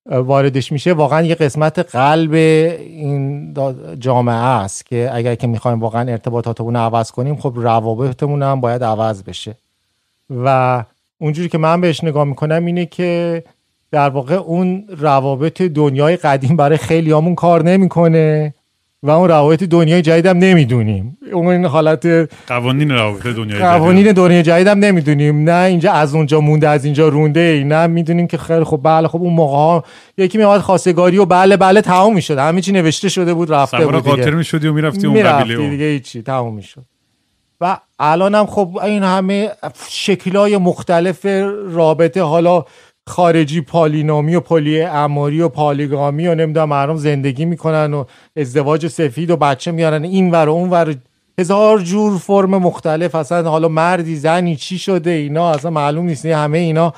واردش 0.08 0.72
میشه 0.72 0.92
واقعا 0.92 1.22
یه 1.22 1.34
قسمت 1.34 1.78
قلب 1.78 2.32
این 2.32 3.54
جامعه 3.98 4.34
است 4.34 4.86
که 4.86 5.10
اگر 5.12 5.34
که 5.34 5.46
می‌خوایم 5.46 5.80
واقعا 5.80 6.10
ارتباطاتمون 6.10 6.74
رو 6.74 6.80
عوض 6.80 7.10
کنیم 7.10 7.36
خب 7.36 7.52
روابطمون 7.56 8.42
هم 8.42 8.60
باید 8.60 8.84
عوض 8.84 9.22
بشه. 9.22 9.56
و 10.30 10.84
اونجوری 11.20 11.48
که 11.48 11.58
من 11.58 11.80
بهش 11.80 12.04
نگاه 12.04 12.24
می‌کنم 12.24 12.64
اینه 12.64 12.86
که 12.86 13.44
در 13.90 14.08
واقع 14.08 14.34
اون 14.34 14.84
روابط 14.88 15.62
دنیای 15.62 16.16
قدیم 16.16 16.56
برای 16.56 16.76
خیلیامون 16.76 17.34
کار 17.34 17.62
نمی‌کنه. 17.62 18.54
و 19.02 19.10
اون 19.10 19.28
روابط 19.28 19.62
دنیای 19.62 20.02
جدیدم 20.02 20.38
نمی‌دونیم. 20.38 21.18
اون 21.32 21.64
حالت 21.64 22.06
قوانین 22.46 22.90
روابط 22.90 23.26
دنیای 23.26 23.58
قوانین 23.60 24.12
دنیای 24.12 24.42
جدیدم 24.42 24.78
نمی‌دونیم. 24.78 25.50
نه 25.50 25.64
اینجا 25.64 25.92
از 25.92 26.14
اونجا 26.14 26.40
مونده 26.40 26.68
از 26.68 26.84
اینجا 26.84 27.08
رونده 27.08 27.40
ای. 27.40 27.64
نه 27.64 27.86
می‌دونیم 27.86 28.26
که 28.26 28.38
خیلی 28.38 28.64
خب 28.64 28.80
بله 28.82 29.08
خب 29.08 29.22
اون 29.22 29.32
موقع 29.34 29.56
ها 29.56 29.84
یکی 30.18 30.38
میاد 30.38 30.60
خواستگاری 30.60 31.18
و 31.18 31.24
بله 31.24 31.56
بله 31.56 31.80
تمام 31.80 32.14
می‌شد. 32.14 32.38
همه 32.38 32.60
چی 32.60 32.72
نوشته 32.72 33.08
شده 33.08 33.34
بود 33.34 33.52
رفته 33.52 33.86
بود 33.86 33.94
دیگه. 33.94 34.16
قاطر 34.16 34.30
می‌شدی 34.30 34.68
و 34.68 34.72
می‌رفتی 34.72 35.06
اون 35.06 35.22
قبیله 35.22 35.66
و- 35.66 35.70
دیگه 35.70 35.84
هیچی 35.84 36.22
تموم 36.22 36.54
می‌شد. 36.54 36.84
و 37.60 37.78
الان 37.98 38.34
هم 38.34 38.46
خب 38.46 38.78
این 38.84 39.02
همه 39.02 39.50
شکلهای 39.88 40.56
مختلف 40.56 41.26
رابطه. 41.70 42.22
حالا 42.22 42.64
خارجی 43.08 43.60
پالینومی 43.60 44.34
و 44.34 44.40
پلی 44.40 44.82
اماری 44.82 45.40
و 45.40 45.48
پالیگامی 45.48 46.26
و 46.26 46.34
نمی‌دونم 46.34 46.68
مردم 46.68 46.96
زندگی 46.96 47.44
می‌کنن 47.44 47.94
و 47.94 48.04
ازدواج 48.36 48.86
سفید 48.86 49.30
و 49.30 49.36
بچه 49.36 49.70
میارن. 49.70 50.04
این 50.04 50.30
ور 50.30 50.48
و 50.48 50.52
اون 50.52 50.70
ور. 50.70 50.94
هزار 51.38 51.80
جور 51.80 52.18
فرم 52.18 52.50
مختلف 52.50 53.14
اصلا 53.14 53.50
حالا 53.50 53.68
مردی 53.68 54.16
زنی 54.16 54.56
چی 54.56 54.78
شده 54.78 55.10
اینا 55.10 55.50
اصلا 55.50 55.70
معلوم 55.70 56.06
نیست. 56.06 56.26
همه 56.26 56.58
اینا 56.58 56.92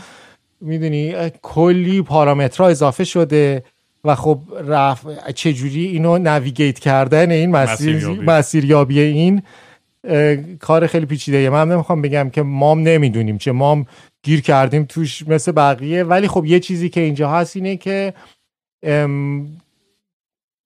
می‌دونی 0.60 1.14
کلی 1.42 2.02
پارامترها 2.02 2.68
اضافه 2.68 3.04
شده 3.04 3.64
و 4.04 4.14
خب 4.14 4.38
رف... 4.68 5.06
چجوری 5.34 5.86
اینو 5.86 6.18
نویگیت 6.18 6.78
کردن 6.78 7.30
این 7.30 7.50
مسیر 7.50 8.20
مسیریابی. 8.26 9.00
این 9.00 9.42
کار 10.60 10.86
خیلی 10.86 11.06
پیچیده 11.06 11.50
من 11.50 11.70
نمی‌خوام 11.72 12.02
بگم 12.02 12.30
که 12.30 12.42
مام 12.42 12.82
نمی‌دونیم 12.82 13.38
چه 13.38 13.52
مام 13.52 13.86
گیر 14.22 14.40
کردیم 14.40 14.84
توش 14.84 15.28
مثل 15.28 15.52
بقیه 15.52 16.04
ولی 16.04 16.28
خب 16.28 16.44
یه 16.44 16.60
چیزی 16.60 16.88
که 16.88 17.00
اینجا 17.00 17.30
هست 17.30 17.56
اینه 17.56 17.76
که 17.76 18.14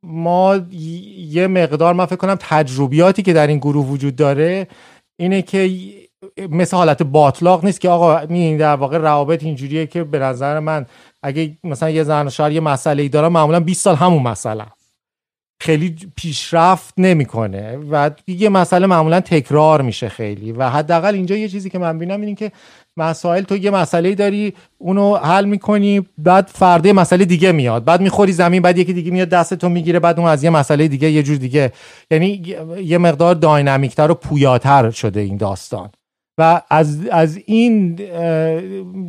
ما 0.03 0.61
یه 1.29 1.47
مقدار 1.47 1.95
من 1.95 2.07
فکر 2.07 2.17
کنم 2.17 2.37
تجربیاتی 2.41 3.23
که 3.23 3.33
در 3.33 3.47
این 3.47 3.59
گروه 3.59 3.87
وجود 3.87 4.17
داره 4.17 4.67
اینه 5.17 5.43
که 5.43 5.71
مثل 6.51 6.77
حالت 6.77 7.03
باطلاق 7.03 7.65
نیست 7.65 7.81
که 7.81 7.89
آقا 7.89 8.27
می 8.27 8.57
در 8.57 8.77
واقع 8.77 8.99
روابط 8.99 9.43
اینجوریه 9.43 9.87
که 9.87 10.05
به 10.05 10.19
نظر 10.19 10.59
من 10.59 10.87
اگه 11.23 11.57
مثلا 11.65 11.91
یه 11.91 12.05
زن 12.05 12.27
و 12.27 12.31
شوهر 12.31 12.53
یه 12.53 12.61
مسئله 12.61 13.03
ای 13.03 13.09
داره 13.09 13.29
معمولا 13.29 13.61
20 13.61 13.85
سال 13.85 13.97
همون 13.97 14.23
مسئله. 14.23 14.65
خیلی 15.61 15.97
پیشرفت 16.17 16.95
نمی‌کنه 16.99 17.77
و 17.77 18.11
یه 18.27 18.49
مسئله 18.49 18.87
معمولا 18.87 19.21
تکرار 19.21 19.83
میشه 19.83 20.09
خیلی 20.09 20.53
و 20.53 20.71
حداقل 20.71 21.15
اینجا 21.15 21.37
یه 21.37 21.49
چیزی 21.49 21.71
که 21.71 21.79
من 21.79 21.99
بینم 21.99 22.21
اینه 22.21 22.35
که 22.35 22.53
مسائل 22.97 23.43
تو 23.43 23.57
یه 23.57 23.71
مسئله 23.71 24.15
داری 24.15 24.55
اونو 24.79 25.17
حل 25.17 25.45
می‌کنی 25.45 26.07
بعد 26.19 26.47
فردا 26.47 26.93
مسئله 26.93 27.25
دیگه 27.25 27.53
میاد. 27.53 27.85
بعد 27.85 28.01
می‌خوری 28.01 28.33
زمین 28.33 28.63
بعد 28.63 28.79
یکی 28.79 28.93
دیگه 28.93 29.11
میاد 29.11 29.29
دستتو 29.29 29.69
می‌گیره 29.69 30.01
بعد 30.01 30.19
اون 30.21 30.29
از 30.29 30.45
یه 30.45 30.51
مسئله 30.51 30.89
دیگه 30.89 31.11
یه 31.11 31.23
جور 31.23 31.37
دیگه. 31.37 31.73
یعنی 32.11 32.57
یه 32.83 32.99
مقدار 32.99 33.35
داینامیکتر 33.35 34.11
و 34.11 34.15
پویاتر 34.15 34.91
شده 34.91 35.21
این 35.21 35.37
داستان. 35.37 35.91
و 36.39 36.63
از, 36.71 37.07
از 37.13 37.39
این 37.47 37.95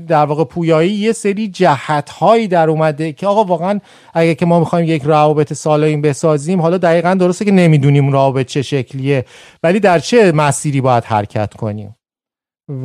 در 0.07 0.25
واقع 0.25 0.43
پویایی 0.43 0.91
یه 0.91 1.11
سری 1.11 1.47
جهت 1.47 2.09
هایی 2.09 2.47
در 2.47 2.69
اومده 2.69 3.13
که 3.13 3.27
آقا 3.27 3.43
واقعا 3.43 3.79
اگه 4.13 4.35
که 4.35 4.45
ما 4.45 4.59
می‌خوایم 4.59 4.89
یک 4.89 5.03
روابط 5.03 5.53
سالم 5.53 6.01
بسازیم 6.01 6.61
حالا 6.61 6.77
دقیقا 6.77 7.13
درسته 7.13 7.45
که 7.45 7.51
نمی‌دونیم 7.51 8.11
رابط 8.11 8.45
چه 8.45 8.61
شکلیه 8.61 9.25
ولی 9.63 9.79
در 9.79 9.99
چه 9.99 10.31
مسیری 10.31 10.81
باید 10.81 11.03
حرکت 11.03 11.53
کنیم. 11.53 11.95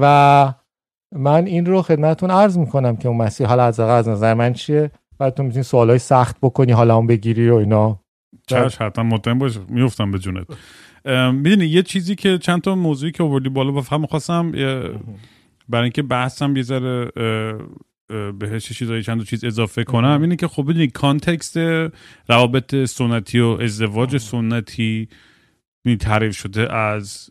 و 0.00 0.54
من 1.12 1.46
این 1.46 1.66
رو 1.66 1.83
خدمتون 1.83 2.31
عرض 2.31 2.59
می‌کنم 2.59 2.96
که 2.96 3.09
اون 3.09 3.16
مسیر 3.16 3.46
حالا 3.46 3.64
از 3.64 3.81
از 3.81 4.09
نظر 4.09 4.35
من 4.35 4.53
چیه؟ 4.53 4.90
بعد 5.18 5.35
تو 5.35 5.42
می‌تونی 5.42 5.62
سوالای 5.62 5.99
سخت 5.99 6.37
بکنی 6.42 6.73
حالا 6.73 6.96
اون 6.96 7.07
بگیری 7.07 7.51
و 7.51 7.55
اینا. 7.55 8.01
چش 8.46 8.77
حتما 8.77 9.05
مطمئن 9.05 9.38
باش 9.38 9.59
میفتم 9.68 10.11
به 10.11 10.18
جونت. 10.18 10.46
می‌دونی 11.33 11.66
یه 11.66 11.83
چیزی 11.83 12.14
که 12.14 12.38
چند 12.38 12.61
تا 12.61 12.75
موضوعی 12.75 13.12
که 13.12 13.23
آوردی 13.23 13.49
بالا 13.49 13.70
با 13.70 13.81
فهم 13.81 14.07
خواستم 14.07 14.53
برای 15.68 15.83
اینکه 15.83 16.03
بحثم 16.03 16.57
یه 16.57 16.62
ذره 16.62 17.11
بهش 18.38 18.73
چیزایی 18.73 19.03
چند 19.03 19.25
چیز 19.25 19.44
اضافه 19.44 19.85
کنم. 19.85 20.18
اینه 20.23 20.37
که 20.37 20.49
خب 20.49 20.62
ببینی 20.62 20.87
کانتکست 20.87 21.57
روابط 22.29 22.85
سنتی 22.85 23.40
و 23.40 23.46
ازدواج 23.46 24.16
سنتی 24.16 25.09
تعریف 26.00 26.36
شده 26.36 26.74
از 26.74 27.30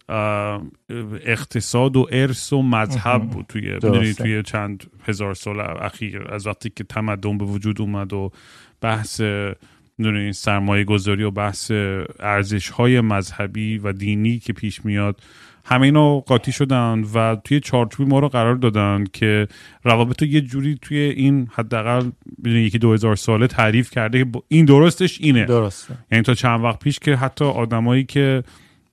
اقتصاد 1.26 1.96
و 1.96 2.08
ارث 2.12 2.54
و 2.54 2.62
مذهب 2.62 3.22
بود 3.22 3.46
توی. 3.50 3.80
توی 4.14 4.44
چند 4.44 4.84
هزار 5.04 5.34
سال 5.34 5.60
اخیر 5.60 6.34
از 6.34 6.48
وقتی 6.48 6.70
که 6.70 6.84
تمدن 6.84 7.38
به 7.38 7.46
وجود 7.46 7.82
اومد 7.82 8.14
و 8.14 8.32
بحث 8.82 9.22
می‌دونی 9.98 10.34
سرمایه 10.34 10.84
گذاری 10.84 11.24
و 11.24 11.32
بحث 11.32 11.72
ارزش 12.20 12.70
های 12.70 13.02
مذهبی 13.02 13.78
و 13.78 13.92
دینی 13.92 14.40
که 14.40 14.54
پیش 14.54 14.86
میاد 14.86 15.22
همه 15.70 15.82
اینا 15.82 16.20
قاطی 16.20 16.52
شدن 16.52 17.04
و 17.14 17.36
توی 17.36 17.60
چارچوبی 17.60 18.10
ما 18.10 18.20
رو 18.20 18.30
قرار 18.30 18.56
دادن 18.56 19.04
که 19.14 19.48
روابط 19.84 20.22
رو 20.22 20.28
یه 20.28 20.42
جوری 20.42 20.78
توی 20.82 20.98
این 20.98 21.48
حداقل 21.52 22.10
یکی 22.46 22.78
دو 22.78 22.94
هزار 22.94 23.16
ساله 23.16 23.48
تعریف 23.48 23.92
کرده 23.92 24.24
که 24.24 24.32
این 24.48 24.66
درستش 24.66 25.22
اینه. 25.22 25.46
درسته. 25.46 25.94
یعنی 26.12 26.24
تا 26.24 26.34
چند 26.34 26.64
وقت 26.64 26.80
پیش 26.80 27.00
که 27.00 27.16
حتی 27.16 27.46
آدمایی 27.46 28.04
که 28.04 28.44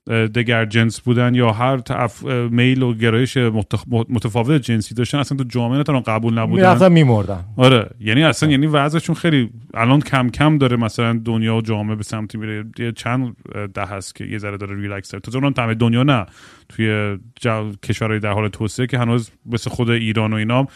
دگر 0.07 0.65
جنس 0.65 1.01
بودن 1.01 1.35
یا 1.35 1.51
هر 1.51 1.77
تعف... 1.77 2.23
میل 2.25 2.81
و 2.83 2.93
گرایش 2.93 3.37
متخ... 3.37 3.83
متفاوت 3.87 4.61
جنسی 4.61 4.95
داشتن 4.95 5.17
اصلا 5.17 5.37
تو 5.37 5.43
جامعه 5.43 5.79
نتونن 5.79 5.99
قبول 5.99 6.37
نبودن. 6.37 6.61
می‌رفتن 6.61 6.91
میمردن. 6.91 7.43
آره 7.57 7.89
یعنی 7.99 8.23
اصلا 8.23 8.49
یعنی 8.51 8.67
وضعشون 8.67 9.15
خیلی 9.15 9.49
الان 9.73 10.01
کم 10.01 10.29
کم 10.29 10.57
داره 10.57 10.77
مثلا 10.77 11.21
دنیا 11.25 11.55
و 11.55 11.61
جامعه 11.61 11.95
به 11.95 12.03
سمتی 12.03 12.37
میره. 12.37 12.65
یه 12.79 12.91
چند 12.91 13.35
ده 13.73 13.85
هست 13.85 14.15
که 14.15 14.25
یه 14.25 14.37
ذره 14.37 14.57
داره 14.57 14.75
ریلکس 14.75 15.11
داره. 15.11 15.21
تو 15.21 15.37
اونم 15.37 15.51
تمام 15.53 15.73
دنیا 15.73 16.03
نه. 16.03 16.25
توی 16.69 17.17
جا... 17.39 17.71
کشورهای 17.83 18.19
در 18.19 18.31
حال 18.31 18.47
توسعه 18.47 18.87
که 18.87 18.97
هنوز 18.97 19.31
مثل 19.45 19.69
خود 19.69 19.89
ایران 19.89 20.33
و 20.33 20.35
اینا 20.35 20.67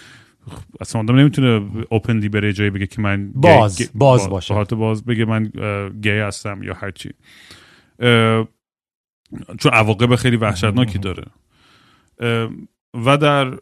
اصلا 0.82 1.02
آدم 1.02 1.16
نمی‌تونه 1.16 1.62
اوپنلی 1.90 2.30
بره 2.30 2.54
جایی 2.54 2.70
بگه 2.70 2.88
که 2.88 3.02
من 3.02 3.32
باز- 3.36 3.78
گی- 3.78 3.90
باز 3.96 4.24
با- 4.24 4.30
باشه. 4.30 4.76
باز 4.76 5.06
بگه 5.06 5.26
من 5.26 5.52
گی 6.02 6.10
هستم 6.10 6.64
یا 6.64 6.74
هرچی 6.74 7.10
چون 9.60 9.72
عواقب 9.72 10.16
خیلی 10.16 10.36
وحشتناکی 10.36 11.00
داره. 11.00 11.24
و 13.06 13.18
در 13.18 13.58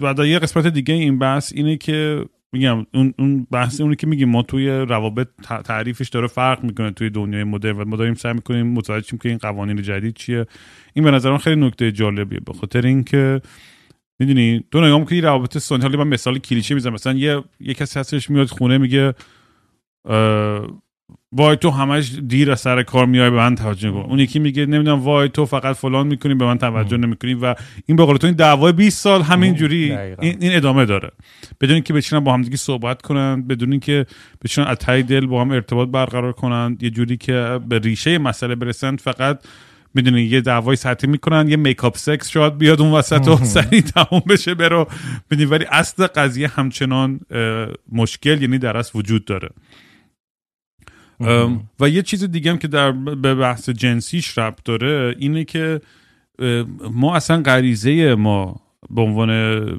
و 0.00 0.14
در 0.14 0.24
یه 0.24 0.38
قسمت 0.38 0.66
دیگه 0.66 0.94
این 0.94 1.18
بحث 1.18 1.52
اینه 1.56 1.76
که 1.76 2.24
میگم 2.52 2.86
اون 2.94 3.14
اون 3.18 3.46
بحث 3.50 3.80
اونی 3.80 3.96
که 3.96 4.06
میگیم 4.06 4.28
ما 4.28 4.42
توی 4.42 4.68
روابط 4.68 5.28
تعریفش 5.64 6.08
داره 6.08 6.26
فرق 6.26 6.64
می‌کنه 6.64 6.90
توی 6.90 7.10
دنیای 7.10 7.44
مدرن 7.44 7.76
و 7.76 7.84
ما 7.84 7.96
داریم 7.96 8.14
سعی 8.14 8.32
می‌کنیم 8.32 8.66
متوجه 8.66 9.06
شیم 9.06 9.18
که 9.18 9.28
این 9.28 9.38
قوانین 9.38 9.82
جدید 9.82 10.14
چیه. 10.14 10.46
این 10.94 11.04
به 11.04 11.10
نظرم 11.10 11.38
خیلی 11.38 11.60
نکته 11.60 11.92
جالبیه 11.92 12.40
به 12.40 12.52
خاطر 12.52 12.86
اینکه 12.86 13.40
می‌دونی 14.18 14.64
تو 14.70 14.80
نگاه 14.80 14.98
می‌کنی 14.98 15.20
روابط 15.20 15.58
سنتی 15.58 15.82
حالا 15.82 16.04
من 16.04 16.10
مثال 16.10 16.38
کلیشه 16.38 16.74
می‌زنم. 16.74 16.92
مثلا 16.92 17.12
یه 17.12 17.44
یه 17.60 17.74
کسی 17.74 17.98
هستش 17.98 18.30
میاد 18.30 18.46
خونه 18.46 18.78
میگه 18.78 19.14
وای 21.34 21.56
تو 21.56 21.70
همش 21.70 22.12
دیر 22.28 22.52
از 22.52 22.60
سر 22.60 22.82
کار 22.82 23.06
میای 23.06 23.30
به 23.30 23.36
من 23.36 23.54
توجه 23.54 23.90
کن 23.90 23.98
اون 23.98 24.18
یکی 24.18 24.38
میگه 24.38 24.66
نمی‌دونم 24.66 25.00
وای 25.00 25.28
تو 25.28 25.46
فقط 25.46 25.76
فلان 25.76 26.06
می‌کنی 26.06 26.34
به 26.34 26.44
من 26.44 26.58
توجه 26.58 26.96
نمی‌کنی 26.96 27.34
و 27.34 27.54
این 27.86 27.96
به 27.96 28.04
قول 28.04 28.16
تو 28.16 28.26
این 28.26 28.36
دعوای 28.36 28.72
20 28.72 29.02
سال 29.02 29.22
همین 29.22 29.54
جوری 29.54 29.92
این, 29.92 30.36
این 30.40 30.56
ادامه 30.56 30.84
داره. 30.84 31.10
بدون 31.60 31.74
اینکه 31.74 31.92
بچینن 31.92 32.20
با 32.20 32.34
هم 32.34 32.42
دیگه 32.42 32.56
صحبت 32.56 33.02
کنن 33.02 33.42
بدون 33.42 33.70
اینکه 33.70 34.06
بچینن 34.44 34.66
از 34.66 34.76
تای 34.76 35.02
دل 35.02 35.26
با 35.26 35.40
هم 35.40 35.50
ارتباط 35.50 35.88
برقرار 35.88 36.32
کنن 36.32 36.78
یه 36.80 36.90
جوری 36.90 37.16
که 37.16 37.60
به 37.68 37.78
ریشه 37.78 38.18
مسئله 38.18 38.54
برسن 38.54 38.96
فقط 38.96 39.44
می‌دونی 39.94 40.22
یه 40.22 40.40
دعوای 40.40 40.76
سطحی 40.76 41.10
می‌کنن 41.10 41.48
یه 41.48 41.56
میکاپ 41.56 41.96
سکس 41.96 42.30
شاید 42.30 42.58
بیاد 42.58 42.80
اون 42.80 42.92
وسط 42.92 43.28
و 43.28 43.36
سریع 43.36 43.80
تموم 43.80 44.22
بشه 44.28 44.54
برو. 44.54 44.88
ولی 45.30 45.64
اصل 45.70 46.06
قضیه 46.06 46.48
همچنان 46.48 47.20
مشکل 47.92 48.42
یعنی 48.42 48.58
در 48.58 48.76
اصل 48.76 48.98
وجود 48.98 49.24
داره. 49.24 49.48
و 51.80 51.88
یه 51.88 52.02
چیز 52.02 52.24
دیگه 52.24 52.50
هم 52.50 52.58
که 52.58 52.68
در 52.68 52.92
به 52.92 53.34
بحث 53.34 53.70
جنسیش 53.70 54.38
ربط 54.38 54.58
داره 54.64 55.14
اینه 55.18 55.44
که 55.44 55.80
ما 56.90 57.16
اصلا 57.16 57.42
غریزه 57.42 58.14
ما 58.14 58.60
به 58.90 59.00
عنوان 59.00 59.30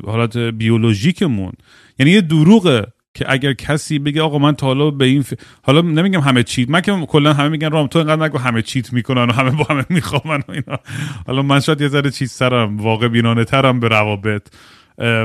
حالت 0.06 0.38
بیولوژیکمون 0.38 1.54
یعنی 2.00 2.12
یه 2.12 2.22
دروغه 2.22 2.88
که 3.14 3.26
اگر 3.28 3.54
کسی 3.54 4.00
بگه 4.00 4.22
آقا 4.22 4.38
من 4.38 4.56
تا 4.56 4.68
حالا 4.68 4.92
به 4.92 5.06
این 5.06 5.22
ف... 5.22 5.34
حالا 5.64 5.82
نمیگم 5.82 6.20
همه 6.20 6.44
چیت 6.44 6.70
من 6.70 6.82
که 6.82 7.06
کلا 7.06 7.34
همه 7.34 7.50
میگن 7.50 7.72
رام 7.72 7.88
تو 7.88 8.00
اینقدر 8.00 8.26
نگو 8.26 8.38
همه 8.38 8.62
چیت 8.62 8.94
می‌کنن 8.94 9.24
و 9.24 9.34
همه 9.34 9.52
با 9.52 9.64
همه 9.70 9.86
میخوامن 9.90 10.40
و 10.48 10.52
اینا. 10.52 10.80
حالا 11.28 11.42
من 11.42 11.60
شاید 11.60 11.82
یه 11.82 11.88
ذره 11.88 12.12
چیز 12.12 12.32
سرم 12.32 12.78
واقع 12.78 13.08
بینانه 13.08 13.44
ترم 13.44 13.80
به 13.80 13.88
روابط. 13.88 14.48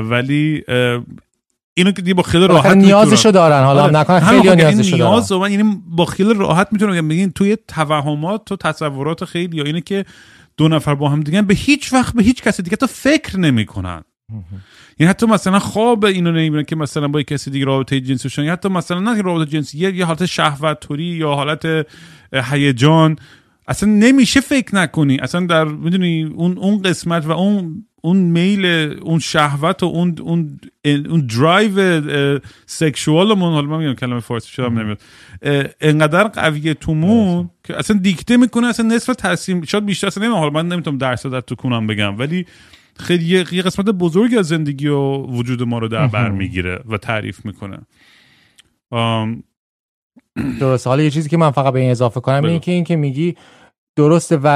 ولی 0.03 0.63
اینو 1.79 1.91
که 1.91 2.13
با 2.13 2.23
خیلی 2.23 2.47
راحت 2.47 2.77
نیازشو 2.77 3.31
دارن 3.31 3.63
حالا 3.63 3.83
آره. 3.83 3.93
نکنه 3.93 4.19
خیلی 4.19 4.47
یعنی 4.47 4.63
نیازشو 4.63 4.97
دارن. 4.97 5.11
نیاز 5.11 5.31
من 5.31 5.51
یعنی 5.51 5.81
با 5.87 6.05
خیلی 6.05 6.33
راحت 6.33 6.67
می‌تونم 6.71 7.07
بگم 7.07 7.31
توی 7.31 7.57
توهمات 7.67 8.51
و 8.51 8.55
تصورات 8.55 9.25
خیلی 9.25 9.57
یا 9.57 9.63
اینه 9.63 9.81
که 9.81 10.05
دو 10.57 10.67
نفر 10.67 10.95
با 10.95 11.09
هم 11.09 11.21
دیگه 11.21 11.41
به 11.41 11.53
هیچ 11.53 11.93
وقت 11.93 12.13
به 12.13 12.23
هیچ 12.23 12.43
کسی 12.43 12.63
دیگه 12.63 12.75
تو 12.75 12.87
فکر 12.87 13.39
نمی‌کنن. 13.39 14.03
یعنی 14.99 15.09
حتی 15.09 15.25
مثلا 15.25 15.59
خواب 15.59 16.05
اینو 16.05 16.31
نمی‌بینن 16.31 16.63
که 16.63 16.75
مثلا 16.75 17.07
با 17.07 17.21
کسی 17.21 17.51
دیگه 17.51 17.65
رابطه 17.65 18.01
جنسی 18.01 18.29
شون 18.29 18.49
حتی 18.49 18.69
مثلا 18.69 18.99
نه 18.99 19.21
رابطه 19.21 19.51
جنسی 19.51 19.77
یه 19.77 20.05
حالت 20.05 20.25
شهوت 20.25 20.85
یا 20.99 21.33
حالت 21.33 21.87
هیجان 22.33 23.15
اصلا 23.69 23.89
نمیشه 23.89 24.39
فکر 24.39 24.75
نکنی. 24.75 25.17
اصلا 25.17 25.45
در 25.45 25.63
می‌دونی 25.63 26.23
اون 26.23 26.57
اون 26.57 26.81
قسمت 26.81 27.25
و 27.25 27.31
اون 27.31 27.85
اون 28.01 28.17
میل 28.17 28.65
اون 29.01 29.19
شهوت 29.19 29.83
و 29.83 29.85
اون 29.85 30.15
اون 30.21 30.59
اون 30.85 31.27
درایو 31.27 32.01
سکشوالمون 32.65 33.53
حالا 33.53 33.67
من 33.67 33.77
میگم 33.77 33.93
کلمه 33.93 34.19
فارسی 34.19 34.51
شدم 34.51 34.79
نمیاد. 34.79 35.01
انقدر 35.81 36.23
قویه 36.23 36.73
تومون 36.73 37.49
که 37.63 37.77
اصلا 37.77 37.99
دیکته 37.99 38.37
می‌کنه 38.37 38.67
اصلا 38.67 38.87
نصف 38.87 39.15
تصمیم 39.15 39.61
شاید 39.61 39.85
بیشتر 39.85 40.07
اصلا 40.07 40.23
نمی‌دونم. 40.23 40.39
حالا 40.39 40.63
من 40.63 40.67
نمی‌تونم 40.67 40.97
درس 40.97 41.25
در 41.25 41.41
تو 41.41 41.55
کنم 41.55 41.87
بگم 41.87 42.19
ولی 42.19 42.45
خیلی 42.99 43.25
یه 43.25 43.61
قسمت 43.61 43.85
بزرگی 43.85 44.37
از 44.37 44.47
زندگی 44.47 44.87
و 44.87 44.99
وجود 45.17 45.63
ما 45.63 45.79
رو 45.79 45.87
در 45.87 46.07
بر 46.07 46.29
می‌گیره 46.29 46.79
و 46.89 46.97
تعریف 46.97 47.45
می‌کنه. 47.45 47.77
درست 50.59 50.87
حالا 50.87 51.03
یه 51.03 51.09
چیزی 51.09 51.29
که 51.29 51.37
من 51.37 51.51
فقط 51.51 51.73
به 51.73 51.79
این 51.79 51.91
اضافه 51.91 52.19
کنم 52.19 52.45
اینه 52.45 52.59
که 52.59 52.71
این 52.71 52.83
که 52.83 52.95
میگی 52.95 53.35
درسته 53.99 54.37
و 54.37 54.47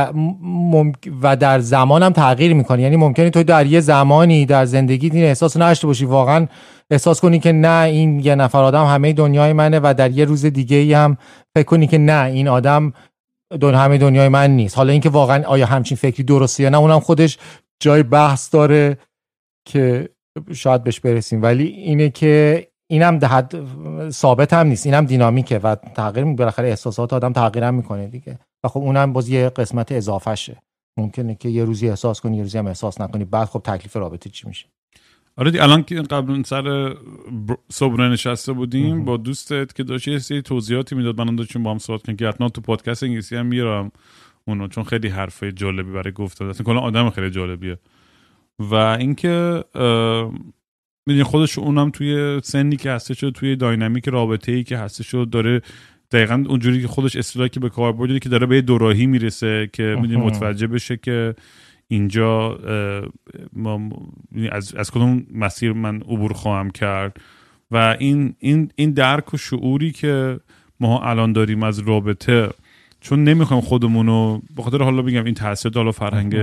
و 1.21 1.35
در 1.35 1.59
زمانم 1.59 2.09
تغییر 2.09 2.53
می‌کنه. 2.53 2.81
یعنی 2.81 2.95
ممکنه 2.95 3.29
تو 3.29 3.43
در 3.43 3.65
یه 3.65 3.79
زمانی 3.79 4.45
در 4.45 4.65
زندگی 4.65 5.09
این 5.09 5.23
احساس 5.23 5.57
نداشته 5.57 5.87
باشی. 5.87 6.05
واقعا 6.05 6.47
احساس 6.91 7.21
کنی 7.21 7.39
که 7.39 7.51
نه 7.51 7.83
این 7.83 8.19
یه 8.19 8.35
نفر 8.35 8.63
آدم 8.63 8.85
همه 8.85 9.13
دنیای 9.13 9.53
منه 9.53 9.79
و 9.83 9.93
در 9.97 10.11
یه 10.11 10.25
روز 10.25 10.45
دیگه 10.45 10.77
ای 10.77 10.93
هم 10.93 11.17
فکر 11.55 11.65
کنی 11.65 11.87
که 11.87 11.97
نه 11.97 12.25
این 12.25 12.47
آدم 12.47 12.93
دون 13.59 13.75
همه 13.75 13.97
دنیای 13.97 14.29
من 14.29 14.51
نیست. 14.51 14.77
حالا 14.77 14.91
اینکه 14.91 15.09
واقعا 15.09 15.43
آیا 15.43 15.65
همچین 15.65 15.97
فکری 15.97 16.23
درسته 16.23 16.63
یا 16.63 16.69
نه 16.69 16.77
اونم 16.77 16.99
خودش 16.99 17.37
جای 17.79 18.03
بحث 18.03 18.53
داره 18.53 18.97
که 19.67 20.09
شاید 20.53 20.83
بهش 20.83 20.99
برسیم. 20.99 21.41
ولی 21.41 21.67
اینه 21.67 22.09
که 22.09 22.67
اینم 22.91 23.19
حد 23.25 23.53
ثابت 24.09 24.53
هم 24.53 24.67
نیست. 24.67 24.85
اینم 24.85 25.05
دینامیکه 25.05 25.59
و 25.59 25.75
تغییر 25.75 26.25
بالاخره 26.25 26.67
احساسات 26.67 27.13
آدم 27.13 27.33
تغییر 27.33 27.63
هم 27.63 27.73
می‌کنه 27.73 28.07
دیگه. 28.07 28.39
و 28.63 28.67
خب 28.67 28.79
اونم 28.79 29.13
باز 29.13 29.29
یه 29.29 29.49
قسمت 29.49 29.91
اضافهشه. 29.91 30.61
ممکنه 30.97 31.35
که 31.35 31.49
یه 31.49 31.65
روزی 31.65 31.89
احساس 31.89 32.21
کنی 32.21 32.37
یه 32.37 32.43
روزی 32.43 32.57
هم 32.57 32.67
احساس 32.67 33.01
نکنی. 33.01 33.25
بعد 33.25 33.47
خب 33.47 33.59
تکلیف 33.59 33.95
رابطه 33.95 34.29
چی 34.29 34.47
میشه؟ 34.47 34.65
آره 35.37 35.51
دی 35.51 35.59
الان 35.59 35.83
که 35.83 35.95
قبل 35.95 36.43
سر 36.43 36.95
صبح 37.71 38.01
نشسته 38.01 38.53
بودیم 38.53 39.05
با 39.05 39.17
دوستت 39.17 39.75
که 39.75 39.83
داشت 39.83 40.07
یه 40.07 40.19
سری 40.19 40.41
توضیحاتی 40.41 40.95
می‌داد. 40.95 41.21
من 41.21 41.35
داشتیم 41.35 41.63
با 41.63 41.71
هم 41.71 41.77
صحبت 41.77 42.01
کنیم 42.01 42.17
که 42.17 42.27
حتما 42.27 42.49
تو 42.49 42.61
پادکست 42.61 43.03
انگلیسی 43.03 43.35
هم 43.35 43.45
میرم 43.45 43.91
اونو 44.47 44.67
چون 44.67 44.83
خیلی 44.83 45.07
حرفه 45.07 45.51
جالبی 45.51 45.91
برای 45.91 46.11
گفتن 46.11 46.49
اصلا 46.49 46.65
کلا 46.65 46.79
آدم 46.79 47.09
خیلی 47.09 47.29
جالبیه. 47.29 47.79
و 48.59 48.75
اینکه 48.75 49.63
می‌دونی 51.07 51.23
خودش 51.23 51.57
اونم 51.57 51.89
توی 51.89 52.41
سنی 52.43 52.75
که 52.75 52.91
هستش 52.91 53.19
توی 53.19 53.55
داینامیک 53.55 54.09
رابطه 54.09 54.51
ای 54.51 54.63
که 54.63 54.77
هستش 54.77 55.15
داره 55.15 55.61
دقیقا 56.13 56.43
اونجوری 56.47 56.81
که 56.81 56.87
خودش 56.87 57.15
اصطلاحی 57.15 57.49
که 57.49 57.59
به 57.59 57.69
کار 57.69 57.91
برده 57.91 58.19
که 58.19 58.29
داره 58.29 58.45
به 58.45 58.61
دوراهی 58.61 59.05
می‌رسه 59.05 59.69
که 59.73 59.97
می‌دونی 60.01 60.25
متوجه 60.25 60.67
بشه 60.67 60.97
که 60.97 61.35
اینجا 61.87 62.59
ما 63.53 63.89
از, 64.51 64.75
از 64.75 64.91
کدوم 64.91 65.25
مسیر 65.33 65.73
من 65.73 65.95
عبور 65.95 66.33
خواهم 66.33 66.69
کرد. 66.69 67.17
و 67.71 67.95
این 67.99 68.35
این 68.39 68.71
این 68.75 68.91
درک 68.91 69.33
و 69.33 69.37
شعوری 69.37 69.91
که 69.91 70.39
ما 70.79 71.01
الان 71.01 71.33
داریم 71.33 71.63
از 71.63 71.79
رابطه 71.79 72.49
چون 73.01 73.23
نمی‌خوایم 73.23 73.61
خودمون 73.61 74.07
رو 74.07 74.41
به 74.55 74.63
خاطر 74.63 74.83
حالا 74.83 75.01
بگم 75.01 75.25
این 75.25 75.33
تاثیر 75.33 75.71
حالا 75.75 75.91
فرهنگ 75.91 76.35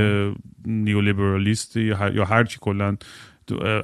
نیولیبرالیست 0.66 1.76
یا 1.76 2.24
هر 2.24 2.44
چی 2.44 2.58
کلا 2.60 2.96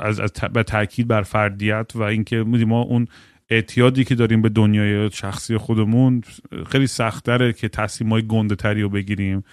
از, 0.01 0.21
از 0.21 0.33
به 0.53 0.63
تاکید 0.63 1.09
بر 1.09 1.23
فردیت 1.23 1.93
و 1.95 2.03
اینکه 2.03 2.43
ما 2.43 2.83
اون 2.83 3.09
اعتیادی 3.51 4.05
که 4.05 4.15
داریم 4.15 4.43
به 4.43 4.49
دنیای 4.49 5.11
شخصی 5.11 5.57
خودمون 5.57 6.23
خیلی 6.71 6.87
سختره 6.87 7.53
که 7.53 7.69
تصمیم 7.69 8.11
های 8.11 8.27
گنده 8.27 8.55
تری 8.55 8.83
رو 8.83 8.89
بگیریم. 8.89 9.45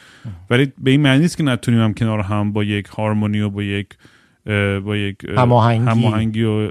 ولی 0.49 0.73
به 0.77 0.91
این 0.91 1.01
معنی 1.01 1.19
نیست 1.19 1.37
که 1.37 1.43
نتونیم 1.43 1.81
هم 1.81 1.93
کنار 1.93 2.19
هم 2.19 2.53
با 2.53 2.63
یک 2.63 2.85
هارمونی 2.85 3.41
و 3.41 3.49
با 3.49 3.63
یک 3.63 3.87
با 4.85 4.97
یک 4.97 5.17
هماهنگی. 5.37 5.89
هماهنگی 5.89 6.43
و 6.43 6.69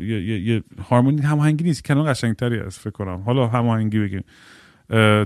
یه 0.00 0.62
هارمونی 0.90 1.22
هماهنگی 1.22 1.64
نیست 1.64 1.84
کنار 1.84 2.10
قشنگتری 2.10 2.58
است 2.58 2.80
فکر 2.80 2.90
کنم. 2.90 3.22
حالا 3.26 3.46
هماهنگی 3.46 3.98
بگیم. 3.98 4.24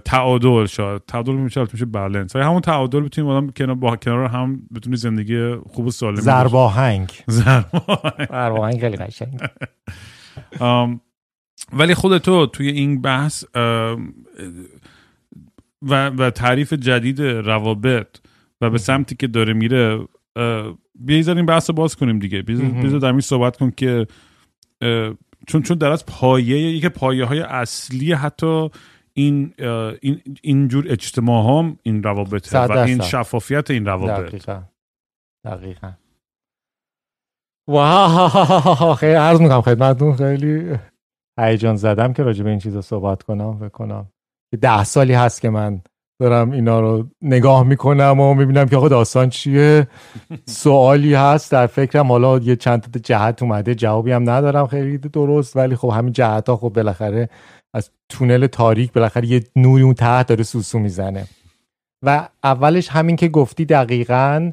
تعادل 0.04 0.66
شاید. 0.66 1.02
تعادل 1.08 1.32
میشه 1.32 1.66
میشه 1.72 1.84
بالانس 1.84 2.36
همون 2.36 2.60
تعادل 2.60 3.00
بتونیم 3.00 3.30
آدم 3.30 3.50
کنار 3.50 3.74
با 3.74 3.96
کنار 3.96 4.28
هم 4.28 4.60
بتونی 4.74 4.96
زندگی 4.96 5.54
خوب 5.54 5.86
و 5.86 5.90
سالم 5.90 6.16
زرباهنگ 6.16 7.12
زرباهنگ 7.26 8.80
خیلی 8.80 8.96
قشنگ. 8.96 9.40
ولی 11.72 11.94
خود 11.94 12.18
تو 12.18 12.46
توی 12.46 12.68
این 12.68 13.00
بحث 13.00 13.44
و, 15.82 16.06
و 16.08 16.30
تعریف 16.30 16.72
جدید 16.72 17.22
روابط 17.22 18.18
و 18.60 18.70
به 18.70 18.78
سمتی 18.78 19.16
که 19.16 19.26
داره 19.26 19.52
میره 19.52 19.98
بیایید 20.94 21.28
این 21.28 21.46
بحث 21.46 21.70
رو 21.70 21.76
باز 21.76 21.96
کنیم 21.96 22.18
دیگه. 22.18 22.42
بیایید 22.42 22.98
در 22.98 23.06
این 23.06 23.20
صحبت 23.20 23.56
کن 23.56 23.70
که 23.70 24.06
چون 25.46 25.62
چون 25.62 25.78
در 25.78 25.90
از 25.90 26.06
پایه 26.06 26.58
یکی 26.58 26.88
پایه 26.88 27.24
های 27.24 27.40
اصلی 27.40 28.12
حتی 28.12 28.70
این 29.12 29.54
این 30.00 30.22
اینجور 30.42 30.86
اجتماع 30.88 31.58
هم 31.58 31.78
این 31.82 32.02
روابط 32.02 32.54
و 32.54 32.72
این 32.72 33.00
شفافیت 33.00 33.70
این 33.70 33.86
روابط. 33.86 34.28
دقیقا. 34.28 34.62
دقیقا. 35.44 35.92
واو. 37.68 38.94
خیلی 39.00 39.14
عرض 39.14 39.40
می‌کنم 39.40 39.60
خدمتتون. 39.60 40.16
خیلی 40.16 40.78
هیجان 41.38 41.76
زدم 41.76 42.12
که 42.12 42.22
راجع 42.22 42.44
به 42.44 42.50
این 42.50 42.58
چیزا 42.58 42.80
صحبت 42.80 43.22
کنم 43.22 43.58
بکنم 43.58 44.12
ده 44.60 44.84
سالی 44.84 45.12
هست 45.12 45.40
که 45.40 45.50
من 45.50 45.80
دارم 46.20 46.50
اینا 46.50 46.80
رو 46.80 47.08
نگاه 47.22 47.62
می‌کنم 47.62 48.20
و 48.20 48.34
می‌بینم 48.34 48.68
که 48.68 48.76
آقا 48.76 48.88
داستان 48.88 49.28
چیه. 49.28 49.88
سوالی 50.46 51.14
هست 51.14 51.52
در 51.52 51.66
فکرم. 51.66 52.12
حالا 52.12 52.38
یه 52.38 52.56
چند 52.56 52.80
تا 52.80 53.00
جهت 53.00 53.42
اومده 53.42 53.74
جوابی 53.74 54.12
هم 54.12 54.30
ندارم 54.30 54.66
خیلی 54.66 54.98
درست 54.98 55.56
ولی 55.56 55.76
خب 55.76 55.88
همین 55.88 56.12
جهت 56.12 56.48
ها 56.48 56.56
خب 56.56 56.68
بالاخره 56.68 57.28
از 57.74 57.90
تونل 58.08 58.46
تاریک 58.46 58.92
بالاخره 58.92 59.26
یه 59.26 59.44
نوری 59.56 59.82
اون 59.82 59.94
تحت 59.94 60.26
داره 60.26 60.42
سوسو 60.42 60.78
می‌زنه. 60.78 61.26
و 62.02 62.28
اولش 62.44 62.88
همین 62.88 63.16
که 63.16 63.28
گفتی 63.28 63.64
دقیقا 63.64 64.52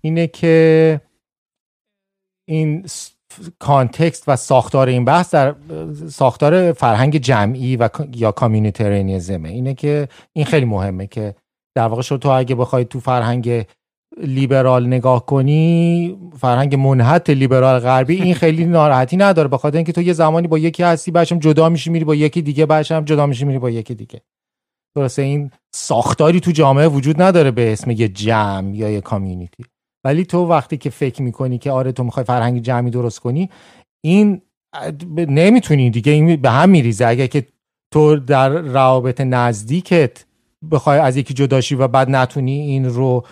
اینه 0.00 0.26
که 0.26 1.00
این 2.48 2.86
کانتکست 3.58 4.24
و 4.28 4.36
ساختار 4.36 4.88
این 4.88 5.04
بحث 5.04 5.34
در 5.34 5.54
ساختار 6.08 6.72
فرهنگ 6.72 7.16
جمعی 7.16 7.76
و 7.76 7.88
یا 8.14 8.32
کامیونیترینیزمه 8.32 9.48
اینه 9.48 9.74
که 9.74 10.08
این 10.32 10.44
خیلی 10.44 10.66
مهمه 10.66 11.06
که 11.06 11.34
در 11.74 11.86
واقع 11.86 12.02
شد 12.02 12.18
تو 12.18 12.28
اگه 12.28 12.54
بخوای 12.54 12.84
تو 12.84 13.00
فرهنگ 13.00 13.66
لیبرال 14.18 14.86
نگاه 14.86 15.26
کنی 15.26 16.18
فرهنگ 16.38 16.74
منحت 16.74 17.30
لیبرال 17.30 17.78
غربی 17.78 18.22
این 18.22 18.34
خیلی 18.34 18.64
ناراحتی 18.64 19.16
نداره. 19.16 19.48
بخاطر 19.48 19.76
اینکه 19.76 19.92
تو 19.92 20.02
یه 20.02 20.12
زمانی 20.12 20.48
با 20.48 20.58
یکی 20.58 20.82
هستی 20.82 21.10
بچم 21.10 21.38
جدا 21.38 21.68
میشی 21.68 21.90
میری 21.90 22.04
با 22.04 22.14
یکی 22.14 22.42
دیگه 22.42 22.66
بچم 22.66 23.04
جدا 23.04 23.26
میشی 23.26 23.44
میری 23.44 23.58
با 23.58 23.70
یکی 23.70 23.94
دیگه. 23.94 24.20
درسته؟ 24.96 25.22
این 25.22 25.50
ساختاری 25.74 26.40
تو 26.40 26.50
جامعه 26.50 26.88
وجود 26.88 27.22
نداره 27.22 27.50
به 27.50 27.72
اسم 27.72 27.90
یه 27.90 28.08
جمع 28.08 28.76
یا 28.76 28.90
یه 28.90 29.00
کامیونیتی. 29.00 29.64
ولی 30.04 30.24
تو 30.24 30.46
وقتی 30.46 30.76
که 30.76 30.90
فکر 30.90 31.22
می‌کنی 31.22 31.58
که 31.58 31.70
آره 31.70 31.92
تو 31.92 32.04
می‌خوای 32.04 32.24
فرهنگ 32.24 32.62
جمعی 32.62 32.90
درست 32.90 33.20
کنی 33.20 33.50
این 34.04 34.40
نمی‌تونی 35.28 35.90
دیگه 35.90 36.12
این 36.12 36.36
به 36.36 36.50
هم 36.50 36.70
میریزه. 36.70 37.06
اگر 37.06 37.26
که 37.26 37.46
تو 37.92 38.16
در 38.16 38.48
روابط 38.48 39.20
نزدیکت 39.20 40.24
بخوای 40.70 40.98
از 40.98 41.16
یکی 41.16 41.34
جداشی 41.34 41.74
و 41.74 41.88
بعد 41.88 42.10
نتونی 42.10 42.60
این 42.60 42.84
رو 42.84 43.24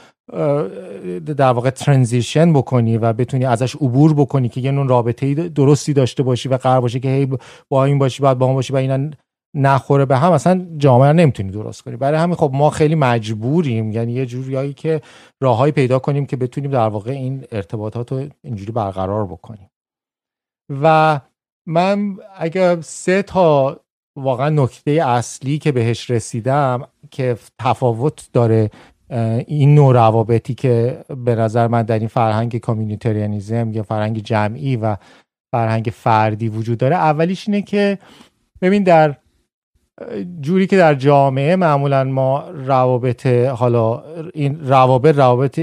در 1.37 1.53
واقع 1.53 1.71
ترانزیشن 1.71 2.53
بکنی 2.53 2.97
و 2.97 3.13
بتونی 3.13 3.45
ازش 3.45 3.77
عبور 3.77 4.15
بکنی 4.15 4.49
که 4.49 4.61
یه 4.61 4.71
نوع 4.71 4.87
رابطه 4.87 5.35
درستی 5.35 5.93
داشته 5.93 6.23
باشی 6.23 6.49
و 6.49 6.57
قرار 6.57 6.81
باشه 6.81 7.01
که 7.01 7.09
هی 7.09 7.29
با 7.69 7.85
این 7.85 7.99
باشی 7.99 8.23
بعد 8.23 8.39
با 8.39 8.47
اون 8.47 8.55
باشی 8.55 8.73
و 8.73 8.77
اینا 8.77 9.11
نخوره 9.59 10.05
به 10.05 10.19
هم 10.19 10.33
اصلا 10.33 10.67
جامعه 10.79 11.13
نمی‌تونی 11.13 11.51
درست 11.51 11.83
کنی. 11.83 11.97
برای 11.97 12.19
همین 12.21 12.35
خب 12.35 12.51
ما 12.55 12.71
خیلی 12.71 12.95
مجبوریم 12.95 13.93
یعنی 13.93 14.13
یه 14.13 14.27
جوریایی 14.27 14.73
که 14.73 15.01
راههایی 15.41 15.73
پیدا 15.73 15.99
کنیم 15.99 16.27
که 16.27 16.37
بتونیم 16.37 16.71
در 16.71 16.89
واقع 16.89 17.11
این 17.11 17.45
ارتباطات 17.53 18.13
رو 18.13 18.29
اینجوری 18.43 18.73
برقرار 18.73 19.27
بکنیم. 19.27 19.71
و 20.83 21.21
من 21.67 22.17
اگر 22.37 22.81
سه 22.81 23.23
تا 23.23 23.81
واقعا 24.17 24.49
نکته 24.49 24.91
اصلی 24.91 25.59
که 25.59 25.73
بهش 25.73 26.11
رسیدم 26.11 26.89
که 27.11 27.37
تفاوت 27.59 28.29
داره 28.33 28.71
این 29.47 29.75
نوع 29.75 29.95
روابطی 29.95 30.55
که 30.55 31.05
به 31.25 31.35
نظر 31.35 31.67
من 31.67 31.83
در 31.83 31.99
این 31.99 32.09
فرهنگ 32.09 32.57
کامیونیتریانیزم 32.57 33.73
یا 33.73 33.83
فرهنگ 33.83 34.19
جمعی 34.19 34.77
و 34.77 34.97
فرهنگ 35.55 35.93
فردی 35.95 36.49
وجود 36.49 36.79
داره 36.79 36.97
اولیش 36.97 37.49
اینه 37.49 37.63
که 37.63 37.99
ببین 38.63 38.83
در 38.83 39.17
جوری 40.41 40.67
که 40.67 40.77
در 40.77 40.95
جامعه 40.95 41.57
معمولا 41.57 42.05
ما 42.05 42.51
روابط 42.51 43.27
حالا 43.27 44.05
این 44.35 44.69
روابط 44.69 45.17
روابط 45.17 45.61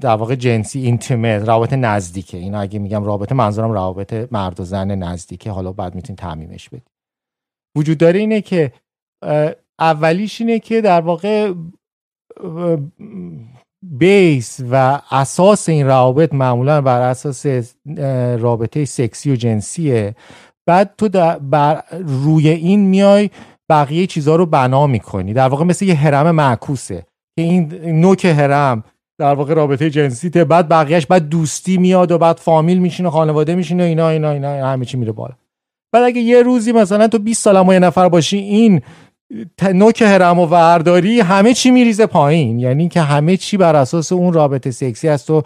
در 0.00 0.16
واقع 0.16 0.34
جنسی 0.34 0.80
اینتیمت 0.80 1.48
روابط 1.48 1.72
نزدیکه. 1.72 2.38
اینا 2.38 2.60
اگه 2.60 2.78
میگم 2.78 3.04
رابطه 3.04 3.34
منظورم 3.34 3.72
روابط 3.72 4.28
مرد 4.32 4.60
و 4.60 4.64
زن 4.64 4.90
نزدیکه. 4.90 5.50
حالا 5.50 5.72
بعد 5.72 5.94
می‌تونی 5.94 6.16
تعمیمش 6.16 6.68
بدی 6.68 6.82
وجود 7.76 7.98
داره 7.98 8.18
اینه 8.18 8.40
که 8.40 8.72
اولیش 9.78 10.40
اینه 10.40 10.58
که 10.58 10.80
در 10.80 11.00
واقع 11.00 11.52
بیس 13.82 14.60
و 14.70 15.00
اساس 15.10 15.68
این 15.68 15.86
روابط 15.86 16.34
معمولا 16.34 16.80
بر 16.80 17.00
اساس 17.00 17.46
رابطه 18.38 18.84
سکسی 18.84 19.32
و 19.32 19.36
جنسیه. 19.36 20.14
بعد 20.66 20.94
تو 20.98 21.08
بر 21.38 21.82
روی 22.06 22.48
این 22.48 22.80
میای 22.80 23.30
بقیه 23.68 24.06
چیزها 24.06 24.36
رو 24.36 24.46
بنا 24.46 24.86
می‌کنی. 24.86 25.32
در 25.32 25.48
واقع 25.48 25.64
مثل 25.64 25.84
یه 25.84 25.94
حرم 25.94 26.30
معکوسه. 26.30 27.06
که 27.36 27.42
این 27.42 27.74
نوک 27.84 28.26
حرم 28.26 28.84
در 29.18 29.34
واقع 29.34 29.54
رابطه 29.54 29.90
جنسیته 29.90 30.44
بعد 30.44 30.68
بقیهش 30.68 31.06
بعد 31.06 31.28
دوستی 31.28 31.76
میاد 31.76 32.12
و 32.12 32.18
بعد 32.18 32.36
فامیل 32.36 32.78
میشینه 32.78 33.10
خانواده 33.10 33.54
میشینه 33.54 33.82
اینا 33.82 34.08
اینا 34.08 34.30
اینا, 34.30 34.52
اینا 34.52 34.66
همه 34.66 34.84
چی 34.84 34.96
میره 34.96 35.12
بالا. 35.12 35.34
بعد 35.92 36.04
اگه 36.04 36.20
یه 36.20 36.42
روزی 36.42 36.72
مثلا 36.72 37.08
تو 37.08 37.18
20 37.18 37.44
سال 37.44 37.72
یه 37.72 37.78
نفر 37.78 38.08
باشی 38.08 38.36
این 38.36 38.80
نوک 39.74 40.02
هرم 40.02 40.38
و 40.38 40.46
ورداری 40.46 41.20
همه 41.20 41.54
چی 41.54 41.70
میریزه 41.70 42.06
پایین. 42.06 42.58
یعنی 42.58 42.88
که 42.88 43.00
همه 43.00 43.36
چی 43.36 43.56
بر 43.56 43.76
اساس 43.76 44.12
اون 44.12 44.32
رابطه 44.32 44.70
سکسی 44.70 45.08
است 45.08 45.26
تو 45.26 45.42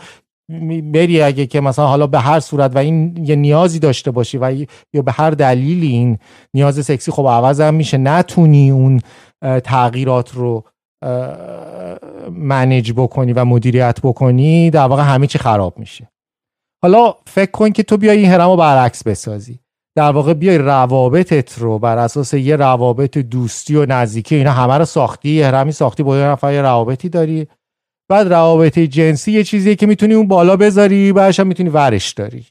بری 0.92 1.22
اگه 1.22 1.46
که 1.46 1.60
مثلا 1.60 1.86
حالا 1.86 2.06
به 2.06 2.20
هر 2.20 2.40
صورت 2.40 2.76
و 2.76 2.78
این 2.78 3.24
یه 3.26 3.36
نیازی 3.36 3.78
داشته 3.78 4.10
باشی 4.10 4.38
و 4.38 4.66
یا 4.92 5.02
به 5.02 5.12
هر 5.12 5.30
دلیلی 5.30 5.88
این 5.88 6.18
نیاز 6.54 6.84
سکسی 6.84 7.12
خب 7.12 7.26
عوض 7.26 7.60
هم 7.60 7.74
میشه 7.74 7.98
نتونی 7.98 8.70
اون 8.70 9.00
تغییرات 9.64 10.34
رو 10.34 10.64
منیج 12.30 12.92
بکنی 12.92 13.32
و 13.32 13.44
مدیریت 13.44 13.98
بکنی 14.02 14.70
در 14.70 14.84
واقع 14.84 15.02
همه 15.02 15.26
چی 15.26 15.38
خراب 15.38 15.78
میشه. 15.78 16.08
حالا 16.82 17.14
فکر 17.26 17.50
کن 17.50 17.70
که 17.70 17.82
تو 17.82 17.96
بیای 17.96 18.18
این 18.18 18.30
هرم 18.30 18.50
رو 18.50 18.56
برعکس 18.56 19.02
بسازی. 19.02 19.60
در 19.96 20.10
واقع 20.10 20.34
بیای 20.34 20.58
روابطت 20.58 21.58
رو 21.58 21.78
بر 21.78 21.98
اساس 21.98 22.34
یه 22.34 22.56
روابط 22.56 23.18
دوستی 23.18 23.76
و 23.76 23.86
نزدیکی 23.86 24.34
اینا 24.34 24.52
همه 24.52 24.78
رو 24.78 24.84
ساختی 24.84 25.42
هرمی 25.42 25.72
ساختی 25.72 26.02
با 26.02 26.18
یه 26.18 26.24
نفر 26.24 26.52
یه 26.52 26.62
روابطی 26.62 27.08
داری. 27.08 27.48
بعد 28.08 28.28
روابط 28.28 28.78
جنسی 28.78 29.32
یه 29.32 29.44
چیزیه 29.44 29.74
که 29.74 29.86
می‌تونی 29.86 30.14
اون 30.14 30.28
بالا 30.28 30.56
بذاری 30.56 31.12
بعدش 31.12 31.40
هم 31.40 31.46
می‌تونی 31.46 31.68
ورش 31.68 32.12
داری. 32.12 32.46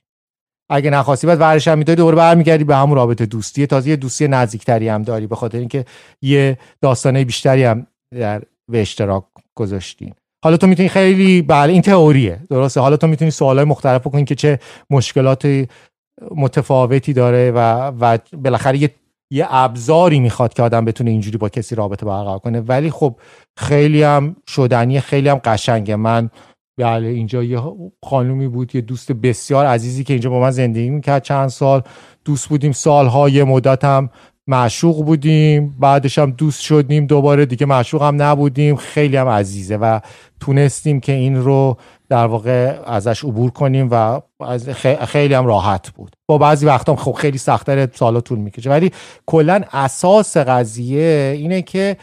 اگه 0.70 0.90
نخواستی 0.90 1.28
بعد 1.28 1.42
ورش 1.42 1.68
هم 1.68 1.78
میداری 1.78 1.98
دوباره 1.98 2.16
برمیگردی 2.16 2.64
به 2.64 2.76
همون 2.76 2.96
رابطه 2.96 3.26
دوستی. 3.26 3.68
تازه 3.68 3.90
یه 3.90 3.96
دوستی 3.96 4.28
نزدیکتری 4.28 4.88
هم 4.88 5.04
داری 5.04 5.28
به 5.28 5.36
خاطر 5.36 5.58
اینکه 5.58 5.86
یه 6.22 6.58
داستانه 6.82 7.26
بیشتری 7.26 7.64
هم 7.64 7.88
در 8.12 8.42
به 8.72 8.82
اشتراک 8.82 9.24
گذاشتین 9.56 10.14
حالا 10.44 10.58
تو 10.58 10.68
می‌تونی 10.68 10.90
خیلی 10.90 11.42
بله 11.42 11.74
این 11.74 11.82
تئوریه. 11.82 12.40
درسته. 12.50 12.82
حالا 12.82 12.98
تو 12.98 13.08
می‌تونی 13.08 13.32
سوالای 13.32 13.66
مختلف 13.66 14.02
بکنی 14.02 14.26
که 14.26 14.36
چه 14.36 14.60
مشکلات 14.90 15.68
متفاوتی 16.36 17.14
داره 17.14 17.52
و 17.52 17.92
و 18.00 18.18
بالاخره 18.38 18.78
یه 18.78 18.90
یه 19.32 19.48
ابزاری 19.50 20.20
می‌خواد 20.20 20.54
که 20.54 20.64
آدم 20.64 20.86
بتونه 20.86 21.12
اینجوری 21.12 21.38
با 21.38 21.50
کسی 21.50 21.76
رابطه 21.76 22.06
برقرار 22.06 22.40
کنه. 22.40 22.60
ولی 22.60 22.92
خب 22.92 23.16
خیلی 23.58 24.04
هم 24.04 24.36
شدنی 24.48 25.00
خیلی 25.00 25.30
هم 25.30 25.42
قشنگه. 25.44 25.96
من 25.96 26.30
بله 26.78 27.08
اینجا 27.08 27.44
یه 27.44 27.62
خانومی 28.06 28.48
بود 28.48 28.76
یه 28.76 28.82
دوست 28.82 29.12
بسیار 29.12 29.66
عزیزی 29.66 30.04
که 30.04 30.14
اینجا 30.14 30.30
با 30.30 30.40
من 30.40 30.52
زندگی 30.52 30.90
می‌کرد 30.90 31.24
چند 31.24 31.48
سال. 31.48 31.82
دوست 32.26 32.50
بودیم 32.50 32.72
سالها 32.72 33.30
یه 33.30 33.44
مدت 33.44 33.86
هم 33.86 34.10
معشوق 34.48 35.06
بودیم. 35.06 35.76
بعدش 35.80 36.20
هم 36.20 36.32
دوست 36.32 36.62
شدیم 36.62 37.06
دوباره 37.06 37.46
دیگه 37.46 37.66
معشوق 37.66 38.04
هم 38.04 38.22
نبودیم. 38.22 38.76
خیلی 38.76 39.18
هم 39.18 39.28
عزیزه 39.28 39.76
و 39.78 40.00
تونستیم 40.40 41.00
که 41.00 41.12
این 41.12 41.36
رو 41.36 41.78
در 42.14 42.26
واقع 42.26 42.80
ازش 42.86 43.24
عبور 43.24 43.52
کنیم 43.52 43.88
و 43.92 44.22
از 44.40 44.70
خیلی 45.06 45.34
هم 45.34 45.46
راحت 45.46 45.90
بود. 45.90 46.16
با 46.28 46.38
بعضی 46.38 46.66
وقتا 46.66 46.96
خب 46.96 47.12
خیلی 47.12 47.38
سختتر 47.38 47.88
سالا 47.94 48.22
طول 48.22 48.40
می‌کشه. 48.40 48.70
ولی 48.70 48.92
کلا 49.26 49.62
اساس 49.72 50.38
قضیه 50.38 51.34
اینه 51.38 51.62
که 51.62 51.98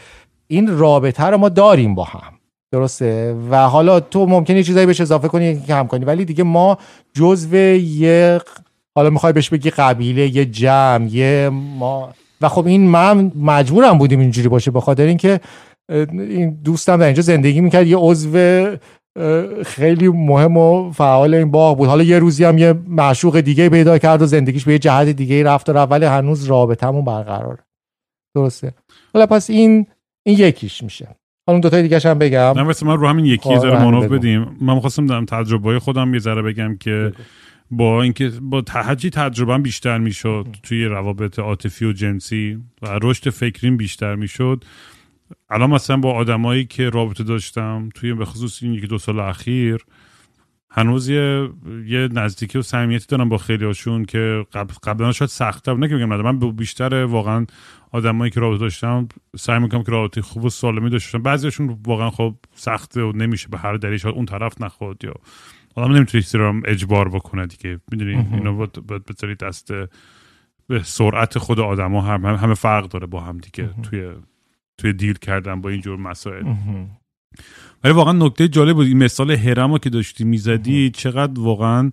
این 0.47 0.77
رابطه 0.77 1.23
رو 1.23 1.37
ما 1.37 1.49
داریم 1.49 1.95
با 1.95 2.03
هم. 2.03 2.33
درسته؟ 2.71 3.35
و 3.49 3.67
حالا 3.67 3.99
تو 3.99 4.25
ممکنه 4.25 4.63
چیزایی 4.63 4.85
بهش 4.85 5.01
اضافه 5.01 5.27
کنی 5.27 5.59
کم 5.59 5.87
کنی. 5.87 6.05
ولی 6.05 6.25
دیگه 6.25 6.43
ما 6.43 6.77
جزو 7.13 7.55
یه 7.75 8.41
حالا 8.95 9.09
می‌خوای 9.09 9.33
بهش 9.33 9.49
بگی 9.49 9.69
قبیله 9.69 10.35
یه 10.35 10.45
جمع 10.45 11.07
یه 11.07 11.49
ما. 11.53 12.09
و 12.41 12.49
خب 12.49 12.65
این 12.65 12.87
من 12.87 13.31
مجبورم 13.35 13.97
بودیم 13.97 14.19
اینجوری 14.19 14.47
باشه 14.47 14.71
به 14.71 14.81
خاطر 14.81 15.03
اینکه 15.03 15.39
این 16.11 16.49
دوستم 16.63 16.97
در 16.97 17.05
اینجا 17.05 17.21
زندگی 17.21 17.61
می‌کرد 17.61 17.87
یه 17.87 17.97
عضو 17.97 18.29
خیلی 19.65 20.07
مهم 20.07 20.57
و 20.57 20.91
فعال 20.91 21.33
این 21.33 21.51
باغ 21.51 21.77
بود. 21.77 21.87
حالا 21.87 22.03
یه 22.03 22.19
روزی 22.19 22.43
هم 22.43 22.57
یه 22.57 22.73
معشوق 22.87 23.39
دیگه 23.39 23.69
پیدا 23.69 23.97
کرد 23.97 24.21
و 24.21 24.25
زندگیش 24.25 24.65
به 24.65 24.71
یه 24.71 24.79
جهت 24.79 25.07
دیگه 25.07 25.43
رفت 25.43 25.69
و 25.69 25.73
ولی 25.73 26.05
هنوز 26.05 26.45
رابطمون 26.45 27.05
برقرار 27.05 27.59
درسته. 28.35 28.73
حالا 29.13 29.25
پس 29.25 29.49
این 29.49 29.87
این 30.23 30.39
یکیش 30.39 30.83
میشه. 30.83 31.07
حالا 31.47 31.59
دو 31.59 31.69
تا 31.69 31.81
دیگه 31.81 31.99
هم 31.99 32.19
بگم. 32.19 32.53
نه 32.55 32.63
من 32.63 32.97
رو 32.97 33.07
همین 33.07 33.25
یکی 33.25 33.59
ذره 33.59 33.85
منوف 33.85 34.05
بدیم. 34.05 34.57
من 34.61 34.73
می‌خواستم 34.73 35.05
دارم 35.05 35.25
تجربه 35.25 35.79
خودم 35.79 36.13
یه 36.13 36.19
ذره 36.19 36.41
بگم 36.41 36.77
که 36.77 37.11
با 37.71 38.01
اینکه 38.01 38.31
با 38.41 38.61
تهجی 38.61 39.09
تجربه 39.09 39.57
بیشتر 39.57 39.97
می‌شد 39.97 40.47
توی 40.63 40.85
روابط 40.85 41.39
عاطفی 41.39 41.85
و 41.85 41.93
جنسی 41.93 42.57
و 42.81 42.99
رشد 43.01 43.29
فکریم 43.29 43.77
بیشتر 43.77 44.15
می‌شد. 44.15 44.65
الان 45.49 45.69
مثلا 45.69 45.97
با 45.97 46.13
آدمایی 46.13 46.65
که 46.65 46.89
رابطه 46.89 47.23
داشتم 47.23 47.89
توی 47.95 48.13
به 48.13 48.25
خصوص 48.25 48.63
این 48.63 48.73
یکی 48.73 48.87
دو 48.87 48.97
سال 48.97 49.19
اخیر 49.19 49.85
هنوز 50.73 51.09
یه, 51.09 51.49
یه 51.85 52.09
نزدیکی 52.11 52.57
و 52.57 52.61
صمیمیتی 52.61 53.05
دارم 53.09 53.29
با 53.29 53.37
خیلی 53.37 53.65
هاشون 53.65 54.05
که 54.05 54.45
قبل 54.53 54.73
قبلا 54.83 55.11
شاید 55.11 55.29
سخت‌تر 55.29 55.73
نه 55.73 55.87
که 55.87 55.95
بگم 55.95 56.21
من 56.21 56.39
بیشتر 56.39 57.03
واقعا 57.05 57.45
آدمایی 57.91 58.31
که 58.31 58.39
رابطه 58.39 58.59
داشتم 58.59 59.07
سعی 59.37 59.59
می‌کنم 59.59 59.83
که 59.83 59.91
رابطه 59.91 60.21
خوب 60.21 60.43
و 60.43 60.49
سالمی 60.49 60.89
داشته 60.89 61.17
باشم. 61.17 61.23
بعضیشون 61.23 61.77
واقعا 61.87 62.09
خب 62.09 62.35
سخته 62.55 63.01
و 63.01 63.11
نمیشه 63.11 63.47
به 63.49 63.57
هر 63.57 63.73
دلیل 63.73 64.07
اون 64.07 64.25
طرف 64.25 64.61
نخواد 64.61 65.03
یا 65.03 65.13
آدم 65.75 65.93
نمی‌تونه 65.93 66.23
رو 66.33 66.61
اجبار 66.65 67.09
بکنه 67.09 67.47
دیگه. 67.47 67.79
می‌دونی؟ 67.91 68.27
اینا 68.33 68.53
باید 68.53 69.05
بذاری 69.05 69.35
دست 69.35 69.71
به 70.67 70.83
سرعت 70.83 71.37
خود 71.37 71.59
آدما 71.59 72.01
هم 72.01 72.25
همه 72.25 72.53
فرق 72.53 72.87
داره 72.87 73.07
با 73.07 73.21
هم 73.21 73.37
دیگه 73.37 73.69
توی 73.83 74.11
توی 74.81 74.93
دیل 74.93 75.13
کردن 75.13 75.61
با 75.61 75.69
اینجور 75.69 75.99
مسائل. 75.99 76.43
ولی 77.83 77.93
واقعا 77.93 78.13
نکته 78.13 78.47
جالب 78.47 78.75
بود. 78.75 78.87
این 78.87 78.97
مثال 78.97 79.31
هرم 79.31 79.77
که 79.77 79.89
داشتی 79.89 80.23
می‌زدی 80.23 80.89
چقدر 80.89 81.41
واقعا 81.41 81.91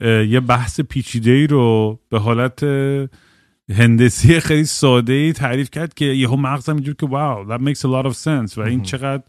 یه 0.00 0.40
بحث 0.40 0.80
پیچیده 0.80 1.30
ای 1.30 1.46
رو 1.46 1.98
به 2.08 2.18
حالت 2.18 2.62
هندسی 3.70 4.40
خیلی 4.40 4.64
ساده 4.64 5.12
ای 5.12 5.32
تعریف 5.32 5.70
کرد 5.70 5.94
که 5.94 6.04
یهو 6.04 6.36
مغزم 6.36 6.74
اینجور 6.74 6.94
که 6.94 7.06
واو 7.06 7.48
that 7.48 7.60
makes 7.60 7.80
a 7.80 7.82
lot 7.82 8.12
of 8.12 8.16
sense. 8.16 8.58
و 8.58 8.60
این 8.60 8.82
چقدر 8.82 9.22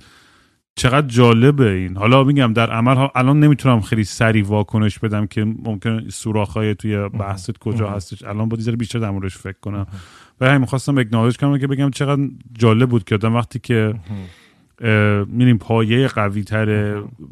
چقدر 0.75 1.08
جالبه 1.08 1.71
این. 1.71 1.97
حالا 1.97 2.23
میگم 2.23 2.54
در 2.54 2.71
عمل 2.71 3.08
الان 3.15 3.39
نمی‌تونم 3.39 3.82
خیلی 3.82 4.04
سریع 4.04 4.45
واکنش 4.45 4.99
بدم 4.99 5.28
که 5.28 5.43
ممکن 5.43 6.10
سوراخ‌های 6.10 6.75
توی 6.75 7.10
بحثت 7.10 7.58
کجا 7.58 7.89
هستش. 7.89 8.23
الان 8.23 8.49
با 8.49 8.58
بیشتر 8.78 8.99
در 8.99 9.10
موردش 9.10 9.38
فکر 9.38 9.60
کنم. 9.62 9.88
و 10.41 10.45
همین 10.47 10.58
می‌خواستم 10.58 10.97
اکنالج 10.97 11.38
کنم 11.38 11.58
که 11.58 11.67
بگم 11.67 11.89
چقدر 11.89 12.21
جالب 12.54 12.89
بود 12.89 13.04
که 13.04 13.15
آدم 13.15 13.36
وقتی 13.36 13.60
که 13.60 13.93
میریم 15.28 15.58
پایه 15.58 16.08
قوی 16.08 16.43
تر 16.43 16.65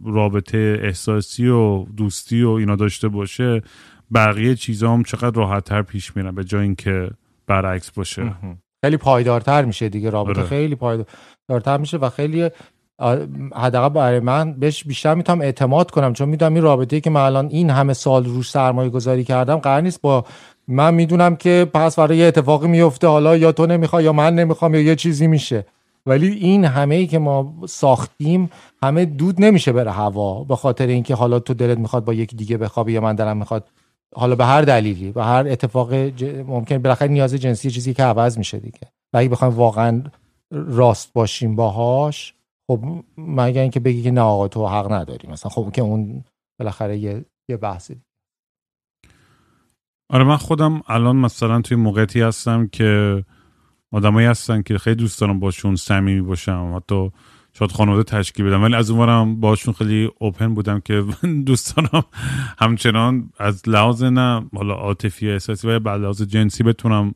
رابطه 0.06 0.80
احساسی 0.84 1.48
و 1.48 1.84
دوستی 1.84 2.44
و 2.44 2.50
اینا 2.50 2.76
داشته 2.76 3.08
باشه 3.08 3.62
بقیه 4.14 4.56
چیزا 4.56 4.94
هم 4.94 5.04
چقدر 5.04 5.36
راحت 5.36 5.64
تر 5.64 5.82
پیش 5.82 6.16
میرن 6.16 6.36
به 6.36 6.44
جای 6.44 6.64
اینکه 6.64 7.10
برعکس 7.48 7.92
باشه. 7.92 8.34
خیلی 8.84 8.98
پایدارتر 8.98 9.66
میشه 9.66 9.90
دیگه 9.90 10.10
رابطه. 10.10 10.40
آره. 10.40 10.50
خیلی 10.50 10.76
پایدارتر 10.76 11.78
میشه 11.78 11.98
و 11.98 12.10
خیلی 12.10 12.50
حداقل 13.56 13.90
برای 13.90 14.20
من 14.20 14.54
بهش 14.54 14.84
بیشتر 14.84 15.16
می‌تونم 15.16 15.42
اعتماد 15.42 15.92
کنم 15.92 16.14
چون 16.14 16.30
می‌دونم 16.30 16.54
این 16.54 16.64
رابطه 16.64 17.00
که 17.02 17.10
من 17.10 17.22
الان 17.22 17.48
این 17.48 17.70
همه 17.70 17.94
سال 17.94 18.26
روش 18.26 18.50
سرمایه 18.50 18.90
گذاری 18.90 19.24
کردم 19.24 19.56
قرار 19.56 19.82
نیست 19.82 20.02
با 20.02 20.26
من 20.68 20.94
می‌دونم 20.94 21.36
که 21.36 21.68
پس 21.74 22.00
برای 22.00 22.18
یه 22.18 22.26
اتفاقی 22.26 22.68
میفته 22.68 23.08
حالا 23.08 23.38
یا 23.38 23.52
تو 23.52 23.66
نمی‌خوای 23.66 24.04
یا 24.04 24.14
من 24.14 24.36
نمی‌خوام 24.36 24.76
یا 24.76 24.82
یه 24.82 24.96
چیزی 24.96 25.28
میشه. 25.28 25.66
ولی 26.06 26.28
این 26.28 26.66
همه 26.66 26.96
ای 26.96 27.08
که 27.08 27.20
ما 27.20 27.54
ساختیم 27.68 28.50
همه 28.84 29.06
دود 29.06 29.42
نمیشه 29.42 29.72
بره 29.72 29.92
هوا 29.92 30.44
به 30.44 30.56
خاطر 30.56 30.88
اینکه 30.88 31.16
حالا 31.16 31.40
تو 31.40 31.54
دلت 31.54 31.78
می‌خواد 31.78 32.06
با 32.06 32.14
یکی 32.14 32.36
دیگه 32.36 32.58
بخوابی 32.58 32.94
یا 32.94 33.02
من 33.02 33.16
دلم 33.16 33.38
می‌خواد. 33.38 33.70
حالا 34.16 34.36
به 34.36 34.46
هر 34.46 34.62
دلیلی 34.62 35.12
به 35.12 35.24
هر 35.24 35.48
اتفاق 35.48 35.94
ممکن 36.48 36.78
بالاخره 36.78 37.08
نیاز 37.08 37.34
جنسی 37.34 37.72
چیزی 37.72 37.94
که 37.94 38.04
عوض 38.04 38.38
میشه 38.38 38.60
دیگه. 38.60 38.80
و 39.14 39.18
اگه 39.18 39.30
بخوایم 39.30 39.54
واقعا 39.54 40.02
راست 40.52 41.14
باشیم 41.14 41.56
باهاش 41.56 42.34
خب 42.68 42.80
مگر 43.18 43.62
اینکه 43.62 43.80
بگی 43.80 44.02
که 44.02 44.12
نه 44.12 44.22
آقا 44.22 44.48
تو 44.48 44.68
حق 44.68 44.92
نداری. 44.92 45.28
مثلا 45.28 45.50
خب 45.50 45.72
که 45.74 45.82
اون 45.82 46.24
بالاخره 46.60 46.98
یه 46.98 47.26
یه 47.50 47.58
بحثی 47.58 47.96
آره 50.10 50.24
من 50.24 50.38
خودم 50.38 50.82
الان 50.88 51.16
مثلا 51.16 51.62
توی 51.62 51.78
موقعیتی 51.78 52.22
هستم 52.22 52.68
که 52.68 53.24
آدمایی 53.92 54.28
هستن 54.28 54.62
که 54.62 54.78
خیلی 54.78 54.96
دوست 54.96 55.22
دارم 55.22 55.40
باشون 55.40 55.76
صمیمی 55.76 56.22
باشم 56.22 56.74
حتی 56.76 57.12
شاید 57.54 57.72
خانواده 57.72 58.04
تشکیل 58.04 58.46
بدم. 58.46 58.64
ولی 58.64 58.76
از 58.76 58.90
اونورم 58.90 59.40
باشون 59.40 59.74
خیلی 59.74 60.12
اوپن 60.20 60.54
بودم 60.54 60.80
که 60.80 61.04
دوست 61.46 61.76
دارم 61.76 62.06
همچنان 62.60 63.30
از 63.40 63.70
لحاظ 63.70 64.04
نه 64.04 64.50
حالا 64.56 64.74
عاطفی 64.74 65.30
احساسی 65.30 65.68
و 65.68 65.80
بعد 65.80 66.02
لحاظ 66.02 66.22
جنسی 66.22 66.64
بتونم 66.64 67.14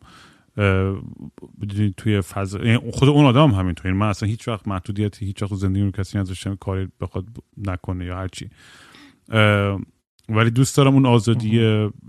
توی 1.97 2.21
فضا 2.21 2.59
یعنی 2.59 2.91
خود 2.91 3.09
اون 3.09 3.25
آدم 3.25 3.51
هم 3.51 3.59
همینطور. 3.59 3.91
من 3.91 4.07
اصلا 4.07 4.29
هیچ 4.29 4.47
وقت 4.47 4.67
محدودیتی 4.67 5.25
هیچ 5.25 5.43
وقت 5.43 5.53
زندگی 5.53 5.83
رو 5.83 5.91
کسی 5.91 6.17
ازش 6.17 6.47
کاری 6.47 6.87
بخواد 7.01 7.25
نکنه 7.57 8.05
یا 8.05 8.17
هرچی. 8.17 8.49
ولی 10.35 10.49
دوست 10.49 10.77
دارم 10.77 10.93
اون 10.93 11.05
آزادی 11.05 11.59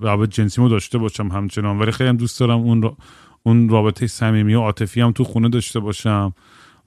رابط 0.01 0.29
جنسی 0.31 0.61
رو 0.61 0.69
داشته 0.69 0.99
باشم 0.99 1.29
همچنان. 1.29 1.79
ولی 1.79 1.91
خیلی 1.91 2.09
هم 2.09 2.17
دوست 2.17 2.41
دارم 2.41 2.59
اون 2.59 2.97
اون 3.43 3.69
رابطه 3.69 4.07
صمیمی 4.07 4.55
و 4.55 4.61
عاطفی 4.61 5.01
هم 5.01 5.13
تو 5.13 5.25
خونه 5.25 5.49
داشته 5.49 5.81
باشم. 5.81 6.35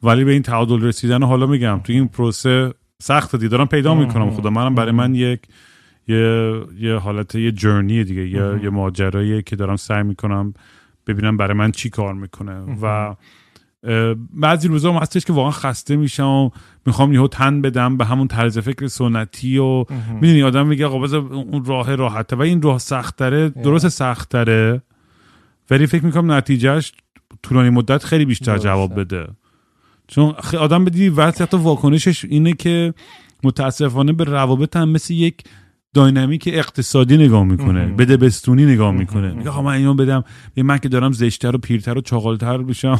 ولی 0.04 0.24
به 0.24 0.32
این 0.32 0.42
تعادل 0.42 0.82
رسیدن 0.82 1.24
حالا 1.24 1.46
میگم. 1.46 1.80
تو 1.84 1.94
این 1.94 2.08
پروسه 2.08 2.74
سخت 3.02 3.36
دی 3.36 3.48
دارم 3.48 3.68
پیدا 3.68 3.96
می‌کنم 3.96 4.32
خدا. 4.32 4.50
منم 4.50 4.76
برای 4.76 4.92
من 4.92 5.16
یک 5.16 5.40
یه 6.08 6.54
یه 6.80 6.96
حالت 6.96 7.36
یه 7.36 7.52
جرنی 7.52 8.04
دیگه. 8.04 8.28
یه 8.28 8.60
یه 8.64 8.70
ماجرایی 8.70 9.42
که 9.42 9.56
دارم 9.56 9.76
سعی 9.76 10.04
می‌کنم 10.04 10.54
ببینم 11.08 11.38
برای 11.38 11.54
من 11.54 11.72
چی 11.72 11.90
کار 11.90 12.14
می‌کنه. 12.14 12.54
و 12.82 13.16
بعضی 14.34 14.68
روزا 14.68 14.94
هم 14.94 15.02
هستش 15.02 15.26
که 15.26 15.34
واقعا 15.34 15.52
خسته 15.52 15.96
میشم 15.96 16.24
و 16.26 16.50
می‌خوام 16.86 17.14
یهو 17.14 17.28
تن 17.28 17.62
بدم 17.62 17.98
به 17.98 18.06
همون 18.06 18.28
طرز 18.28 18.60
فکر 18.60 18.88
سنتی 18.88 19.58
و 19.58 19.86
می‌دونی 20.22 20.44
آدم 20.44 20.68
میگه 20.68 20.86
آقا 20.86 21.18
اون 21.18 21.66
راه 21.66 21.96
راحته. 21.96 22.36
و 22.36 22.42
این 22.42 22.62
راه 22.62 22.78
سختره 22.78 23.50
درست 23.50 23.88
سختره. 23.88 24.82
ولی 25.72 25.88
فکر 25.88 26.06
می‌کنم 26.06 26.32
نتیجهش 26.32 26.94
طولانی 27.44 27.70
مدت 27.70 28.04
خیلی 28.04 28.26
بیشتر 28.26 28.58
جواب 28.58 29.00
بده. 29.00 29.28
چون 30.08 30.36
آدم 30.60 30.86
بدی 30.86 31.10
وقتی 31.10 31.44
حتی 31.44 31.58
واکنشش 31.58 32.26
اینه 32.26 32.54
که 32.54 32.94
متاسفانه 33.44 34.14
به 34.14 34.24
روابط 34.24 34.78
هم 34.78 34.90
مثل 34.90 35.14
یک 35.14 35.44
dynamic 35.96 36.50
اقتصادی 36.54 37.18
نگاه 37.18 37.44
می‌کنه 37.44 37.86
بده 37.86 38.18
بستونی 38.18 38.66
نگاه 38.66 38.92
می‌کنه. 38.92 39.34
میگه 39.34 39.50
آقا 39.50 39.62
من 39.62 39.74
اینو 39.74 39.94
بدم 39.94 40.24
به 40.54 40.64
من 40.64 40.78
که 40.78 40.90
دارم 40.90 41.12
زشت‌تر 41.12 41.56
و 41.56 41.58
پیرتر 41.58 41.98
و 41.98 42.02
چاق‌تر 42.02 42.58
بشم 42.58 43.00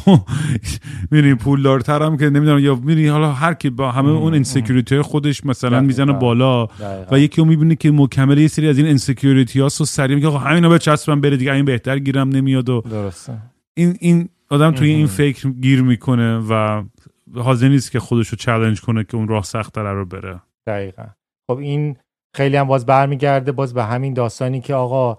میری 1.10 1.34
پولدارترم 1.34 2.16
که 2.16 2.30
نمی‌دونم 2.30 2.58
یا 2.58 2.74
میری 2.74 3.08
حالا 3.08 3.32
هر 3.32 3.54
کی 3.54 3.70
با 3.70 3.92
همه 3.92 4.08
اون 4.08 4.34
insecurity 4.34 5.00
خودش 5.00 5.46
مثلا 5.46 5.80
می‌زنه 5.80 6.12
بالا 6.12 6.68
و 7.10 7.18
یکی 7.18 7.40
رو 7.40 7.46
می‌بینه 7.46 7.76
که 7.76 7.90
مکمل 7.90 8.38
یه 8.38 8.48
سری 8.48 8.68
از 8.68 8.78
این 8.78 8.86
insecurity 8.86 9.60
هاست 9.60 9.80
و 9.80 9.84
سریع 9.84 10.16
میگه 10.16 10.28
آقا 10.28 10.38
همینا 10.38 10.68
به 10.68 10.78
چسبم 10.78 11.20
بره 11.20 11.36
دیگه 11.36 11.52
این 11.52 11.64
بهتر 11.64 11.98
گیرم 11.98 12.28
نمیاد. 12.28 12.68
و 12.68 12.80
درسته. 12.80 13.38
این 13.74 13.96
این 14.00 14.28
آدم 14.50 14.70
توی 14.70 14.90
این 14.90 15.06
فکر 15.06 15.50
گیر 15.50 15.82
می‌کنه 15.82 16.38
و 16.38 16.82
حاضر 17.34 17.68
نیست 17.68 17.90
که 17.90 18.00
خودش 18.00 18.28
رو 18.28 18.36
چالش 18.36 18.80
کنه 18.80 19.04
که 19.04 19.16
اون 19.16 19.28
راه 19.28 19.44
سخت 19.44 19.78
رو 19.78 20.04
بره. 20.04 20.40
دقیقا. 20.66 21.04
خب 21.50 21.58
این 21.58 21.96
خیلی 22.36 22.56
هم 22.56 22.66
باز 22.66 22.86
برمیگرده 22.86 23.52
باز 23.52 23.74
به 23.74 23.84
همین 23.84 24.14
داستانی 24.14 24.60
که 24.60 24.74
آقا 24.74 25.18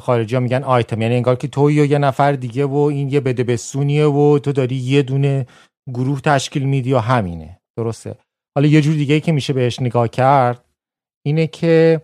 خارجی 0.00 0.34
ها 0.34 0.40
میگن 0.40 0.64
آیتم. 0.64 1.02
یعنی 1.02 1.16
انگار 1.16 1.36
که 1.36 1.48
توی 1.48 1.74
یا 1.74 1.84
یه 1.84 1.98
نفر 1.98 2.32
دیگه 2.32 2.64
و 2.64 2.76
این 2.76 3.08
یه 3.08 3.20
بده 3.20 3.44
بسونیه 3.44 4.06
و 4.06 4.38
تو 4.38 4.52
داری 4.52 4.76
یه 4.76 5.02
دونه 5.02 5.46
گروه 5.94 6.20
تشکیل 6.20 6.62
میدی 6.62 6.92
و 6.92 6.98
همینه. 6.98 7.60
درسته. 7.76 8.14
حالا 8.54 8.68
یه 8.68 8.80
جور 8.80 8.94
دیگه 8.94 9.20
که 9.20 9.32
میشه 9.32 9.52
بهش 9.52 9.80
نگاه 9.80 10.08
کرد 10.08 10.64
اینه 11.26 11.46
که 11.46 12.00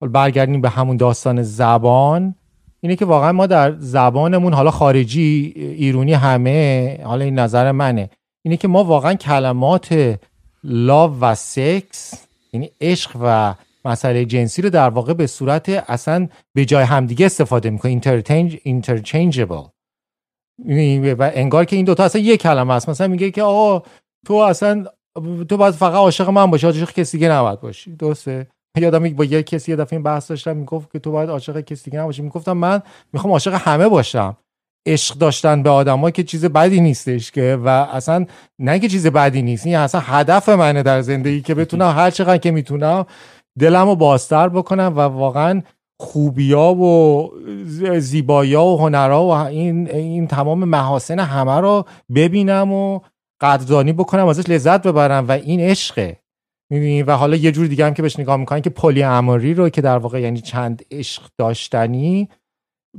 برگردیم 0.00 0.60
به 0.60 0.68
همون 0.68 0.96
داستان 0.96 1.42
زبان 1.42 2.34
اینه 2.80 2.96
که 2.96 3.04
واقعا 3.04 3.32
ما 3.32 3.46
در 3.46 3.76
زبانمون 3.78 4.52
حالا 4.52 4.70
خارجی 4.70 5.52
ایرونی 5.56 6.12
همه 6.12 7.00
حالا 7.04 7.24
این 7.24 7.38
نظر 7.38 7.72
منه. 7.72 8.10
اینه 8.44 8.56
که 8.56 8.68
ما 8.68 8.84
واقعا 8.84 9.14
کلمات 9.14 10.18
لاو 10.64 11.20
و 11.20 11.34
سکس 11.34 12.29
یعنی 12.52 12.70
عشق 12.80 13.16
و 13.22 13.54
مسئله 13.84 14.24
جنسی 14.24 14.62
رو 14.62 14.70
در 14.70 14.88
واقع 14.88 15.12
به 15.12 15.26
صورت 15.26 15.68
اصلا 15.68 16.28
به 16.54 16.64
جای 16.64 16.84
همدیگه 16.84 17.26
استفاده 17.26 17.70
می‌کنه 17.70 18.00
اینترچنجبل 18.64 19.62
و 21.18 21.30
انگار 21.34 21.64
که 21.64 21.76
این 21.76 21.84
دوتا 21.84 22.04
اصلا 22.04 22.20
یک 22.20 22.42
کلمه 22.42 22.74
است. 22.74 22.88
مثلا 22.88 23.08
میگه 23.08 23.30
که 23.30 23.42
آقا 23.42 23.86
تو 24.26 24.34
اصلا 24.34 24.84
تو 25.48 25.56
باید 25.56 25.74
فقط 25.74 25.94
عاشق 25.94 26.28
من 26.28 26.50
باشی 26.50 26.66
عاشق 26.66 26.92
کسی 26.92 27.18
دیگه 27.18 27.30
نباید 27.32 27.60
باشی. 27.60 27.96
درسته؟ 27.96 28.46
یادم 28.76 29.08
با 29.08 29.24
یه 29.24 29.42
کسی 29.42 29.70
یه 29.70 29.76
دفعه 29.76 29.92
این 29.92 30.02
بحث 30.02 30.30
داشتم 30.30 30.56
می‌گفت 30.56 30.92
که 30.92 30.98
تو 30.98 31.12
باید 31.12 31.30
عاشق 31.30 31.60
کسی 31.60 31.90
دیگه 31.90 32.02
نباشی. 32.02 32.22
می‌گفتم 32.22 32.52
من 32.52 32.82
می‌خوام 33.12 33.32
عاشق 33.32 33.54
همه 33.54 33.88
باشم. 33.88 34.36
عشق 34.86 35.18
داشتن 35.18 35.62
به 35.62 35.70
آدما 35.70 36.10
که 36.10 36.22
چیز 36.22 36.44
بدی 36.44 36.80
نیستش 36.80 37.30
که 37.30 37.58
و 37.64 37.68
اصلا 37.68 38.26
نه 38.58 38.78
که 38.78 38.88
چیز 38.88 39.06
بدی 39.06 39.42
نیست 39.42 39.66
این 39.66 39.76
اصلا 39.76 40.00
هدف 40.00 40.48
منه 40.48 40.82
در 40.82 41.00
زندگی 41.00 41.40
که 41.40 41.54
بتونم 41.54 41.90
هر 41.96 42.10
چقدر 42.10 42.38
که 42.38 42.50
می‌تونم 42.50 43.06
دلم 43.58 43.88
رو 43.88 43.96
بازتر 43.96 44.48
بکنم 44.48 44.92
و 44.96 45.00
واقعا 45.00 45.62
خوبیا 46.00 46.74
و 46.74 47.30
زیبایا 47.98 48.64
و 48.64 48.78
هنرها 48.78 49.26
و 49.26 49.30
این 49.30 49.90
این 49.90 50.26
تمام 50.26 50.64
محاسن 50.64 51.18
همه 51.18 51.60
رو 51.60 51.84
ببینم 52.14 52.72
و 52.72 53.00
قدردانی 53.40 53.92
بکنم 53.92 54.26
ازش 54.26 54.48
لذت 54.48 54.86
ببرم 54.86 55.28
و 55.28 55.32
این 55.32 55.60
عشقه. 55.60 56.16
و 57.06 57.16
حالا 57.16 57.36
یه 57.36 57.52
جور 57.52 57.66
دیگه 57.66 57.86
هم 57.86 57.94
که 57.94 58.02
بهش 58.02 58.18
نگاه 58.18 58.36
می‌کنن 58.36 58.60
که 58.60 58.70
پلی 58.70 59.02
اماری 59.02 59.54
رو 59.54 59.68
که 59.68 59.80
در 59.80 59.98
واقع 59.98 60.20
یعنی 60.20 60.40
چند 60.40 60.82
عشق 60.90 61.22
داشتنی 61.38 62.28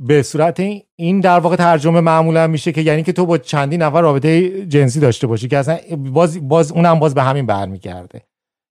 به 0.00 0.22
صورت 0.22 0.62
این 0.96 1.20
در 1.20 1.40
واقع 1.40 1.56
ترجمه 1.56 2.00
معمولا 2.00 2.46
میشه 2.46 2.72
که 2.72 2.80
یعنی 2.80 3.02
که 3.02 3.12
تو 3.12 3.26
با 3.26 3.38
چندی 3.38 3.76
نفر 3.76 4.00
رابطه 4.00 4.66
جنسی 4.66 5.00
داشته 5.00 5.26
باشی 5.26 5.48
که 5.48 5.58
اصلا 5.58 5.78
باز, 5.96 6.48
باز 6.48 6.72
اونم 6.72 6.98
باز 6.98 7.14
به 7.14 7.22
همین 7.22 7.46
برمیگرده. 7.46 8.22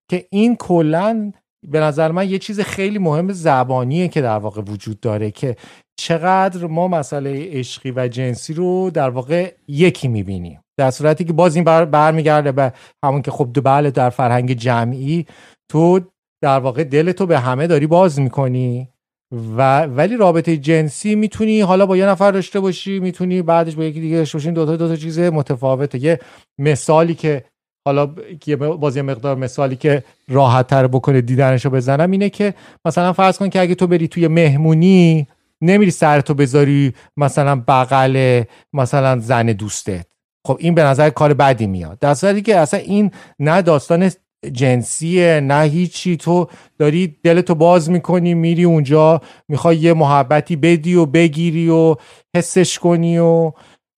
که 0.09 0.27
این 0.29 0.55
کلا 0.55 1.31
به 1.67 1.79
نظر 1.79 2.11
من 2.11 2.29
یه 2.29 2.39
چیز 2.39 2.59
خیلی 2.59 2.99
مهم 2.99 3.31
زبانیه 3.31 4.07
که 4.07 4.21
در 4.21 4.37
واقع 4.37 4.61
وجود 4.61 4.99
داره 4.99 5.31
که 5.31 5.55
چقدر 5.99 6.65
ما 6.67 6.87
مسئله 6.87 7.49
عشقی 7.51 7.91
و 7.91 8.07
جنسی 8.07 8.53
رو 8.53 8.89
در 8.89 9.09
واقع 9.09 9.53
یکی 9.67 10.07
می‌بینیم. 10.07 10.59
در 10.79 10.91
صورتی 10.91 11.23
که 11.23 11.33
باز 11.33 11.55
این 11.55 11.63
بر 11.63 11.85
برمیگرده 11.85 12.51
به 12.51 12.73
همون 13.05 13.21
که 13.21 13.31
خب 13.31 13.49
بله 13.63 13.91
در 13.91 14.09
فرهنگ 14.09 14.53
جمعی 14.53 15.25
تو 15.71 15.99
در 16.43 16.59
واقع 16.59 16.83
دل 16.83 17.11
تو 17.11 17.25
به 17.25 17.39
همه 17.39 17.67
داری 17.67 17.87
باز 17.87 18.19
می‌کنی. 18.19 18.89
و 19.31 19.81
ولی 19.81 20.17
رابطه 20.17 20.57
جنسی 20.57 21.15
می‌تونی 21.15 21.61
حالا 21.61 21.85
با 21.85 21.97
یه 21.97 22.05
نفر 22.05 22.31
داشته 22.31 22.59
باشی 22.59 22.99
می‌تونی 22.99 23.41
بعدش 23.41 23.75
با 23.75 23.83
یکی 23.83 24.01
دیگه 24.01 24.17
داشته 24.17 24.37
باشی 24.37 24.51
دو 24.51 24.65
تا 24.65 24.75
دو 24.75 24.87
تا 24.87 24.95
چیز 24.95 25.19
متفاوته. 25.19 26.03
یه 26.03 26.19
مثالی 26.57 27.15
که 27.15 27.43
حالا 27.85 28.15
یه 28.45 28.55
باز 28.55 28.95
یه 28.95 29.01
مقدار 29.01 29.35
مثالی 29.35 29.75
که 29.75 30.03
راحت 30.29 30.67
تر 30.67 30.87
بکنه 30.87 31.21
دیدنشو 31.21 31.69
بزنم 31.69 32.11
اینه 32.11 32.29
که 32.29 32.53
مثلا 32.85 33.13
فرض 33.13 33.37
کن 33.37 33.49
که 33.49 33.61
اگه 33.61 33.75
تو 33.75 33.87
بری 33.87 34.07
توی 34.07 34.27
مهمونی 34.27 35.27
نمیری 35.61 35.91
سرتو 35.91 36.33
بذاری 36.33 36.93
مثلا 37.17 37.63
بغل 37.67 38.43
مثلا 38.73 39.19
زن 39.19 39.45
دوستت. 39.45 40.05
خب 40.47 40.57
این 40.59 40.75
به 40.75 40.83
نظر 40.83 41.09
کار 41.09 41.33
بدی 41.33 41.67
میاد. 41.67 41.99
در 41.99 42.13
صورتی 42.13 42.41
که 42.41 42.57
اصلا 42.57 42.79
این 42.79 43.11
نه 43.39 43.61
داستان 43.61 44.11
جنسیه 44.53 45.39
نه 45.39 45.63
هیچی. 45.63 46.17
تو 46.17 46.47
داری 46.77 47.17
دلتو 47.23 47.55
باز 47.55 47.89
می‌کنی 47.89 48.33
میری 48.33 48.63
اونجا 48.63 49.21
می‌خوای 49.49 49.77
یه 49.77 49.93
محبتی 49.93 50.55
بدی 50.55 50.95
و 50.95 51.05
بگیری 51.05 51.69
و 51.69 51.95
حسش 52.35 52.79
کنی 52.79 53.17
و 53.17 53.51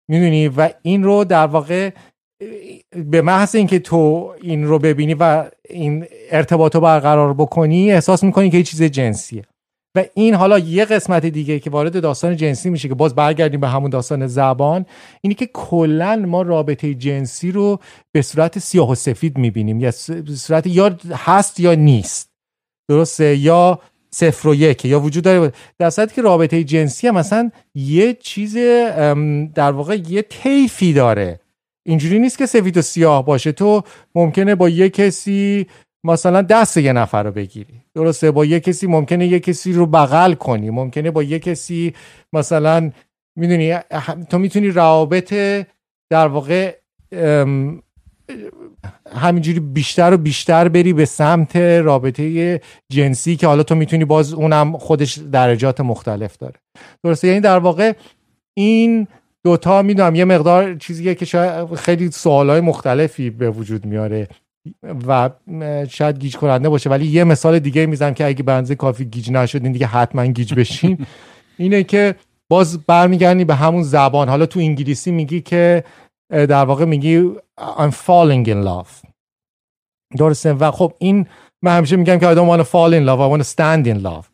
می‌دونی. 0.08 0.48
و 0.48 0.70
این 0.82 1.04
رو 1.04 1.24
در 1.24 1.48
واقع 1.48 1.90
به 3.12 3.22
محض 3.22 3.56
اینکه 3.56 3.80
تو 3.80 4.34
این 4.42 4.66
رو 4.66 4.80
ببینی 4.80 5.14
و 5.14 5.46
این 5.70 6.06
ارتباط 6.32 6.76
رو 6.76 6.82
برقرار 6.82 7.34
بکنی 7.34 7.92
احساس 7.92 8.24
می‌کنی 8.24 8.50
که 8.50 8.58
یه 8.58 8.64
چیز 8.64 8.84
جنسیه. 8.84 9.44
و 9.96 10.06
این 10.14 10.34
حالا 10.34 10.60
یه 10.60 10.86
قسمت 10.86 11.26
دیگه 11.26 11.60
که 11.60 11.70
وارد 11.70 12.02
داستان 12.02 12.36
جنسی 12.36 12.70
میشه 12.70 12.88
که 12.88 12.96
باز 12.96 13.16
برگردیم 13.16 13.60
به 13.60 13.68
همون 13.68 13.90
داستان 13.90 14.28
زبان 14.28 14.86
اینی 15.22 15.36
که 15.36 15.50
کلا 15.54 16.16
ما 16.16 16.42
رابطه 16.42 16.94
جنسی 16.94 17.52
رو 17.52 17.80
به 18.12 18.22
صورت 18.22 18.60
سیاه 18.60 18.90
و 18.90 18.96
سفید 18.96 19.38
می‌بینیم. 19.38 19.80
یا 19.80 19.92
به 20.08 20.36
صورت 20.36 20.68
یا 20.68 20.98
هست 21.12 21.60
یا 21.60 21.74
نیست. 21.74 22.30
درسته؟ 22.90 23.36
یا 23.38 23.80
صفر 24.12 24.48
و 24.48 24.56
یک. 24.56 24.86
یا 24.86 25.00
وجود 25.00 25.24
داره. 25.24 25.52
در 25.80 25.90
صورتی 25.90 26.16
که 26.16 26.22
رابطه 26.22 26.64
جنسی 26.64 27.08
هم 27.08 27.16
مثلا 27.16 27.52
یه 27.76 28.14
چیز 28.14 28.56
در 29.56 29.72
واقع 29.72 29.98
یه 30.08 30.22
طیفی 30.22 30.94
داره. 30.94 31.40
اینجوری 31.86 32.20
نیست 32.20 32.38
که 32.38 32.46
سفید 32.46 32.78
و 32.78 32.82
سیاه 32.82 33.26
باشه. 33.26 33.52
تو 33.52 33.84
ممکنه 34.16 34.56
با 34.56 34.70
یه 34.70 34.90
کسی 34.90 35.68
مثلا 36.06 36.42
دست 36.42 36.78
یه 36.78 36.94
نفر 36.94 37.24
رو 37.24 37.32
بگیری. 37.32 37.82
درسته 37.96 38.32
با 38.32 38.46
یه 38.46 38.60
کسی 38.60 38.88
ممکنه 38.88 39.28
یه 39.28 39.40
کسی 39.40 39.74
رو 39.74 39.86
بغل 39.86 40.34
کنی. 40.34 40.70
ممکنه 40.70 41.12
با 41.12 41.24
یه 41.24 41.40
کسی 41.40 41.94
مثلا 42.34 42.92
می‌دونی 43.40 43.78
تو 44.30 44.40
می‌تونی 44.40 44.68
روابط 44.68 45.34
در 46.12 46.28
واقع 46.28 46.76
همینجوری 49.16 49.60
بیشتر 49.60 50.14
و 50.14 50.18
بیشتر 50.18 50.68
بری 50.68 50.94
به 50.94 51.06
سمت 51.06 51.56
رابطه 51.56 52.62
جنسی 52.92 53.36
که 53.36 53.48
حالا 53.48 53.64
تو 53.64 53.76
می‌تونی 53.76 54.06
باز 54.06 54.34
اونم 54.34 54.78
خودش 54.78 55.18
درجات 55.18 55.82
مختلف 55.82 56.38
داره. 56.38 56.56
درسته 57.04 57.28
یعنی 57.28 57.40
در 57.40 57.60
واقع 57.60 57.94
این 58.58 59.08
دوتا 59.46 59.82
می‌دونم 59.82 60.16
یه 60.16 60.26
مقدار 60.26 60.76
چیزیه 60.76 61.16
که 61.16 61.26
شاید 61.26 61.76
خیلی 61.76 62.12
سوالای 62.12 62.62
مختلفی 62.62 63.30
به 63.30 63.50
وجود 63.50 63.86
میاره. 63.86 64.28
و 65.08 65.30
شاید 65.90 66.20
گیج 66.20 66.38
کننده 66.38 66.70
باشه 66.70 66.90
ولی 66.90 67.06
یه 67.06 67.24
مثال 67.24 67.60
دیگه 67.60 67.86
می‌زنم 67.86 68.14
که 68.14 68.26
اگه 68.26 68.44
بنزه 68.44 68.76
کافی 68.76 69.06
گیج 69.06 69.32
نشدین 69.32 69.72
دیگه 69.72 69.86
حتما 69.86 70.26
گیج 70.26 70.54
بشین. 70.54 71.06
اینه 71.58 71.84
که 71.84 72.16
باز 72.50 72.86
برمیگردی 72.86 73.46
به 73.46 73.56
همون 73.56 73.84
زبان. 73.84 74.30
حالا 74.30 74.46
تو 74.46 74.60
انگلیسی 74.60 75.12
میگی 75.12 75.42
که 75.42 75.84
در 76.30 76.66
واقع 76.66 76.86
میگی 76.86 77.32
I'm 77.60 77.92
falling 77.92 78.48
in 78.48 78.68
love. 78.68 79.10
درسته؟ 80.18 80.54
و 80.54 80.72
خب 80.72 80.94
این 80.98 81.28
من 81.62 81.78
همیشه 81.78 81.96
میگم 81.96 82.20
که 82.20 82.34
I 82.34 82.38
don't 82.38 82.50
want 82.50 82.66
to 82.66 82.70
fall 82.70 82.94
in 82.94 83.06
love 83.08 83.20
I 83.20 83.28
want 83.34 83.42
to 83.42 83.50
stand 83.54 83.88
in 83.88 84.04
love. 84.04 84.34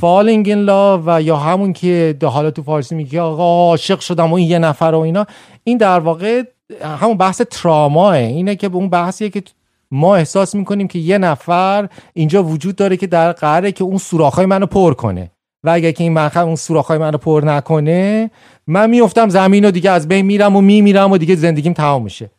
falling 0.00 0.46
in 0.46 0.66
love 0.68 1.02
و 1.06 1.22
یا 1.22 1.36
همون 1.36 1.72
که 1.72 2.16
حالا 2.22 2.50
تو 2.50 2.62
فارسی 2.62 2.94
میگی 2.94 3.18
آقا 3.18 3.42
عاشق 3.70 4.00
شدم 4.00 4.30
و 4.30 4.34
این 4.34 4.48
یه 4.48 4.58
نفر 4.58 4.84
و 4.84 4.98
اینا. 4.98 5.26
این 5.64 5.78
در 5.78 6.00
واقع 6.00 6.42
همون 6.82 7.16
بحث 7.16 7.42
تراماه. 7.50 8.14
اینه 8.14 8.56
که 8.56 8.70
اون 8.72 8.88
بحثیه 8.90 9.30
که 9.30 9.42
ما 9.90 10.16
احساس 10.16 10.54
می‌کنیم 10.54 10.88
که 10.88 10.98
یه 10.98 11.18
نفر 11.18 11.88
اینجا 12.14 12.44
وجود 12.44 12.76
داره 12.76 12.96
که 12.96 13.06
در 13.06 13.32
قراره 13.32 13.72
که 13.72 13.84
اون 13.84 13.98
سوراخ‌های 13.98 14.46
منو 14.46 14.66
پر 14.66 14.94
کنه. 14.94 15.30
و 15.64 15.70
اگه 15.70 15.92
که 15.92 16.04
این 16.04 16.12
منخر 16.12 16.42
اون 16.42 16.56
سوراخ‌های 16.56 16.98
منو 16.98 17.18
پر 17.18 17.42
نکنه 17.44 18.30
من 18.66 18.90
میفتم 18.90 19.28
زمین 19.28 19.64
و 19.64 19.70
دیگه 19.70 19.90
از 19.90 20.08
بین 20.08 20.26
میرم 20.26 20.56
و 20.56 20.60
میمیرم 20.60 21.12
و 21.12 21.18
دیگه 21.18 21.36
زندگیم 21.36 21.72
تمام 21.72 22.02
میشه. 22.02 22.30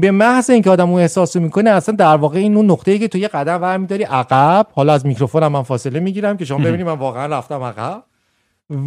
به 0.00 0.10
محض 0.10 0.50
اینکه 0.50 0.70
آدم 0.70 0.90
اون 0.90 1.00
احساس 1.00 1.36
می‌کنه 1.36 1.70
اصلا 1.70 1.94
در 1.96 2.16
واقع 2.16 2.38
این 2.38 2.56
اون 2.56 2.70
نقطه‌ای 2.70 2.98
که 2.98 3.08
تو 3.08 3.18
یه 3.18 3.28
قدم 3.28 3.62
ور 3.62 3.76
میداری 3.76 4.04
عقب. 4.04 4.66
حالا 4.74 4.92
از 4.92 5.06
میکروفونم 5.06 5.52
من 5.52 5.62
فاصله 5.62 6.00
می‌گیرم 6.00 6.36
که 6.36 6.44
شما 6.44 6.58
ببینید 6.58 6.86
من 6.86 6.92
واقعا 6.92 7.26
رفتم 7.26 7.62
عقب. 7.62 8.02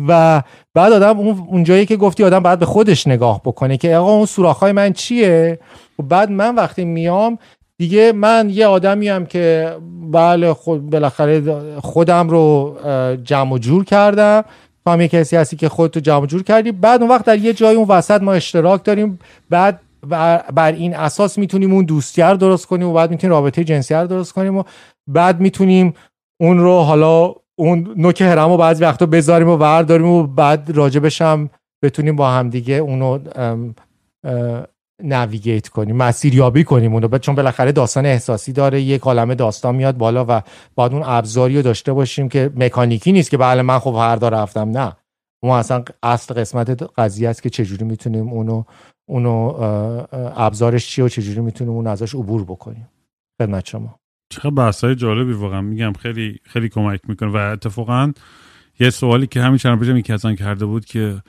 و 0.08 0.44
بعد 0.74 0.94
آدم 0.94 1.20
اون 1.20 1.46
اونجایی 1.48 1.86
که 1.86 1.98
گفتی 1.98 2.24
آدم 2.24 2.40
باید 2.40 2.60
به 2.60 2.66
خودش 2.66 3.08
نگاه 3.08 3.42
بکنه 3.46 3.78
که 3.78 3.96
آقا 3.96 4.12
اون 4.12 4.26
سوراخ‌های 4.26 4.72
من 4.72 4.94
چیه؟ 4.94 5.60
و 6.00 6.04
بعد 6.04 6.32
من 6.32 6.56
وقتی 6.56 6.86
میام 6.86 7.38
دیگه 7.80 8.12
من 8.12 8.50
یه 8.54 8.68
آدمی 8.68 9.10
هم 9.10 9.26
که 9.26 9.76
بله 10.12 10.54
خود 10.54 10.90
بالاخره 10.90 11.62
خودم 11.80 12.30
رو 12.30 12.76
جمع 13.24 13.54
و 13.54 13.58
جور 13.58 13.86
کردم. 13.86 14.44
تو 14.86 14.92
هم 14.92 15.02
یه 15.02 15.08
کسی 15.08 15.36
هستی 15.36 15.56
که 15.56 15.70
خودتو 15.70 16.00
جمع 16.00 16.24
و 16.24 16.26
جور 16.26 16.44
کردی. 16.44 16.72
بعد 16.72 17.02
اون 17.02 17.10
وقت 17.12 17.26
در 17.26 17.38
یه 17.38 17.54
جای 17.54 17.76
اون 17.76 17.88
وسط 17.88 18.22
ما 18.22 18.34
اشتراک 18.34 18.84
داریم. 18.84 19.20
بعد 19.50 19.82
بر 20.56 20.72
این 20.72 20.96
اساس 20.96 21.38
می‌تونیم 21.38 21.74
اون 21.74 21.86
دوستی 21.86 22.22
رو 22.22 22.38
درست 22.38 22.66
کنیم 22.66 22.88
و 22.88 22.94
بعد 22.94 23.12
می‌تونیم 23.12 23.34
رابطه 23.34 23.64
جنسی 23.64 23.94
رو 23.94 24.08
درست 24.08 24.34
کنیم 24.34 24.58
و 24.58 24.64
بعد 25.08 25.40
می‌تونیم 25.40 25.94
اون 26.42 26.60
رو 26.60 26.80
حالا 26.80 27.34
اون 27.60 27.94
نوک 27.98 28.22
هرم 28.22 28.50
رو 28.50 28.58
بعضی 28.58 28.84
وقتا 28.84 29.06
بذاریم 29.06 29.50
و 29.50 29.56
ورداریم 29.56 30.06
و 30.06 30.28
بعد 30.28 30.72
راجبش 30.76 31.22
هم 31.22 31.50
بتونیم 31.84 32.16
با 32.16 32.30
هم 32.32 32.50
دیگه 32.50 32.74
اونو 32.74 33.20
نویگیت 35.04 35.68
کنیم 35.68 35.96
مسیریابی 35.96 36.64
کنیم 36.64 36.94
اونو. 36.94 37.18
چون 37.18 37.36
بالاخره 37.36 37.72
داستان 37.72 38.06
احساسی 38.06 38.54
داره 38.54 38.82
یک 38.82 39.02
عالمه 39.02 39.36
داستان 39.36 39.76
میاد 39.76 39.98
بالا 39.98 40.26
و 40.30 40.42
بعد 40.76 40.94
اون 40.94 41.04
ابزاری 41.06 41.56
رو 41.56 41.62
داشته 41.62 41.94
باشیم 41.94 42.30
که 42.30 42.52
مکانیکی 42.56 43.12
نیست 43.12 43.30
که 43.30 43.38
بله 43.38 43.62
من 43.62 43.80
خب 43.80 43.96
هر 43.98 44.16
رفتم. 44.16 44.70
نه. 44.70 44.96
ما 45.44 45.58
اصلا 45.58 45.84
اصل 46.04 46.34
قسمت 46.34 46.84
قضیه 46.84 47.30
است 47.30 47.44
که 47.44 47.50
چجوری 47.50 47.86
می‌تونیم 47.86 48.28
اونو 48.28 48.64
اونو 49.10 49.56
ابزارش 50.36 50.88
چیه 50.88 51.06
و 51.06 51.10
چجوری 51.10 51.42
می‌تونیم 51.42 51.74
اون 51.74 51.88
ازش 51.88 52.16
عبور 52.16 52.44
بکنیم. 52.44 52.90
خدمت 53.42 53.66
شما. 53.66 54.00
چقدر 54.30 54.50
بحثای 54.50 54.96
جالبی 54.96 55.34
واقعا 55.34 55.62
میگم 55.62 55.94
خیلی 55.94 56.40
خیلی 56.44 56.70
کمک 56.70 57.00
می‌کنه. 57.08 57.30
و 57.30 57.36
اتفاقا 57.36 58.12
یه 58.80 58.90
سوالی 58.90 59.28
که 59.28 59.42
همین 59.42 59.58
چند 59.58 59.80
پیش 59.80 60.04
کسان 60.04 60.36
کرده 60.36 60.66
بود 60.66 60.86
که 60.86 61.22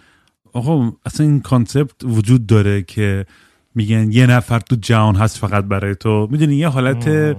آقا 0.53 0.92
اصلا 1.07 1.26
این 1.26 1.40
کانسپت 1.40 2.05
وجود 2.05 2.46
داره 2.46 2.82
که 2.82 3.26
میگن 3.74 4.12
یه 4.12 4.26
نفر 4.26 4.61
تو 4.61 4.76
جهان 4.76 5.16
هست 5.16 5.38
فقط 5.38 5.64
برای 5.64 5.94
تو. 5.94 6.28
می‌دونی 6.30 6.57
یه 6.57 6.68
حالت 6.68 7.36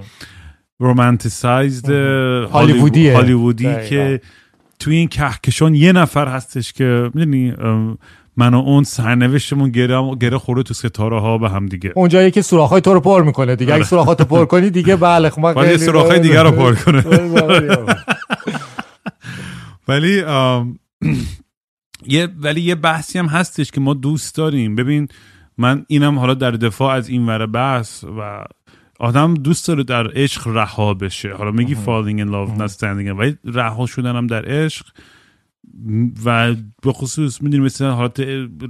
رومانتیسایزد 0.80 1.90
هالیوودی 2.52 3.10
هالیوودی 3.10 3.76
که 3.90 4.22
توی 4.80 4.96
این 4.96 5.08
کهکشان 5.08 5.76
یه 5.76 5.92
نفر 5.92 6.28
هستش 6.28 6.74
که 6.74 7.12
می‌دونی 7.14 7.54
من 8.40 8.54
و 8.54 8.58
اون 8.58 8.84
سرنوشتمون 8.84 9.70
گره 9.70 10.16
گره 10.16 10.38
خورده 10.38 10.64
تو 10.64 10.74
ستاره 10.74 11.20
ها 11.20 11.38
به 11.38 11.50
هم 11.50 11.66
دیگه. 11.66 11.94
اونجایی 11.96 12.32
که 12.32 12.42
سوراخ‌های 12.42 12.82
تو 12.82 12.94
رو 12.94 13.00
پر 13.00 13.24
می‌کنه 13.24 13.56
دیگه. 13.56 13.74
اگه 13.74 13.80
آره. 13.80 13.90
سوراخاتو 13.90 14.26
پر 14.26 14.46
کنی 14.46 14.70
دیگه 14.70 14.96
بله 15.06 15.30
خب 15.30 15.44
ولی 15.44 15.78
سوراخ‌های 15.78 16.20
دیگه 16.20 16.44
رو 16.44 16.52
پر 16.52 16.76
کنه. 16.76 17.04
ولی 19.88 20.18
یه 22.16 22.28
ولی 22.40 22.62
یه 22.62 22.76
بحثی 22.76 23.20
هم 23.20 23.26
هستش 23.26 23.72
که 23.72 23.82
ما 23.82 23.94
دوست 23.94 24.36
داریم. 24.36 24.76
ببین 24.76 25.08
من 25.58 25.86
اینم 25.88 26.20
حالا 26.20 26.34
در 26.34 26.52
دفاع 26.52 26.96
از 26.96 27.10
این 27.10 27.26
ور 27.26 27.46
بحث 27.46 28.04
و 28.04 28.46
آدم 29.00 29.34
دوست 29.34 29.68
داره 29.68 29.84
در 29.84 30.12
عشق 30.16 30.48
رها 30.48 30.94
بشه. 30.94 31.34
حالا 31.34 31.52
میگی 31.52 31.76
in 31.76 32.28
love 32.28 32.62
not 32.62 32.72
standing 32.78 33.18
ولی 33.18 33.38
رها 33.46 33.86
شدن 33.86 34.16
هم 34.16 34.28
در 34.28 34.46
عشق 34.46 34.86
و 36.26 36.56
به 36.84 36.94
خصوص 36.94 37.42
می‌دونی 37.42 37.64
مثل 37.64 37.86
حالت 37.86 38.20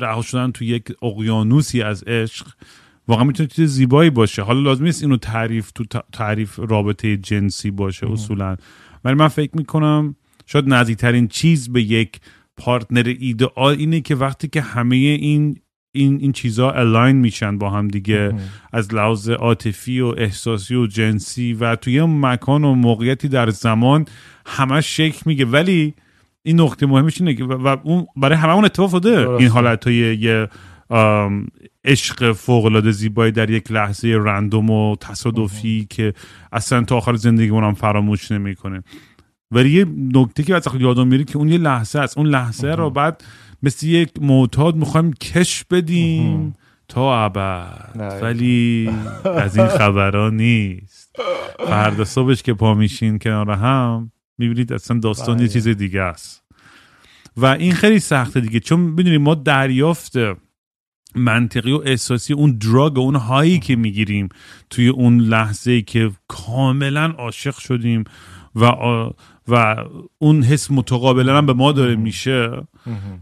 رها 0.01 0.21
شدن 0.21 0.51
تو 0.51 0.63
یک 0.63 0.83
اقیانوسی 1.01 1.81
از 1.81 2.03
عشق 2.03 2.47
واقعا 3.07 3.23
می‌تونه 3.23 3.49
چیز 3.49 3.69
زیبایی 3.69 4.09
باشه. 4.09 4.41
حالا 4.41 4.59
لازم 4.59 4.83
نیست 4.83 5.03
اینو 5.03 5.17
تعریف 5.17 5.71
تو 5.71 5.83
تعریف 6.13 6.59
رابطه 6.59 7.17
جنسی 7.17 7.71
باشه 7.71 8.11
اصولا. 8.11 8.55
ولی 9.03 9.15
من 9.15 9.27
فکر 9.27 9.51
می‌کنم 9.53 10.15
شاید 10.45 10.65
نزدیکترین 10.67 11.27
چیز 11.27 11.69
به 11.73 11.81
یک 11.81 12.19
پارتنر 12.57 13.15
ایدئال 13.19 13.75
اینه 13.75 14.01
که 14.01 14.15
وقتی 14.15 14.47
که 14.47 14.61
همه 14.61 14.95
این 14.95 15.59
این 15.91 16.19
این 16.21 16.31
چیزها 16.31 16.71
الاین 16.71 17.15
میشن 17.15 17.57
با 17.57 17.69
هم 17.69 17.87
دیگه 17.87 18.33
از 18.73 18.93
لحاظ 18.93 19.29
عاطفی 19.29 19.99
و 19.99 20.07
احساسی 20.17 20.75
و 20.75 20.87
جنسی 20.87 21.53
و 21.53 21.75
توی 21.75 22.01
مکان 22.05 22.63
و 22.63 22.75
موقعیتی 22.75 23.27
در 23.27 23.49
زمان 23.49 24.05
همش 24.45 24.97
شکل 24.97 25.21
میگه. 25.25 25.45
ولی 25.45 25.93
این 26.43 26.61
نقطه 26.61 26.85
مهمش 26.85 27.21
اینه 27.21 27.33
که 27.33 27.43
و 27.43 27.77
اون 27.83 28.07
برای 28.15 28.37
همون 28.37 28.65
اتفاق 28.65 28.85
افتاده. 28.85 29.29
این 29.29 29.47
حالت 29.47 29.87
های 29.87 29.95
یه 29.95 30.47
عشق 31.85 32.31
فوق 32.31 32.65
العاده 32.65 32.91
زیبایی 32.91 33.31
در 33.31 33.49
یک 33.49 33.71
لحظه 33.71 34.07
رندوم 34.07 34.69
و 34.69 34.95
تصادفی 34.95 35.87
که 35.89 36.13
اصلا 36.51 36.83
تا 36.83 36.97
آخر 36.97 37.15
زندگی 37.15 37.49
هم 37.49 37.73
فراموش 37.73 38.31
نمی‌کنه. 38.31 38.83
ولی 39.51 39.69
یه 39.69 39.85
نکته 40.13 40.43
که 40.43 40.55
وقتی 40.55 40.77
یادم 40.79 41.07
میره 41.07 41.23
که 41.23 41.37
اون 41.37 41.49
یه 41.49 41.57
لحظه 41.57 41.99
است. 41.99 42.17
اون 42.17 42.27
لحظه 42.27 42.67
رو 42.67 42.89
بعد 42.89 43.23
مثل 43.63 43.87
یک 43.87 44.09
معتاد 44.21 44.75
می‌خوایم 44.75 45.13
کش 45.13 45.63
بدیم 45.71 46.55
تا 46.87 47.25
ابد. 47.25 48.19
ولی 48.21 48.89
از 49.25 49.57
این 49.57 49.67
خبرها 49.67 50.29
نیست. 50.29 51.15
فردا 51.69 52.05
صبحش 52.05 52.43
که 52.43 52.53
پا 52.53 52.73
میشین 52.73 53.19
کنار 53.19 53.51
هم 53.51 54.11
می‌بینید 54.39 54.73
اصلا 54.73 54.99
داستان 54.99 55.35
یه 55.35 55.43
بله. 55.43 55.47
چیز 55.53 55.67
دیگه 55.67 56.01
است. 56.01 56.43
و 57.37 57.45
این 57.45 57.73
خیلی 57.73 57.99
سخته 57.99 58.39
دیگه. 58.39 58.59
چون 58.59 58.79
می‌دونیم 58.79 59.21
ما 59.21 59.35
دریافت 59.35 60.13
منطقی 61.15 61.71
و 61.71 61.81
احساسی 61.85 62.33
اون 62.33 62.57
دراگ 62.57 62.99
اون 62.99 63.15
هایی 63.15 63.59
که 63.59 63.75
می‌گیریم 63.75 64.29
توی 64.69 64.87
اون 64.87 65.19
لحظه 65.19 65.81
که 65.81 66.11
کاملا 66.27 67.05
عاشق 67.05 67.57
شدیم 67.57 68.03
و 68.55 68.65
آ- 68.65 69.09
و 69.47 69.75
اون 70.17 70.43
حس 70.43 70.71
متقابلا 70.71 71.37
هم 71.37 71.45
به 71.45 71.53
ما 71.53 71.71
داره 71.71 71.95
میشه 71.95 72.67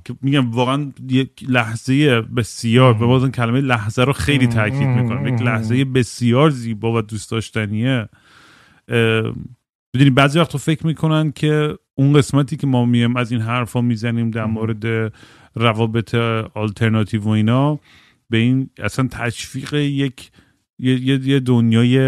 که 0.05 0.15
میگم 0.21 0.51
واقعا 0.51 0.91
یک 1.09 1.29
لحظه 1.47 2.21
بسیار 2.21 2.93
به 2.93 3.05
باز 3.05 3.31
کلمه 3.31 3.61
لحظه 3.61 4.03
رو 4.03 4.13
خیلی 4.13 4.47
تاکید 4.47 4.87
می‌کنم. 4.87 5.27
یک 5.27 5.41
لحظه 5.41 5.85
بسیار 5.85 6.49
زیبا 6.49 6.93
و 6.93 7.01
دوست 7.01 7.31
داشتنیه. 7.31 8.09
می‌دونی 9.93 10.09
بعضی 10.09 10.39
وقت 10.39 10.57
فکر 10.57 10.87
می‌کنن 10.87 11.31
که 11.31 11.77
اون 11.95 12.13
قسمتی 12.13 12.57
که 12.57 12.67
ما 12.67 12.85
میم 12.85 13.15
از 13.15 13.31
این 13.31 13.41
حرفا 13.41 13.81
می‌زنیم 13.81 14.31
در 14.31 14.45
مورد 14.45 15.13
روابط 15.55 16.15
آلترناتیو 16.55 17.21
و 17.21 17.29
اینا 17.29 17.79
به 18.29 18.37
این 18.37 18.69
اصلا 18.79 19.07
تشویق 19.11 19.73
یک 19.73 20.31
یه, 20.79 21.39
دنیای 21.39 21.99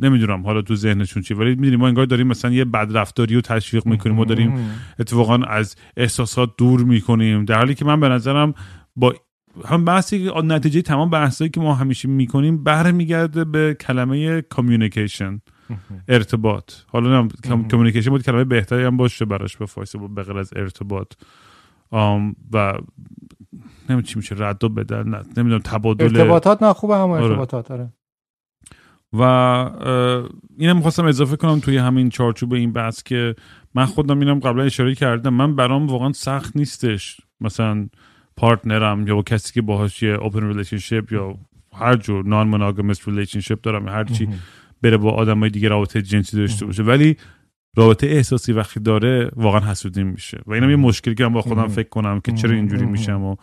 نمی‌دونم 0.00 0.42
حالا 0.42 0.62
تو 0.62 0.76
ذهنشون 0.76 1.22
چی 1.22 1.34
ولی 1.34 1.50
می‌دونیم 1.50 1.78
ما 1.78 1.88
انگار 1.88 2.06
داریم 2.06 2.26
مثلا 2.26 2.50
یه 2.50 2.64
بدرفتاری 2.64 3.34
رو 3.34 3.40
تشویق 3.40 3.86
می‌کنیم 3.86 4.16
ما 4.16 4.24
داریم 4.24 4.52
اتفاقا 4.98 5.36
از 5.36 5.76
احساسات 5.96 6.50
دور 6.58 6.84
می‌کنیم 6.84 7.44
در 7.44 7.58
حالی 7.58 7.74
که 7.74 7.84
من 7.84 8.00
به 8.00 8.08
نظرم 8.08 8.54
با 8.96 9.14
هم 9.64 9.84
بحثی 9.84 10.24
که 10.24 10.40
نتیجه 10.40 10.82
تمام 10.82 11.10
بحثایی 11.10 11.50
که 11.50 11.60
ما 11.60 11.74
همیشه 11.74 12.08
می‌کنیم 12.08 12.64
برمیگرده 12.64 13.44
به 13.44 13.74
کلمه 13.80 14.42
communication 14.42 15.40
ارتباط. 16.08 16.72
حالا 16.86 17.22
نه 17.22 17.28
communication 17.70 18.10
بود 18.10 18.22
کلمه 18.22 18.44
بهتری 18.44 18.84
هم 18.84 18.96
باشه 18.96 19.24
براش 19.24 19.56
به 19.56 19.66
فارسی 19.66 19.98
به 19.98 20.22
غیر 20.22 20.38
از 20.38 20.52
ارتباط. 20.56 21.12
آم 21.90 22.36
و 22.52 22.72
نمی‌دونم 23.80 24.02
چی 24.02 24.18
میشه 24.18 24.34
رد 24.38 24.64
و 24.64 24.68
بدل 24.68 25.02
نه 25.02 25.22
نمی‌دونم 25.36 25.58
تبادل. 25.64 26.04
ارتباطات 26.04 26.62
نه 26.62 26.72
خوبه 26.72 26.96
هم 26.96 27.10
آره. 27.10 27.24
ارتباطات 27.24 27.70
آره. 27.70 27.92
و 29.12 29.22
اینم 30.58 30.76
می‌خواستم 30.76 31.04
اضافه 31.04 31.36
کنم 31.36 31.60
توی 31.60 31.76
همین 31.76 32.08
چارچوب 32.08 32.52
این 32.52 32.72
بحث 32.72 33.02
که 33.02 33.34
من 33.74 33.84
خودم 33.84 34.20
اینم 34.20 34.40
قبلا 34.40 34.62
اشاره 34.62 34.94
کردم. 34.94 35.34
من 35.34 35.56
برام 35.56 35.86
واقعا 35.86 36.12
سخت 36.12 36.56
نیستش. 36.56 37.20
مثلا 37.40 37.88
partner 38.36 38.97
م 38.97 39.06
یا 39.06 39.14
با 39.14 39.22
کسی 39.22 39.52
که 39.52 39.62
باهاش 39.62 40.02
یه 40.02 40.10
open 40.10 40.46
relationship 40.46 41.12
یا 41.12 41.34
هر 41.72 41.96
جور 41.96 42.24
non-monogamous 42.24 43.08
relationship 43.08 43.60
دارم 43.60 43.86
یا 43.86 43.92
هر 43.92 44.04
چی. 44.04 44.28
بره 44.82 44.96
با 44.96 45.10
آدمای 45.10 45.50
دیگه 45.50 45.68
رابطه 45.68 46.02
جنسی 46.02 46.36
داشته 46.36 46.66
باشه. 46.66 46.82
ولی 46.82 47.16
رابطه 47.76 48.06
احساسی 48.06 48.52
وقتی 48.52 48.80
داره 48.80 49.30
واقعا 49.36 49.70
حسودیم 49.70 50.06
میشه. 50.06 50.40
و 50.46 50.52
اینم 50.52 50.70
یه 50.70 50.76
مشکلی 50.76 51.14
که 51.14 51.24
من 51.24 51.32
با 51.32 51.42
خودم 51.42 51.68
فکر 51.68 51.88
کنم 51.88 52.20
که 52.20 52.32
چرا 52.32 52.54
اینجوری 52.54 52.86
میشم 52.86 53.22
و 53.22 53.36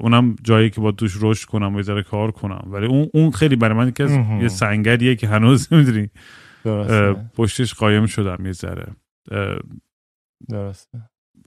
اونم 0.00 0.36
جایی 0.42 0.70
که 0.70 0.80
با 0.80 0.92
توش 0.92 1.18
رشد 1.20 1.48
کنم 1.48 1.76
و 1.76 1.82
ذره 1.82 2.02
کار 2.02 2.30
کنم. 2.30 2.64
ولی 2.66 2.86
اون 2.86 3.08
اون 3.14 3.30
خیلی 3.30 3.56
برای 3.56 3.78
من 3.78 3.90
که. 3.90 4.04
یه 4.42 4.48
سنگریه 4.48 5.16
که 5.16 5.28
هنوز 5.28 5.68
نمی‌دونی 5.72 6.10
پشتش 7.34 7.74
قایم 7.74 8.06
شدم 8.06 8.46
یه 8.46 8.52
ذره. 8.52 8.86
درسته. 10.48 10.98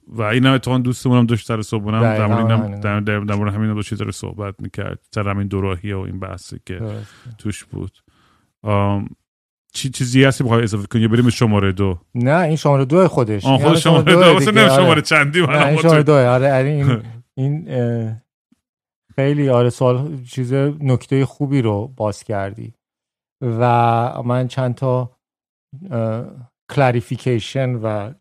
و 0.06 0.22
اینم 0.22 0.52
اتفاقا 0.52 0.78
دوستمونم 0.78 1.26
داشت 1.26 1.46
سر 1.46 1.62
صبحونم 1.62 2.00
در 2.80 3.34
مورد 3.34 3.54
همین 3.54 3.74
داشت 3.74 3.94
ذره 3.94 4.10
صحبت 4.10 4.54
می‌کرد. 4.58 4.98
سر 5.14 5.28
همین 5.28 5.46
دوراهی 5.46 5.92
و 5.92 5.98
این 5.98 6.20
بحثی 6.20 6.60
که 6.66 6.74
درسته. 6.74 7.36
توش 7.38 7.64
بود. 7.64 7.98
آم، 8.62 9.08
چی 9.72 9.90
چیزی 9.90 10.24
هستی 10.24 10.44
بخوای 10.44 10.62
اضافه 10.62 10.86
کنی؟ 10.86 11.02
یا 11.02 11.08
بریم 11.08 11.30
شماره 11.30 11.72
دو؟ 11.72 11.98
نه 12.14 12.38
این 12.40 12.56
شماره 12.56 12.84
دو 12.84 13.08
خودش. 13.08 13.44
آن 13.44 13.52
این 13.52 13.62
خود 13.68 13.76
شماره 13.76 14.02
دو 14.12 14.20
واسه 14.20 14.50
نمی 14.50 14.60
آره. 14.60 14.82
شماره 14.82 15.02
چندی 15.02 15.40
من 15.40 15.48
نه 15.58 15.66
این 15.66 15.78
شماره 15.78 16.02
دو 16.02 16.12
آره 16.12 16.52
آره 16.52 16.68
این 16.68 17.02
این 17.38 17.68
خیلی 19.16 19.48
آره 19.48 19.70
سوال 19.70 20.24
چیز 20.24 20.52
نکته 20.80 21.26
خوبی 21.26 21.62
رو 21.62 21.88
باز 21.96 22.24
کردی. 22.24 22.74
و 23.42 24.22
من 24.24 24.48
چند 24.48 24.74
تا 24.74 25.10
کلاریفیکیشن 26.70 27.74
و 27.74 28.12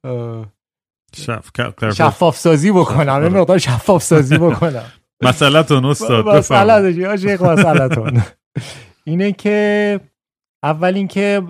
شفاف 1.95 2.37
سازی 2.37 2.71
بکنم. 2.71 3.23
یه 3.23 3.29
مقدار 3.29 3.57
شفاف 3.57 4.03
سازی 4.03 4.37
بکنم. 4.47 4.83
مسئلتون 5.23 5.85
استاد. 5.85 6.27
مسئله 6.27 6.93
یا 6.93 7.17
شیخ 7.17 7.41
مسئلتون. 7.41 8.21
اینه 9.03 9.31
که 9.31 9.99
اول 10.63 10.95
اینکه 10.95 11.41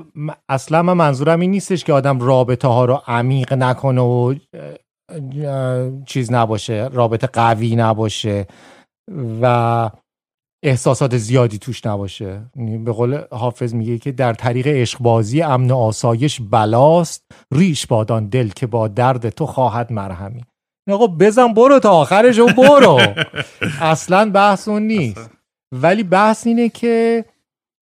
اصلا 0.49 0.81
من 0.81 0.93
منظورم 0.93 1.39
این 1.39 1.51
نیستش 1.51 1.83
که 1.83 1.93
آدم 1.93 2.19
رابطه 2.19 2.67
ها 2.67 2.85
رو 2.85 3.01
عمیق 3.07 3.53
نکنه 3.53 4.01
و 4.01 4.35
چیز 6.05 6.31
نباشه 6.31 6.89
رابطه 6.93 7.27
قوی 7.27 7.75
نباشه 7.75 8.47
و 9.41 9.89
احساسات 10.63 11.17
زیادی 11.17 11.57
توش 11.57 11.85
نباشه. 11.85 12.41
یعنی 12.55 12.77
به 12.77 12.91
قول 12.91 13.21
حافظ 13.31 13.73
میگه 13.73 13.97
که 13.97 14.11
در 14.11 14.33
طریق 14.33 14.67
عشقبازی 14.67 15.41
امن 15.41 15.71
و 15.71 15.75
آسایش 15.75 16.41
بلاست 16.41 17.23
ریش 17.51 17.87
بادان 17.87 18.27
دل 18.29 18.49
که 18.49 18.67
با 18.67 18.87
درد 18.87 19.29
تو 19.29 19.45
خواهد 19.45 19.93
مرهمی. 19.93 20.43
این 20.87 20.95
آقا 20.95 21.07
بزن 21.07 21.53
برو 21.53 21.79
تا 21.79 21.91
آخرش 21.91 22.39
و 22.39 22.45
برو. 22.45 22.99
اصلا 23.81 24.31
بحث 24.31 24.67
اون 24.67 24.81
نیست. 24.81 25.29
ولی 25.75 26.03
بحث 26.03 26.47
اینه 26.47 26.69
که 26.69 27.25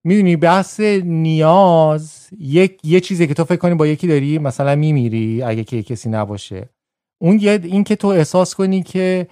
می‌دونی 0.05 0.35
بحث 0.35 0.79
نیاز 1.03 2.27
یک 2.39 2.79
یه 2.83 2.99
چیزی 2.99 3.27
که 3.27 3.33
تو 3.33 3.43
فکر 3.43 3.55
کنی 3.55 3.73
با 3.73 3.87
یکی 3.87 4.07
داری 4.07 4.39
مثلا 4.39 4.75
میمیری 4.75 5.41
اگه 5.41 5.63
که 5.63 5.83
کسی 5.83 6.09
نباشه. 6.09 6.69
اون 7.21 7.39
یه 7.39 7.59
این 7.63 7.83
که 7.83 7.95
تو 7.95 8.07
احساس 8.07 8.55
کنی 8.55 8.83
که 8.83 9.27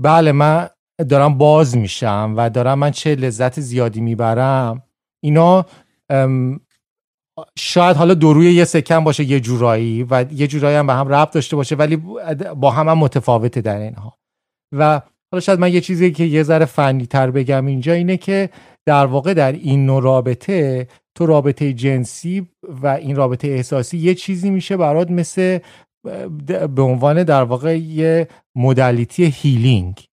بله 0.00 0.32
من 0.32 0.68
دارم 1.08 1.38
باز 1.38 1.76
میشم 1.76 2.34
و 2.36 2.50
دارم 2.50 2.78
من 2.78 2.90
چه 2.90 3.14
لذت 3.14 3.60
زیادی 3.60 4.00
می‌برم 4.00 4.82
اینا 5.24 5.66
شاید 7.58 7.96
حالا 7.96 8.14
دو 8.14 8.32
روی 8.32 8.52
یه 8.52 8.64
سکن 8.64 9.04
باشه 9.04 9.24
یه 9.24 9.40
جورایی 9.40 10.02
و 10.02 10.24
یه 10.32 10.46
جورایی 10.46 10.76
هم 10.76 10.86
به 10.86 10.92
هم 10.92 11.08
ربط 11.08 11.32
داشته 11.32 11.56
باشه 11.56 11.76
ولی 11.76 11.96
با 12.56 12.70
هم 12.70 12.88
هم 12.88 12.98
متفاوته 12.98 13.60
در 13.60 13.78
اینها. 13.78 14.18
و 14.72 15.00
حالا 15.34 15.40
شاید 15.40 15.60
من 15.60 15.72
یه 15.72 15.80
چیزی 15.80 16.10
که 16.10 16.24
یه 16.24 16.42
ذره 16.42 16.64
فنی 16.64 17.06
تر 17.06 17.30
بگم 17.30 17.66
اینجا 17.66 17.92
اینه 17.92 18.16
که 18.16 18.50
در 18.86 19.06
واقع 19.06 19.34
در 19.34 19.52
این 19.52 19.86
نوع 19.86 20.02
رابطه 20.02 20.86
تو 21.14 21.26
رابطه 21.26 21.72
جنسی 21.72 22.46
و 22.82 22.86
این 22.86 23.16
رابطه 23.16 23.48
احساسی 23.48 23.98
یه 23.98 24.14
چیزی 24.14 24.50
میشه 24.50 24.76
برات 24.76 25.10
مثل 25.10 25.58
به 26.76 26.82
عنوان 26.82 27.22
در 27.22 27.42
واقع 27.42 27.78
یه 27.78 28.28
مدلیتی 28.56 29.24
هیلینگ 29.24 30.04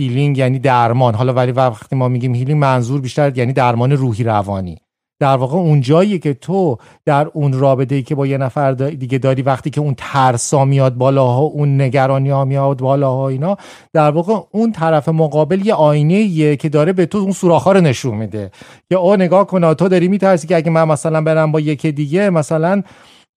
healing 0.00 0.38
یعنی 0.38 0.58
درمان. 0.58 1.14
حالا 1.14 1.32
ولی 1.32 1.52
وقتی 1.52 1.96
ما 1.96 2.08
میگیم 2.08 2.34
healing 2.34 2.60
منظور 2.60 3.00
بیشتر 3.00 3.38
یعنی 3.38 3.52
درمان 3.52 3.92
روحی 3.92 4.24
روانی. 4.24 4.81
در 5.22 5.36
واقع 5.36 5.56
اون 5.56 5.80
جایی 5.80 6.18
که 6.18 6.34
تو 6.34 6.78
در 7.04 7.26
اون 7.32 7.52
رابطه 7.52 7.94
ای 7.94 8.02
که 8.02 8.14
با 8.14 8.26
یه 8.26 8.38
نفر 8.38 8.72
دیگه 8.72 9.18
داری 9.18 9.42
وقتی 9.42 9.70
که 9.70 9.80
اون 9.80 9.94
ترسا 9.96 10.64
میاد 10.64 10.94
بالاها 10.94 11.40
اون 11.40 11.80
نگرانی 11.80 12.30
ها 12.30 12.44
میاد 12.44 12.78
بالاها 12.78 13.28
اینا 13.28 13.56
در 13.92 14.10
واقع 14.10 14.34
اون 14.50 14.72
طرف 14.72 15.08
مقابل 15.08 15.66
یه 15.66 15.74
آینه 15.74 16.14
ایه 16.14 16.56
که 16.56 16.68
داره 16.68 16.92
به 16.92 17.06
تو 17.06 17.18
اون 17.18 17.32
سوراخ‌ها 17.32 17.72
رو 17.72 17.80
نشون 17.80 18.14
میده. 18.14 18.50
که 18.90 18.96
او 18.96 19.16
نگاه 19.16 19.46
کنه 19.46 19.74
تو 19.74 19.88
داری 19.88 20.08
میترسی 20.08 20.46
که 20.46 20.56
اگه 20.56 20.70
من 20.70 20.88
مثلا 20.88 21.20
برم 21.20 21.52
با 21.52 21.60
یکی 21.60 21.92
دیگه 21.92 22.30
مثلا 22.30 22.82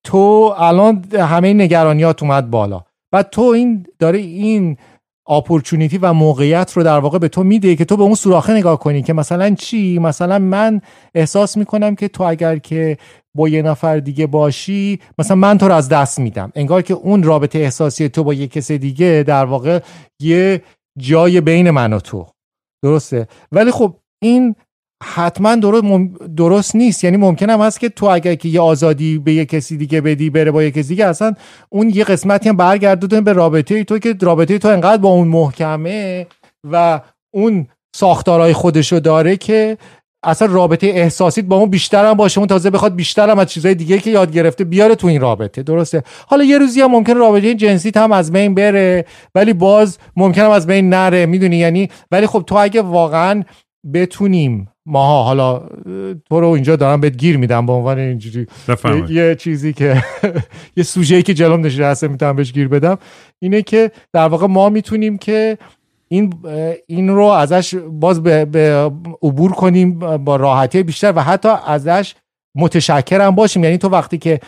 تو 0.03 0.53
الان 0.57 1.03
همه 1.13 1.53
نگرانیات 1.53 2.23
اومد 2.23 2.49
بالا. 2.49 2.81
و 3.13 3.23
تو 3.23 3.41
این 3.41 3.85
داره 3.99 4.17
این 4.17 4.77
اپورتونیتی 5.27 5.97
و 5.97 6.13
موقعیت 6.13 6.73
رو 6.73 6.83
در 6.83 6.99
واقع 6.99 7.17
به 7.17 7.27
تو 7.27 7.43
میده 7.43 7.75
که 7.75 7.85
تو 7.85 7.97
به 7.97 8.03
اون 8.03 8.15
سوراخه 8.15 8.53
نگاه 8.53 8.79
کنی 8.79 9.03
که 9.03 9.13
مثلا 9.13 9.55
چی؟ 9.55 9.99
مثلا 9.99 10.39
من 10.39 10.81
احساس 11.15 11.57
می‌کنم 11.57 11.95
که 11.95 12.07
تو 12.07 12.23
اگر 12.23 12.57
که 12.57 12.97
با 13.35 13.49
یه 13.49 13.61
نفر 13.61 13.99
دیگه 13.99 14.27
باشی 14.27 14.99
مثلا 15.17 15.35
من 15.35 15.57
تو 15.57 15.67
رو 15.67 15.73
از 15.75 15.89
دست 15.89 16.19
میدم. 16.19 16.51
انگار 16.55 16.81
که 16.81 16.93
اون 16.93 17.23
رابطه 17.23 17.59
احساسی 17.59 18.09
تو 18.09 18.23
با 18.23 18.33
یه 18.33 18.47
کس 18.47 18.71
دیگه 18.71 19.23
در 19.27 19.45
واقع 19.45 19.79
یه 20.21 20.61
جای 20.97 21.41
بین 21.41 21.71
من 21.71 21.93
و 21.93 21.99
تو. 21.99 22.27
درسته؟ 22.83 23.27
ولی 23.51 23.71
خب 23.71 23.95
این 24.21 24.55
حتما 25.03 25.55
درست, 25.55 25.83
مم... 25.83 26.13
درست 26.37 26.75
نیست. 26.75 27.03
یعنی 27.03 27.17
ممکن 27.17 27.49
هم 27.49 27.61
هست 27.61 27.79
که 27.79 27.89
تو 27.89 28.05
اگر 28.05 28.35
که 28.35 28.49
یه 28.49 28.61
آزادی 28.61 29.17
به 29.17 29.33
یه 29.33 29.45
کسی 29.45 29.77
دیگه 29.77 30.01
بدی 30.01 30.29
بره 30.29 30.51
با 30.51 30.63
یه 30.63 30.71
کسی 30.71 30.87
دیگه 30.87 31.05
اصلا 31.05 31.33
اون 31.69 31.89
یه 31.89 32.03
قسمتی 32.03 32.49
هم 32.49 32.57
برگردونه 32.57 33.21
به 33.21 33.33
رابطه 33.33 33.83
تو 33.83 33.99
که 33.99 34.15
رابطه 34.21 34.57
تو 34.57 34.67
انقدر 34.67 35.01
با 35.01 35.09
اون 35.09 35.27
محکمه 35.27 36.27
و 36.71 37.01
اون 37.33 37.67
ساختارهای 37.95 38.53
خودشو 38.53 38.99
داره 38.99 39.37
که 39.37 39.77
اصلا 40.25 40.47
رابطه 40.51 40.87
احساسیت 40.87 41.45
با 41.45 41.55
اون 41.55 41.69
بیشتر 41.69 42.05
هم 42.05 42.13
باشه. 42.13 42.39
اون 42.39 42.47
تازه 42.47 42.69
بخواد 42.69 42.95
بیشتر 42.95 43.29
هم 43.29 43.39
از 43.39 43.47
چیزهای 43.47 43.75
دیگه 43.75 43.97
که 43.97 44.09
یاد 44.09 44.31
گرفته 44.31 44.63
بیاره 44.63 44.95
تو 44.95 45.07
این 45.07 45.21
رابطه. 45.21 45.63
درسته؟ 45.63 46.03
حالا 46.27 46.43
یه 46.43 46.57
روزی 46.57 46.81
هم 46.81 46.91
ممکن 46.91 47.15
رابطه 47.15 47.53
جنسی 47.53 47.91
هم 47.95 48.11
از 48.11 48.31
بین 48.31 48.55
بره 48.55 49.05
ولی 49.35 49.53
باز 49.53 49.97
ممکنه 50.15 50.49
از 50.49 50.67
بین 50.67 50.89
نره. 50.89 51.25
می‌دونی؟ 51.25 51.57
یعنی 51.57 51.89
ولی 52.11 52.27
خب 52.27 52.43
تو 52.47 52.55
اگه 52.55 52.81
واقعا 52.81 53.43
بتونیم 53.93 54.67
ماها 54.85 55.23
حالا 55.23 55.59
تو 56.29 56.39
رو 56.39 56.47
اینجا 56.47 56.75
دارم 56.75 57.01
بهت 57.01 57.17
گیر 57.17 57.37
میدم 57.37 57.65
به 57.65 57.73
عنوان 57.73 57.99
اینجوری. 57.99 58.47
یه 59.09 59.35
چیزی 59.35 59.73
که 59.73 60.03
یه 60.77 60.83
سوژه‌ای 60.83 61.23
که 61.23 61.33
جلوم 61.33 61.65
نشسته 61.65 62.07
می‌تونم 62.07 62.35
بهش 62.35 62.53
گیر 62.53 62.67
بدم 62.67 62.97
اینه 63.39 63.61
که 63.61 63.91
در 64.13 64.27
واقع 64.27 64.47
ما 64.47 64.69
می‌تونیم 64.69 65.17
که 65.17 65.57
این 66.07 66.33
این 66.87 67.09
رو 67.09 67.23
ازش 67.23 67.75
باز 67.75 68.23
به, 68.23 68.45
به 68.45 68.91
عبور 69.23 69.51
کنیم 69.51 69.99
با 69.99 70.35
راحتی 70.35 70.83
بیشتر 70.83 71.13
و 71.15 71.19
حتی 71.19 71.49
ازش 71.67 72.15
متشکرم 72.55 73.35
باشیم. 73.35 73.63
یعنی 73.63 73.77
تو 73.77 73.89
وقتی 73.89 74.17
که 74.17 74.39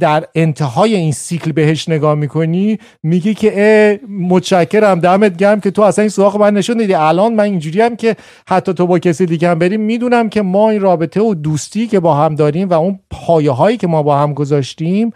در 0.00 0.24
انتهای 0.34 0.96
این 0.96 1.12
سیکل 1.12 1.52
بهش 1.52 1.88
نگاه 1.88 2.14
می‌کنی 2.14 2.78
میگی 3.02 3.34
که 3.34 4.00
متشکرم 4.08 5.00
دمت 5.00 5.36
گرم 5.36 5.60
که 5.60 5.70
تو 5.70 5.82
اصلا 5.82 6.02
این 6.02 6.08
سراغ 6.08 6.36
من 6.36 6.54
نشون 6.54 6.76
دیدی 6.76 6.94
الان 6.94 7.34
من 7.34 7.44
اینجوری 7.44 7.80
هم 7.80 7.96
که 7.96 8.16
حتی 8.48 8.74
تو 8.74 8.86
با 8.86 8.98
کسی 8.98 9.26
دیگه 9.26 9.48
هم 9.48 9.58
بریم. 9.58 9.80
می‌دونم 9.80 10.28
که 10.28 10.42
ما 10.42 10.70
این 10.70 10.80
رابطه 10.80 11.20
و 11.20 11.34
دوستی 11.34 11.86
که 11.86 12.00
با 12.00 12.14
هم 12.14 12.34
داریم 12.34 12.68
و 12.68 12.74
اون 12.74 12.98
پایه 13.10 13.50
هایی 13.50 13.76
که 13.76 13.86
ما 13.86 14.02
با 14.02 14.18
هم 14.18 14.34
گذاشتیم 14.34 15.10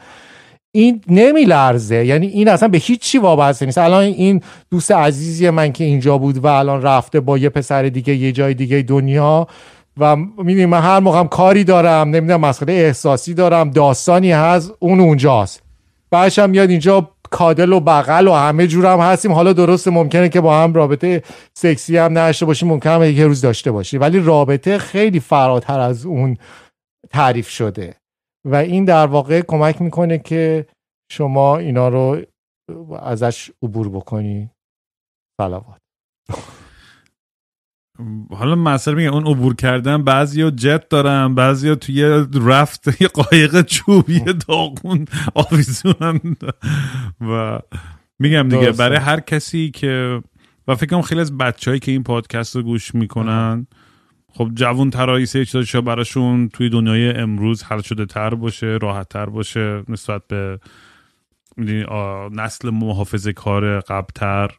این 0.72 1.00
نمیلرزه. 1.08 2.06
یعنی 2.06 2.26
این 2.26 2.48
اصلا 2.48 2.68
به 2.68 2.78
هیچ 2.78 3.00
چی 3.00 3.18
وابسته 3.18 3.66
نیست. 3.66 3.78
الان 3.78 4.02
این 4.02 4.40
دوست 4.70 4.92
عزیزی 4.92 5.50
من 5.50 5.72
که 5.72 5.84
اینجا 5.84 6.18
بود 6.18 6.38
و 6.38 6.46
الان 6.46 6.82
رفته 6.82 7.20
با 7.20 7.38
یه 7.38 7.48
پسر 7.48 7.82
دیگه 7.82 8.14
یه 8.14 8.32
جای 8.32 8.54
دیگه 8.54 8.82
دنیا 8.82 9.46
و 10.00 10.16
می‌دونی 10.16 10.66
من 10.66 10.80
هر 10.80 11.00
موقع 11.00 11.24
کاری 11.24 11.64
دارم 11.64 12.08
نمی‌دونم 12.08 12.40
مسئله 12.40 12.72
احساسی 12.72 13.34
دارم 13.34 13.70
داستانی 13.70 14.32
هست 14.32 14.72
اون 14.78 15.00
اونجاست. 15.00 15.62
بعدش 16.10 16.38
هم 16.38 16.50
میاد 16.50 16.70
اینجا 16.70 17.10
کادل 17.30 17.72
و 17.72 17.80
بغل 17.80 18.28
و 18.28 18.32
همه 18.32 18.66
جور 18.66 18.86
هم 18.86 19.00
هستیم. 19.00 19.32
حالا 19.32 19.52
درسته 19.52 19.90
ممکنه 19.90 20.28
که 20.28 20.40
با 20.40 20.58
هم 20.62 20.74
رابطه 20.74 21.22
سکسی 21.58 21.96
هم 21.96 22.18
نشته 22.18 22.46
باشیم 22.46 22.68
ممکنه 22.68 22.92
هم 22.92 23.02
یه 23.02 23.26
روز 23.26 23.40
داشته 23.40 23.70
باشیم. 23.70 24.00
ولی 24.00 24.20
رابطه 24.20 24.78
خیلی 24.78 25.20
فراتر 25.20 25.80
از 25.80 26.06
اون 26.06 26.36
تعریف 27.10 27.48
شده. 27.48 27.94
و 28.46 28.54
این 28.54 28.84
در 28.84 29.06
واقع 29.06 29.40
کمک 29.40 29.82
می‌کنه 29.82 30.18
که 30.18 30.66
شما 31.12 31.58
اینا 31.58 31.88
رو 31.88 32.22
ازش 33.02 33.50
عبور 33.62 33.88
بکنی. 33.88 34.50
سلامات 35.40 35.78
حالا 38.30 38.54
مثلا 38.54 38.94
میگه 38.94 39.08
اون 39.08 39.26
عبور 39.26 39.54
کردن 39.54 40.04
بعضی 40.04 40.50
جت 40.50 40.88
دارن 40.88 41.34
بعضی 41.34 41.74
توی 41.74 42.26
رفت 42.46 42.88
یه 43.00 43.08
قایق 43.08 43.62
چوبی 43.62 44.20
داغون 44.48 45.04
آویزونن 45.34 46.20
و 47.20 47.58
میگم 48.18 48.48
دیگه 48.48 48.72
برای 48.72 48.98
هر 48.98 49.20
کسی 49.20 49.70
که 49.70 50.22
و 50.68 50.74
فکر 50.74 50.90
کنم 50.90 51.02
خیلی 51.02 51.20
از 51.20 51.38
بچههایی 51.38 51.80
که 51.80 51.92
این 51.92 52.02
پادکست 52.02 52.56
رو 52.56 52.62
گوش 52.62 52.94
می‌کنن 52.94 53.66
خب 54.32 54.50
جوون 54.54 54.90
ترایی 54.90 55.26
سه 55.26 55.44
چیزا 55.44 55.80
براشون 55.80 56.48
توی 56.48 56.70
دنیای 56.70 57.10
امروز 57.10 57.62
حل 57.62 57.80
شده 57.80 58.06
تر 58.06 58.34
باشه 58.34 58.78
راحت 58.82 59.08
تر 59.08 59.26
باشه 59.26 59.82
نسبت 59.88 60.22
به 60.28 60.58
نسل 62.32 62.70
محافظه 62.70 63.32
کار 63.32 63.80
قبلتر 63.80 64.50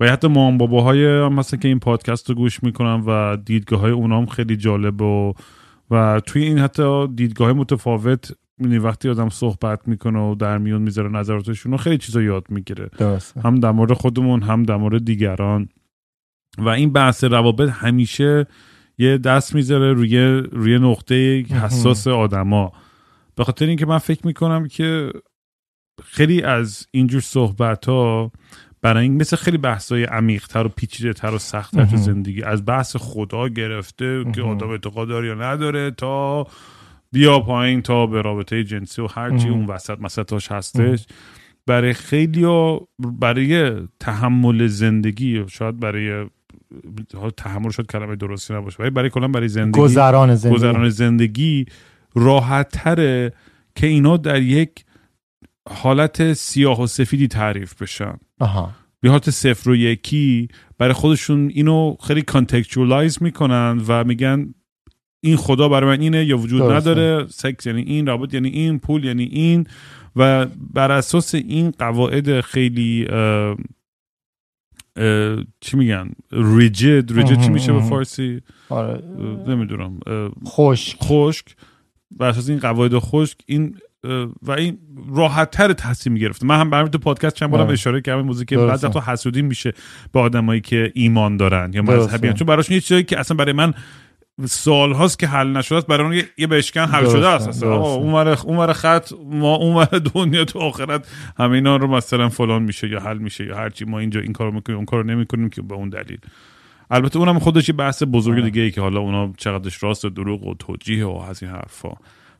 و 0.00 0.10
حتی 0.10 0.28
مام 0.28 0.58
باباهای 0.58 1.04
هم 1.04 1.32
مثلا 1.32 1.60
که 1.60 1.68
این 1.68 1.78
پادکست 1.78 2.28
رو 2.28 2.34
گوش 2.34 2.62
می‌کنن 2.62 3.00
و 3.06 3.36
دیدگاه 3.36 3.80
های 3.80 3.90
اونام 3.90 4.26
خیلی 4.26 4.56
جالب 4.56 5.02
و 5.02 5.34
و 5.90 6.20
توی 6.20 6.42
این 6.42 6.58
حتی 6.58 7.08
دیدگاه 7.14 7.52
متفاوت 7.52 8.32
یعنی 8.60 8.78
وقتی 8.78 9.08
آدم 9.08 9.28
صحبت 9.28 9.88
می‌کنه 9.88 10.18
و 10.18 10.34
در 10.34 10.58
میون 10.58 10.82
می‌ذاره 10.82 11.08
نظراتشون 11.08 11.76
خیلی 11.76 11.98
چیزا 11.98 12.22
یاد 12.22 12.46
می‌گیره. 12.48 12.90
هم 13.44 13.60
در 13.60 13.70
مورد 13.70 13.92
خودمون 13.92 14.42
هم 14.42 14.62
در 14.62 14.76
مورد 14.76 15.04
دیگران. 15.04 15.68
و 16.58 16.68
این 16.68 16.92
بحث 16.92 17.24
روابط 17.24 17.68
همیشه 17.70 18.46
یه 18.98 19.18
دست 19.18 19.54
می‌ذاره 19.54 19.92
روی 19.92 20.18
روی 20.52 20.78
نقطه 20.78 21.40
حساس 21.40 22.06
آدما. 22.06 22.72
به 23.34 23.44
خاطر 23.44 23.66
اینکه 23.66 23.86
من 23.86 23.98
فکر 23.98 24.26
می‌کنم 24.26 24.68
که 24.68 25.12
خیلی 26.04 26.42
از 26.42 26.86
اینجور 26.90 27.20
صحبت 27.20 27.84
ها 27.84 28.32
برای 28.82 29.02
این 29.02 29.16
مثل 29.16 29.36
خیلی 29.36 29.58
بحثای 29.58 30.04
عمیقتر 30.04 30.66
و 30.66 30.68
پیچیده 30.68 31.12
تر 31.12 31.34
و 31.34 31.38
سختتر 31.38 31.84
تو 31.84 31.96
زندگی. 31.96 32.42
از 32.42 32.64
بحث 32.64 32.96
خدا 32.96 33.48
گرفته 33.48 34.24
که 34.34 34.42
آدم 34.42 34.70
اعتقاد 34.70 35.08
داره 35.08 35.28
یا 35.28 35.34
نداره 35.34 35.90
تا 35.90 36.46
بیا 37.12 37.40
پایین 37.40 37.82
تا 37.82 38.06
به 38.06 38.22
رابطه 38.22 38.64
جنسی 38.64 39.02
و 39.02 39.06
هرچی 39.06 39.48
اون 39.48 39.66
وسط 39.66 40.00
مسطاش 40.00 40.52
هستش. 40.52 41.06
برای 41.66 41.92
خیلی 41.92 42.46
برای 42.98 43.72
تحمل 44.00 44.66
زندگی 44.66 45.44
شاید 45.48 45.80
برای 45.80 46.26
تحمل 47.36 47.70
شد 47.70 47.86
کلمه 47.86 48.16
درستی 48.16 48.54
نباشه 48.54 48.82
ولی 48.82 48.90
برای 48.90 49.10
کلا 49.10 49.28
برای 49.28 49.48
زندگی 49.48 49.80
گذران 49.80 50.34
زندگی. 50.34 50.56
گذران 50.56 50.88
زندگی 50.88 51.66
راحت 52.14 52.68
تره 52.68 53.32
که 53.74 53.86
اینا 53.86 54.16
در 54.16 54.42
یک 54.42 54.84
حالت 55.70 56.32
سیاه 56.32 56.82
و 56.82 56.86
سفیدی 56.86 57.28
تعریف 57.28 57.82
بشن. 57.82 58.18
آها. 58.38 58.72
به 59.00 59.10
حالت 59.10 59.30
صفر 59.30 59.70
و 59.70 59.76
یکی 59.76 60.48
برای 60.78 60.92
خودشون 60.92 61.50
اینو 61.54 61.96
خیلی 62.06 62.22
contextualize 62.22 63.22
می‌کنن 63.22 63.82
و 63.88 64.04
میگن 64.04 64.54
این 65.20 65.36
خدا 65.36 65.68
برای 65.68 65.96
من 65.96 66.02
اینه 66.02 66.24
یا 66.24 66.38
وجود 66.38 66.62
نداره. 66.62 67.26
سکس 67.28 67.66
یعنی 67.66 67.82
این 67.82 68.06
رابط 68.06 68.34
یعنی 68.34 68.48
این 68.48 68.78
پول 68.78 69.04
یعنی 69.04 69.24
این. 69.24 69.66
و 70.16 70.46
بر 70.46 70.92
اساس 70.92 71.34
این 71.34 71.70
قواعد 71.70 72.40
خیلی 72.40 73.06
چی 75.60 75.76
میگن؟ 75.76 76.10
ریجید 76.32 77.12
ریجید 77.12 77.40
چی 77.40 77.48
میشه 77.48 77.72
به 77.72 77.80
فارسی؟ 77.80 78.40
آره. 78.68 79.02
نمی‌دونم. 79.48 80.00
خشک. 80.46 80.96
خشک. 81.02 81.56
بر 82.10 82.28
اساس 82.28 82.48
این 82.48 82.58
قواعد 82.58 82.98
خشک 82.98 83.38
این 83.46 83.76
و 84.42 84.50
این 84.50 84.78
راحت 85.14 85.50
تر 85.50 85.72
تصمیم 85.72 86.16
گرفته 86.16 86.46
من 86.46 86.60
هم 86.60 86.70
برای 86.70 86.88
تو 86.88 86.98
پادکست 86.98 87.34
چند 87.34 87.50
بارم 87.50 87.68
اشاره 87.68 88.00
کردم 88.00 88.44
که 88.44 88.56
بعضی 88.56 88.86
وقتا 88.86 89.00
حسودی 89.00 89.42
میشه 89.42 89.72
به 90.12 90.20
آدمایی 90.20 90.60
که 90.60 90.92
ایمان 90.94 91.36
دارن 91.36 91.70
یا 91.72 91.82
مذهبی 91.82 92.32
چون 92.32 92.46
براشون 92.46 92.74
یه 92.74 92.80
چیزی 92.80 93.02
که 93.02 93.20
اصلا 93.20 93.36
برای 93.36 93.52
من 93.52 93.74
سال 94.44 94.92
هاست 94.92 95.18
که 95.18 95.26
حل 95.26 95.56
نشده 95.56 95.78
است 95.78 95.86
برای 95.86 96.06
اون 96.06 96.26
یه 96.38 96.46
بشکن 96.46 96.80
حل 96.80 97.04
شده 97.10 97.28
است. 97.28 97.62
اون 97.62 98.14
اون 98.14 98.72
خط 98.72 99.12
ما 99.30 99.54
اون 99.54 99.86
دنیا 100.14 100.44
تو 100.44 100.58
آخرت 100.58 101.08
همینا 101.38 101.76
رو 101.76 101.86
مثلا 101.86 102.28
فلان 102.28 102.62
میشه 102.62 102.88
یا 102.88 103.00
حل 103.00 103.18
میشه 103.18 103.46
یا 103.46 103.56
هرچی. 103.56 103.84
ما 103.84 103.98
اینجا 103.98 104.20
این 104.20 104.32
کارو 104.32 104.52
می‌کنیم 104.52 104.76
اون 104.76 104.86
کارو 104.86 105.02
نمی‌کنیم 105.02 105.48
که 105.48 105.62
به 105.62 105.74
اون 105.74 105.88
دلیل. 105.88 106.18
البته 106.90 107.18
اونم 107.18 107.38
خودش 107.38 107.68
یه 107.68 107.74
بحث 107.74 108.02
بزرگ 108.12 108.44
دیگه 108.44 108.62
ای 108.62 108.70
که 108.70 108.80
حالا 108.80 109.00
اونا 109.00 109.32
چقدرش 109.36 109.82
راست 109.82 110.04
و 110.04 110.08
دروغ 110.08 110.46
و 110.46 110.54
توجیه 110.54 111.06
و 111.06 111.24
از 111.28 111.42
این 111.42 111.52
حرفا. 111.52 111.92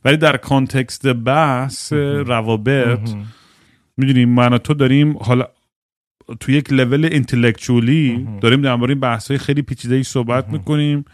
ولی 0.04 0.16
در 0.16 0.36
کانتکست 0.36 1.06
بحث 1.06 1.92
روابط 2.26 3.10
می‌دونیم 3.96 4.28
من 4.28 4.58
تو 4.58 4.74
داریم 4.74 5.16
حالا 5.16 5.46
تو 6.40 6.52
یک 6.52 6.72
لول 6.72 7.08
انتלקچولی 7.12 8.28
داریم 8.40 8.62
در 8.62 8.74
مورد 8.74 9.00
بحث 9.00 9.28
های 9.28 9.38
خیلی 9.38 9.62
پیچیده 9.62 9.94
ای 9.94 10.02
صحبت 10.02 10.48
می‌کنیم 10.48 11.04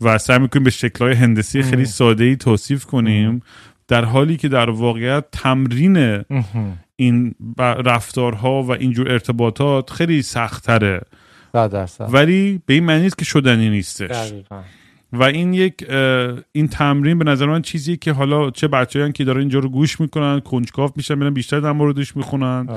و 0.00 0.18
سعی 0.18 0.38
می‌کنیم 0.38 0.64
به 0.64 0.70
شکلهای 0.70 1.14
هندسی 1.14 1.62
خیلی 1.62 1.84
ساده 1.84 2.24
ای 2.24 2.36
توصیف 2.36 2.84
کنیم 2.84 3.42
در 3.88 4.04
حالی 4.04 4.36
که 4.36 4.48
در 4.48 4.70
واقعیت 4.70 5.24
تمرین 5.32 6.24
این 6.96 7.34
رفتارها 7.58 8.62
و 8.62 8.70
اینجور 8.70 9.12
ارتباطات 9.12 9.90
خیلی 9.90 10.22
سختره 10.22 11.00
ولی 12.12 12.60
به 12.66 12.74
این 12.74 12.84
معنی 12.84 13.02
نیست 13.02 13.18
که 13.18 13.24
شدنی 13.24 13.70
نیستش. 13.70 14.32
و 15.12 15.22
این 15.22 15.54
یک 15.54 15.86
این 16.52 16.68
تمرین 16.68 17.18
به 17.18 17.24
نظر 17.24 17.46
من 17.46 17.62
چیزی 17.62 17.96
که 17.96 18.12
حالا 18.12 18.50
چه 18.50 18.68
بچه‌ای 18.68 19.12
که 19.12 19.24
دارن 19.24 19.40
اینجا 19.40 19.58
رو 19.58 19.68
گوش 19.68 20.00
می‌کنن 20.00 20.40
کنجکاو 20.40 20.90
میشن 20.96 21.14
میرن 21.14 21.34
بیشتر 21.34 21.60
در 21.60 21.72
موردش 21.72 22.16
می‌خونن 22.16 22.68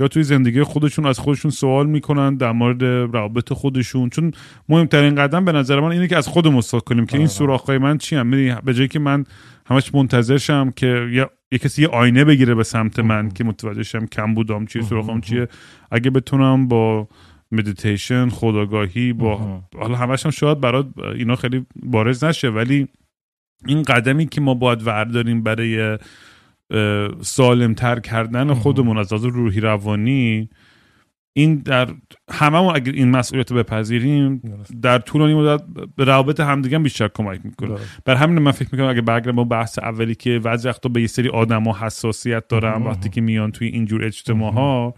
یا 0.00 0.08
توی 0.08 0.22
زندگی 0.22 0.62
خودشون 0.62 1.06
از 1.06 1.18
خودشون 1.18 1.50
سوال 1.50 1.86
می‌کنن 1.86 2.34
در 2.34 2.52
مورد 2.52 2.84
روابط 3.14 3.52
خودشون. 3.52 4.10
چون 4.10 4.32
مهمترین 4.68 5.14
قدم 5.14 5.44
به 5.44 5.52
نظر 5.52 5.80
من 5.80 5.92
اینه 5.92 6.08
که 6.08 6.16
از 6.16 6.28
خودمون 6.28 6.60
سوال 6.60 6.80
کنیم 6.80 7.06
که 7.06 7.18
این 7.18 7.26
سوراخ‌های 7.26 7.78
من 7.78 7.98
چی 7.98 8.16
هم 8.16 8.30
به 8.64 8.74
جایی 8.74 8.88
که 8.88 8.98
من 8.98 9.24
همش 9.66 9.94
منتظر 9.94 10.38
شم 10.38 10.70
که 10.76 11.08
یه 11.52 11.58
کسی 11.58 11.82
یه 11.82 11.88
آینه 11.88 12.24
بگیره 12.24 12.54
به 12.54 12.64
سمت 12.64 12.98
من 12.98 13.30
که 13.30 13.44
متوجه 13.44 13.82
شم 13.82 14.06
کم 14.06 14.34
بودم 14.34 14.66
چیه 14.66 14.82
سوراخم 14.82 15.20
چیه. 15.20 15.48
اگه 15.90 16.10
بتونم 16.10 16.68
با 16.68 17.08
مدیتیشن 17.52 18.28
خداگاهی 18.28 19.12
با 19.12 19.62
حالا 19.78 19.96
همش 19.96 20.24
هم 20.24 20.30
شاید 20.30 20.60
برات 20.60 20.86
اینا 20.98 21.36
خیلی 21.36 21.66
بارز 21.82 22.24
نشه 22.24 22.48
ولی 22.48 22.88
این 23.66 23.82
قدمی 23.82 24.26
که 24.26 24.40
ما 24.40 24.54
باید 24.54 24.86
ورداریم 24.86 25.42
برای 25.42 25.98
سالم 27.20 27.74
تر 27.74 28.00
کردن 28.00 28.54
خودمون 28.54 28.98
از 28.98 29.12
از 29.12 29.24
روحی 29.24 29.60
روانی 29.60 30.48
این 31.32 31.56
در 31.56 31.88
هممون 32.30 32.76
اگر 32.76 32.92
این 32.92 33.10
مسئولیت 33.10 33.50
رو 33.50 33.56
بپذیریم 33.56 34.42
در 34.82 34.98
طول 34.98 35.34
مدت 35.34 35.62
به 35.96 36.04
روابط 36.04 36.40
همدیگه 36.40 36.78
بیشتر 36.78 37.08
کمک 37.08 37.40
می‌کنه. 37.44 37.74
بر 38.04 38.14
همین 38.14 38.38
من 38.38 38.50
فکر 38.50 38.68
می‌کنم 38.72 38.88
اگه 38.88 39.00
برگردم 39.00 39.36
با 39.36 39.44
بحث 39.44 39.78
اولی 39.78 40.14
که 40.14 40.38
بعضی 40.38 40.68
وقتا 40.68 40.88
به 40.88 41.00
یه 41.00 41.06
سری 41.06 41.28
آدم 41.28 41.68
حساسیت 41.68 42.48
دارم 42.48 42.86
وقتی 42.86 43.08
که 43.08 43.20
میان 43.20 43.52
توی 43.52 43.68
اینجور 43.68 44.04
اجتماع 44.04 44.52
ها 44.52 44.94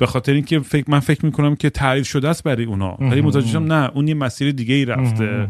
به 0.00 0.06
خاطر 0.06 0.32
اینکه 0.32 0.58
فکر 0.58 0.90
من 0.90 1.00
فکر 1.00 1.24
می‌کنم 1.24 1.56
که 1.56 1.70
تعریف 1.70 2.06
شده 2.08 2.28
است 2.28 2.44
برای 2.44 2.64
اونا. 2.64 2.96
ولی 3.00 3.20
متوجه 3.20 3.58
نه 3.58 3.90
اون 3.94 4.08
یه 4.08 4.14
مسیر 4.14 4.52
دیگه 4.52 4.74
ای 4.74 4.84
رفته 4.84 5.48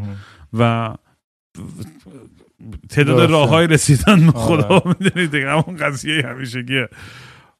و 0.58 0.94
تعداد 2.88 3.30
راه 3.30 3.48
های 3.48 3.66
رسیدن 3.66 4.26
به 4.26 4.32
خدا 4.32 4.62
آره. 4.62 4.96
می‌دونید 5.00 5.30
دیگه 5.30 5.50
همون 5.50 5.76
قضیه 5.76 6.26
همیشگیه. 6.26 6.88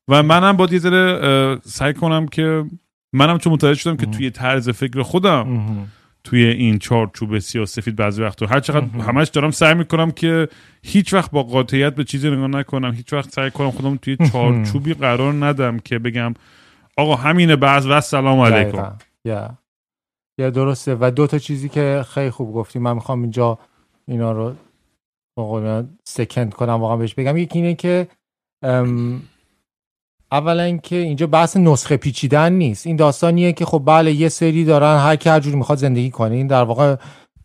و 0.09 0.23
منم 0.23 0.53
باید 0.53 0.73
یه 0.73 0.79
ذره 0.79 1.59
سعی 1.65 1.95
کنم 1.95 2.27
که 2.27 2.65
منم 3.13 3.39
چون 3.39 3.53
متوجه 3.53 3.81
شدم 3.81 3.97
که 3.97 4.07
توی 4.07 4.31
طرز 4.31 4.69
فکر 4.69 5.03
خودم 5.03 5.47
توی 6.25 6.45
این 6.45 6.79
چارچوب 6.79 7.39
سیاسفید 7.39 7.97
بعضی 7.97 8.23
وقت 8.23 8.43
هر 8.43 8.61
چقدر 8.61 8.87
همش 8.87 9.29
دارم 9.29 9.51
سعی 9.51 9.75
می‌کنم 9.75 10.11
که 10.11 10.49
هیچ 10.83 11.15
وقت 11.15 11.31
با 11.31 11.43
قاطعیت 11.43 11.95
به 11.95 12.05
چیزی 12.05 12.31
نگاه 12.31 12.47
نکنم 12.47 12.93
هیچ 12.93 13.13
وقت 13.13 13.33
سعی 13.33 13.51
کنم 13.51 13.71
خودم 13.71 13.97
توی 13.97 14.17
چارچوبی 14.33 14.95
قرار 14.95 15.47
ندم 15.47 15.79
که 15.79 15.99
بگم 15.99 16.35
آقا 17.01 17.15
همینه 17.15 17.57
بعض 17.57 17.87
و 17.87 18.01
سلام 18.01 18.41
علیکم. 18.41 18.99
یا. 19.25 19.51
یا 20.39 20.51
درسته. 20.51 20.97
و 21.01 21.11
دو 21.11 21.27
تا 21.27 21.39
چیزی 21.39 21.69
که 21.69 22.05
خیلی 22.09 22.31
خوب 22.31 22.55
گفتی. 22.55 22.79
من 22.79 22.95
می‌خوام 22.95 23.23
اینجا 23.23 23.59
اینا 24.09 24.33
رو 24.33 24.53
سکند 26.05 26.55
کنم 26.55 26.73
واقعا 26.73 26.97
بهش 26.97 27.15
بگم. 27.15 27.37
یکی 27.37 27.59
اینه 27.59 27.75
که 27.75 28.09
اولا 30.33 30.77
که 30.77 30.97
اینجا 30.97 31.27
بحث 31.27 31.57
نسخه 31.57 31.97
پیچیدن 31.97 32.53
نیست. 32.53 32.87
این 32.87 32.97
داستانیه 32.97 33.53
که 33.53 33.65
خب 33.65 33.83
بله 33.87 34.13
یه 34.13 34.29
سری 34.29 34.65
دارن 34.65 34.99
هر 34.99 35.17
کی 35.17 35.29
هر 35.29 35.41
جوری 35.41 35.57
می‌خواد 35.57 35.79
زندگی 35.79 36.11
کنه. 36.11 36.35
این 36.35 36.47
در 36.47 36.63
واقع 36.63 36.97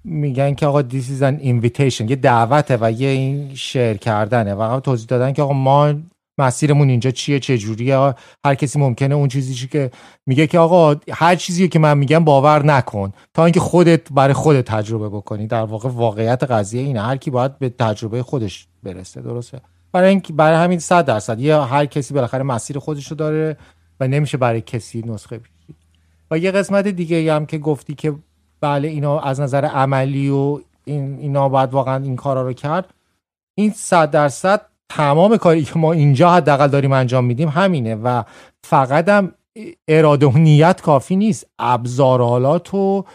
میگن 0.03 0.53
که 0.53 0.65
آقا 0.65 0.81
this 0.81 1.05
is 1.19 1.21
an 1.21 1.43
invitation 1.43 2.09
یه 2.09 2.15
دعوته 2.15 2.77
و 2.81 2.91
یه 2.91 3.09
این 3.09 3.55
شعر 3.55 3.97
کردنه. 3.97 4.53
و 4.53 4.79
توضیح 4.79 5.07
دادن 5.07 5.33
که 5.33 5.41
آقا 5.41 5.53
ما 5.53 5.93
مسیرمون 6.37 6.89
اینجا 6.89 7.11
چیه 7.11 7.39
چه 7.39 7.57
جوریه؟ 7.57 8.13
هر 8.45 8.55
کسی 8.55 8.79
ممکنه 8.79 9.15
اون 9.15 9.27
چیزی 9.27 9.67
که 9.67 9.91
میگه 10.25 10.47
که 10.47 10.59
آقا 10.59 10.95
هر 11.11 11.35
چیزی 11.35 11.67
که 11.67 11.79
من 11.79 11.97
میگم 11.97 12.23
باور 12.23 12.65
نکن. 12.65 13.13
تا 13.33 13.45
اینکه 13.45 13.59
خودت 13.59 14.13
برای 14.13 14.33
خودت 14.33 14.65
تجربه 14.65 15.09
بکنی. 15.09 15.47
در 15.47 15.63
واقع 15.63 15.89
واقعیت 15.89 16.43
قضیه 16.43 16.81
اینه. 16.81 17.01
هر 17.01 17.17
کی 17.17 17.31
باید 17.31 17.59
به 17.59 17.69
تجربه 17.69 18.23
خودش 18.23 18.67
برسه 18.83 19.21
درسته؟ 19.21 19.61
برای 19.91 20.09
اینکه 20.09 20.33
برای 20.33 20.63
همین 20.63 20.79
100 20.79 21.05
درصد. 21.05 21.39
یه 21.39 21.57
هر 21.57 21.85
کسی 21.85 22.13
بالاخره 22.13 22.43
مسیر 22.43 22.79
خودش 22.79 23.07
رو 23.07 23.17
داره 23.17 23.57
و 23.99 24.07
نمیشه 24.07 24.37
برای 24.37 24.61
کسی 24.61 25.01
نسخه 25.01 25.37
بگیرید 25.37 25.75
و 26.31 26.37
یه 26.37 26.51
قسمت 26.51 26.87
دیگه 26.87 27.33
هم 27.33 27.45
که 27.45 27.57
گفتی 27.57 27.95
که 27.95 28.15
بله 28.61 28.87
اینا 28.87 29.19
از 29.19 29.39
نظر 29.39 29.65
عملی 29.65 30.29
و 30.29 30.59
این 30.85 31.17
اینا 31.19 31.49
باید 31.49 31.73
واقعا 31.73 32.03
این 32.03 32.15
کارا 32.15 32.41
رو 32.41 32.53
کرد. 32.53 32.93
این 33.55 33.71
100 33.71 34.11
درصد 34.11 34.61
تمام 34.89 35.37
کاری 35.37 35.63
که 35.63 35.79
ما 35.79 35.93
اینجا 35.93 36.31
حداقل 36.31 36.67
داریم 36.67 36.91
انجام 36.91 37.25
میدیم 37.25 37.49
همینه 37.49 37.95
و 37.95 38.23
فقط 38.63 39.09
هم 39.09 39.31
اراده 39.87 40.25
و 40.25 40.37
نیت 40.37 40.81
کافی 40.81 41.15
نیست. 41.15 41.47
ابزارالات 41.59 42.73
و 42.73 43.05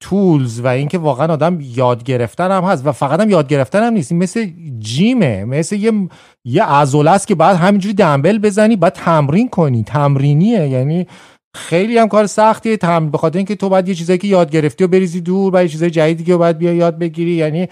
تولز 0.00 0.60
و 0.60 0.66
اینکه 0.66 0.98
واقعا 0.98 1.32
آدم 1.32 1.58
یاد 1.60 2.04
گرفتن 2.04 2.50
هم 2.50 2.64
هست 2.64 2.86
و 2.86 2.92
فقط 2.92 3.20
هم 3.20 3.30
یاد 3.30 3.48
گرفتن 3.48 3.82
هم 3.82 3.92
نیست. 3.92 4.12
مثل 4.12 4.50
جیمه 4.78 5.44
مثل 5.44 5.76
یه 5.76 5.92
یه 6.44 6.64
است 7.08 7.26
که 7.26 7.34
بعد 7.34 7.56
همینجوری 7.56 7.94
دنبل 7.94 8.38
بزنی 8.38 8.76
بعد 8.76 8.92
تمرین 8.92 9.48
کنی. 9.48 9.82
تمرینیه 9.82 10.68
یعنی 10.68 11.06
خیلی 11.56 11.98
هم 11.98 12.08
کار 12.08 12.26
سختیه. 12.26 12.76
تمرین 12.76 13.10
به 13.10 13.18
خاطر 13.18 13.36
اینکه 13.36 13.56
تو 13.56 13.68
باید 13.68 13.88
یه 13.88 13.94
چیزایی 13.94 14.18
که 14.18 14.28
یاد 14.28 14.50
گرفتی 14.50 14.84
و 14.84 14.88
بریزی 14.88 15.20
دور 15.20 15.50
بعد 15.50 15.66
چیزای 15.66 15.90
جدیدی 15.90 16.24
که 16.24 16.36
باید 16.36 16.58
بیا 16.58 16.72
یاد 16.72 16.98
بگیری. 16.98 17.32
یعنی 17.32 17.68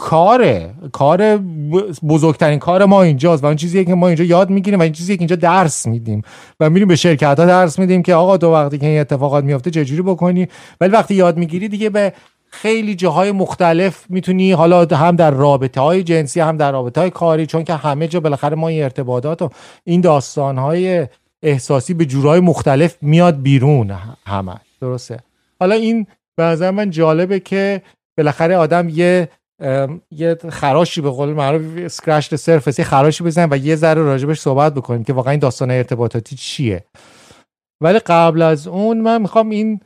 کاره. 0.00 0.74
کار 0.92 1.36
بزرگترین 2.08 2.58
کار 2.58 2.84
ما 2.84 3.02
اینجاست 3.02 3.44
و 3.44 3.46
اون 3.46 3.56
چیزی 3.56 3.84
که 3.84 3.94
ما 3.94 4.06
اینجا 4.06 4.24
یاد 4.24 4.50
می‌گیریم 4.50 4.80
و 4.80 4.82
این 4.82 4.92
چیزی 4.92 5.16
که 5.16 5.20
اینجا 5.20 5.36
درس 5.36 5.86
میدیم. 5.86 6.22
و 6.60 6.70
میریم 6.70 6.88
به 6.88 6.96
شرکت 6.96 7.38
ها 7.38 7.46
درس 7.46 7.78
میدیم 7.78 8.02
که 8.02 8.14
آقا 8.14 8.36
تو 8.36 8.52
وقتی 8.52 8.78
که 8.78 8.86
این 8.86 9.00
اتفاقات 9.00 9.44
میفته 9.44 9.70
چجوری 9.70 10.02
بکنی؟ 10.02 10.48
ولی 10.80 10.92
وقتی 10.92 11.14
یاد 11.14 11.36
می‌گیری 11.36 11.68
دیگه 11.68 11.90
به 11.90 12.12
خیلی 12.50 12.94
جاهای 12.94 13.32
مختلف 13.32 14.04
می‌تونی 14.08 14.52
حالا 14.52 14.84
هم 14.84 15.16
در 15.16 15.30
رابطه 15.30 15.80
های 15.80 16.02
جنسی 16.02 16.40
هم 16.40 16.56
در 16.56 16.72
رابطه 16.72 17.00
های 17.00 17.10
کاری 17.10 17.46
چون 17.46 17.64
که 17.64 17.74
همه 17.74 18.08
جا 18.08 18.20
بالاخره 18.20 18.56
ما 18.56 18.68
این 18.68 18.82
ارتباطات 18.82 19.42
و 19.42 19.50
این 19.84 20.00
داستان 20.00 20.58
های 20.58 21.06
احساسی 21.42 21.94
به 21.94 22.04
جورهای 22.06 22.40
مختلف 22.40 22.96
میاد 23.02 23.42
بیرون 23.42 23.96
همه. 24.26 24.54
درسته؟ 24.80 25.18
حالا 25.60 25.74
این 25.74 26.06
به 26.36 26.70
من 26.70 26.90
جالبه 26.90 27.40
که 27.40 27.82
بالاخره 28.16 28.56
آدم 28.56 28.88
یه 28.88 29.28
یه 30.10 30.36
خراشی 30.48 31.00
به 31.00 31.10
قول 31.10 31.28
معروف 31.28 31.62
اسکرچ 31.76 32.34
سرفس 32.34 32.78
یه 32.78 32.84
خراشی 32.84 33.24
بزنیم 33.24 33.48
و 33.50 33.56
یه 33.56 33.76
ذره 33.76 34.02
راجبش 34.02 34.40
صحبت 34.40 34.74
بکنیم 34.74 35.04
که 35.04 35.12
واقعا 35.12 35.30
این 35.30 35.40
داستان 35.40 35.70
ارتباطاتی 35.70 36.36
چیه. 36.36 36.84
ولی 37.80 37.98
قبل 37.98 38.42
از 38.42 38.66
اون 38.66 39.00
من 39.00 39.22
می‌خوام 39.22 39.50
این 39.50 39.80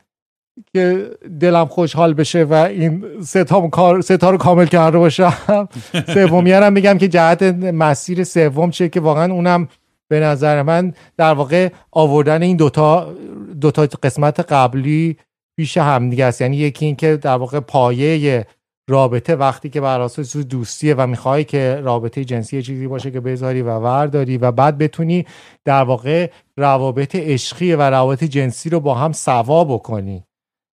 که 0.73 1.11
دلم 1.39 1.65
خوشحال 1.65 2.13
بشه 2.13 2.43
و 2.43 2.53
این 2.53 3.05
ستا 3.21 3.67
کار 3.67 4.01
ستا 4.01 4.29
رو 4.29 4.37
کامل 4.37 4.65
کرده 4.65 4.97
باشم. 4.97 5.33
سومی 6.13 6.51
هم 6.51 6.73
میگم 6.73 6.97
که 6.97 7.07
جهت 7.07 7.43
مسیر 7.73 8.23
سوم 8.23 8.71
چیه 8.71 8.89
که 8.89 8.99
واقعا 8.99 9.33
اونم 9.33 9.67
به 10.07 10.19
نظر 10.19 10.61
من 10.61 10.93
در 11.17 11.33
واقع 11.33 11.69
آوردن 11.91 12.41
این 12.41 12.57
دوتا 12.57 13.13
دوتا 13.61 13.87
قسمت 14.03 14.39
قبلی 14.39 15.17
پیش 15.57 15.77
همدیگه 15.77 16.25
است. 16.25 16.41
یعنی 16.41 16.57
یکی 16.57 16.85
این 16.85 16.95
که 16.95 17.17
در 17.17 17.35
واقع 17.35 17.59
پایه 17.59 18.45
رابطه 18.89 19.35
وقتی 19.35 19.69
که 19.69 19.81
بر 19.81 20.01
اساس 20.01 20.37
دوستیه 20.37 20.95
و 20.95 21.07
می‌خوای 21.07 21.43
که 21.43 21.81
رابطه 21.83 22.25
جنسی 22.25 22.63
چیزی 22.63 22.87
باشه 22.87 23.11
که 23.11 23.19
بذاری 23.19 23.61
و 23.61 23.79
ورداری 23.79 24.37
و 24.37 24.51
بعد 24.51 24.77
بتونی 24.77 25.25
در 25.65 25.83
واقع 25.83 26.29
روابط 26.57 27.15
عشقی 27.15 27.73
و 27.73 27.81
روابط 27.81 28.23
جنسی 28.23 28.69
رو 28.69 28.79
با 28.79 28.95
هم 28.95 29.11
سوا 29.11 29.63
بکنی. 29.63 30.23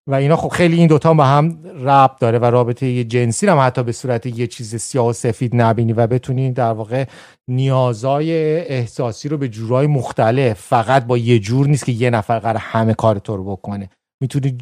و 0.06 0.14
اینا 0.14 0.36
خب 0.36 0.48
خیلی 0.48 0.76
این 0.76 0.86
دوتا 0.86 1.14
با 1.14 1.24
هم 1.24 1.58
ربط 1.64 2.18
داره 2.20 2.38
و 2.38 2.44
رابطه 2.44 3.04
جنسی 3.04 3.46
رو 3.46 3.52
هم 3.52 3.66
حتی 3.66 3.82
به 3.82 3.92
صورت 3.92 4.26
یه 4.26 4.46
چیز 4.46 4.76
سیاه 4.76 5.06
و 5.06 5.12
سفید 5.12 5.56
نبینی 5.56 5.92
و 5.92 6.06
بتونی 6.06 6.52
در 6.52 6.72
واقع 6.72 7.04
نیازای 7.48 8.32
احساسی 8.60 9.28
رو 9.28 9.36
به 9.38 9.48
جورای 9.48 9.86
مختلف 9.86 10.60
فقط 10.60 11.04
با 11.04 11.18
یه 11.18 11.38
جور 11.38 11.66
نیست 11.66 11.84
که 11.84 11.92
یه 11.92 12.10
نفر 12.10 12.38
قرار 12.38 12.56
همه 12.56 12.94
کار 12.94 13.18
تو 13.18 13.36
رو 13.36 13.44
بکنه. 13.44 13.88
می‌تونی 14.22 14.58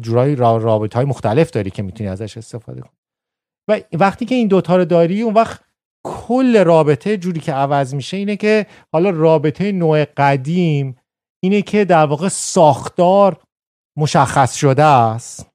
جورای 0.00 0.36
رابط 0.36 0.94
های 0.94 1.04
مختلف 1.04 1.50
داری 1.50 1.70
که 1.70 1.82
می‌تونی 1.82 2.10
ازش 2.10 2.36
استفاده 2.36 2.80
کنی. 2.80 2.92
و 3.68 3.80
وقتی 3.92 4.24
که 4.24 4.34
این 4.34 4.48
دوتا 4.48 4.76
رو 4.76 4.84
داری 4.84 5.22
اون 5.22 5.34
وقت 5.34 5.60
کل 6.06 6.64
رابطه 6.64 7.16
جوری 7.16 7.40
که 7.40 7.52
عوض 7.52 7.94
میشه 7.94 8.16
اینه 8.16 8.36
که 8.36 8.66
حالا 8.92 9.10
رابطه 9.10 9.72
نوع 9.72 10.04
قدیم 10.04 10.96
اینه 11.44 11.62
که 11.62 11.84
در 11.84 12.06
واقع 12.06 12.28
ساختار 12.28 13.40
مشخص 13.98 14.54
شده 14.54 14.84
است. 14.84 15.50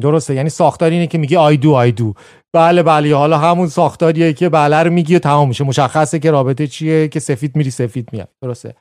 درسته؟ 0.00 0.34
یعنی 0.34 0.48
ساختار 0.48 0.90
اینه 0.90 1.06
که 1.06 1.18
میگی 1.18 1.36
آی 1.36 1.56
دو 1.56 1.74
آی 1.74 1.92
دو 1.92 2.14
بله 2.54 2.82
بله. 2.82 3.16
حالا 3.16 3.38
همون 3.38 3.68
ساختاریه 3.68 4.32
که 4.32 4.48
بله 4.48 4.76
رو 4.76 4.90
میگی 4.90 5.16
و 5.16 5.18
تمام 5.18 5.48
میشه. 5.48 5.64
مشخصه 5.64 6.18
که 6.18 6.30
رابطه 6.30 6.66
چیه 6.66 7.08
که 7.08 7.20
سفید 7.20 7.56
میری 7.56 7.70
سفید 7.70 8.12
میاد 8.12 8.28
درسته؟ 8.42 8.74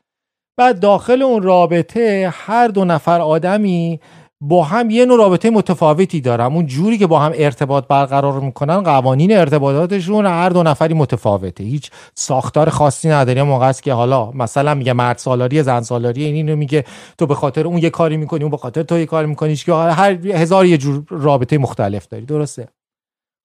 بعد 0.59 0.79
داخل 0.79 1.21
اون 1.21 1.43
رابطه 1.43 2.33
هر 2.33 2.67
دو 2.67 2.85
نفر 2.85 3.21
آدمی 3.21 3.99
با 4.41 4.63
هم 4.63 4.89
یه 4.89 5.05
نوع 5.05 5.17
رابطه 5.17 5.49
متفاوتی 5.49 6.21
دارن. 6.21 6.45
اون 6.45 6.65
جوری 6.65 6.97
که 6.97 7.07
با 7.07 7.19
هم 7.19 7.31
ارتباط 7.35 7.87
برقرار 7.87 8.39
می‌کنن 8.39 8.83
قوانین 8.83 9.37
ارتباطاتشون 9.37 10.25
هر 10.25 10.49
دو 10.49 10.63
نفری 10.63 10.93
متفاوته. 10.93 11.63
هیچ 11.63 11.91
ساختار 12.15 12.69
خاصی 12.69 13.09
نداره. 13.09 13.43
موقع 13.43 13.71
که 13.71 13.93
حالا 13.93 14.31
مثلا 14.31 14.73
میگه 14.73 14.93
مرد 14.93 15.17
سالاری 15.17 15.63
زن 15.63 15.81
سالاری 15.81 16.23
این 16.23 16.35
اینو 16.35 16.55
میگه. 16.55 16.83
تو 17.17 17.25
به 17.25 17.35
خاطر 17.35 17.67
اون 17.67 17.77
یه 17.77 17.89
کاری 17.89 18.17
می‌کنی 18.17 18.41
اون 18.43 18.51
به 18.51 18.57
خاطر 18.57 18.83
تو 18.83 18.99
یه 18.99 19.05
کاری 19.05 19.27
می‌کنی. 19.27 19.55
که 19.55 19.73
هر 19.73 20.27
هزار 20.27 20.65
یه 20.65 20.77
جور 20.77 21.03
رابطه 21.09 21.57
مختلف 21.57 22.07
داری. 22.07 22.25
درسته؟ 22.25 22.67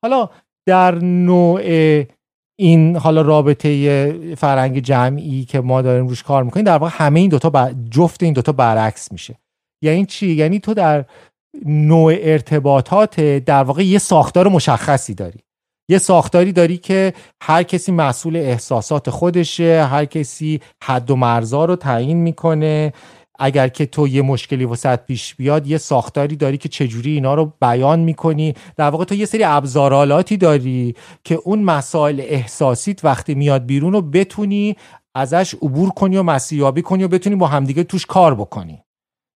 حالا 0.05 0.29
در 0.69 0.95
نوع 0.95 1.61
این 2.61 2.97
حالا 2.97 3.23
رابطه 3.23 4.35
فرهنگ 4.37 4.79
جمعی 4.79 5.45
که 5.45 5.61
ما 5.61 5.83
داریم 5.83 6.07
روش 6.07 6.23
کار 6.23 6.43
می‌کنیم 6.45 6.67
در 6.67 6.77
واقع 6.79 6.93
همه 6.95 7.21
این 7.21 7.31
دوتا 7.31 7.71
جفت 7.91 8.23
این 8.23 8.33
دوتا 8.33 8.53
برعکس 8.53 9.13
میشه. 9.13 9.35
یعنی 9.85 10.07
چی؟ 10.07 10.27
یعنی 10.33 10.59
تو 10.61 10.75
در 10.75 11.05
نوع 11.67 12.15
ارتباطات 12.19 13.21
در 13.21 13.63
واقع 13.63 13.85
یه 13.85 13.99
ساختار 13.99 14.49
مشخصی 14.49 15.15
داری. 15.15 15.39
یه 15.91 15.99
ساختاری 15.99 16.53
داری 16.53 16.77
که 16.77 17.13
هر 17.43 17.63
کسی 17.63 17.93
مسئول 17.93 18.37
احساسات 18.37 19.11
خودشه 19.11 19.85
هر 19.85 20.05
کسی 20.05 20.61
حد 20.85 21.11
و 21.11 21.17
مرزا 21.17 21.65
رو 21.65 21.77
تعیین 21.77 22.17
می‌کنه. 22.17 22.93
اگر 23.39 23.69
که 23.69 23.87
تو 23.87 24.09
یه 24.09 24.23
مشکلی 24.23 24.65
وسط 24.65 24.99
پیش 24.99 25.35
بیاد 25.35 25.67
یه 25.67 25.79
ساختاری 25.79 26.37
داری 26.37 26.59
که 26.59 26.69
چجوری 26.69 27.11
اینا 27.11 27.35
رو 27.35 27.53
بیان 27.61 28.01
می‌کنی. 28.01 28.55
در 28.77 28.91
واقع 28.91 29.05
تو 29.05 29.15
یه 29.15 29.27
سری 29.27 29.45
ابزارالاتی 29.45 30.37
داری 30.37 30.95
که 31.25 31.35
اون 31.35 31.63
مسائل 31.63 32.21
احساسیت 32.21 33.05
وقتی 33.05 33.35
میاد 33.35 33.67
بیرون 33.67 33.93
رو 33.93 34.03
بتونی 34.03 34.77
ازش 35.17 35.55
عبور 35.55 35.91
کنی 35.91 36.17
و 36.17 36.23
مسیحیابی 36.23 36.83
کنی 36.83 37.05
و 37.05 37.09
بتونی 37.09 37.37
با 37.37 37.47
همدیگه 37.47 37.85
توش 37.85 38.07
کار 38.07 38.35
بکنی. 38.35 38.83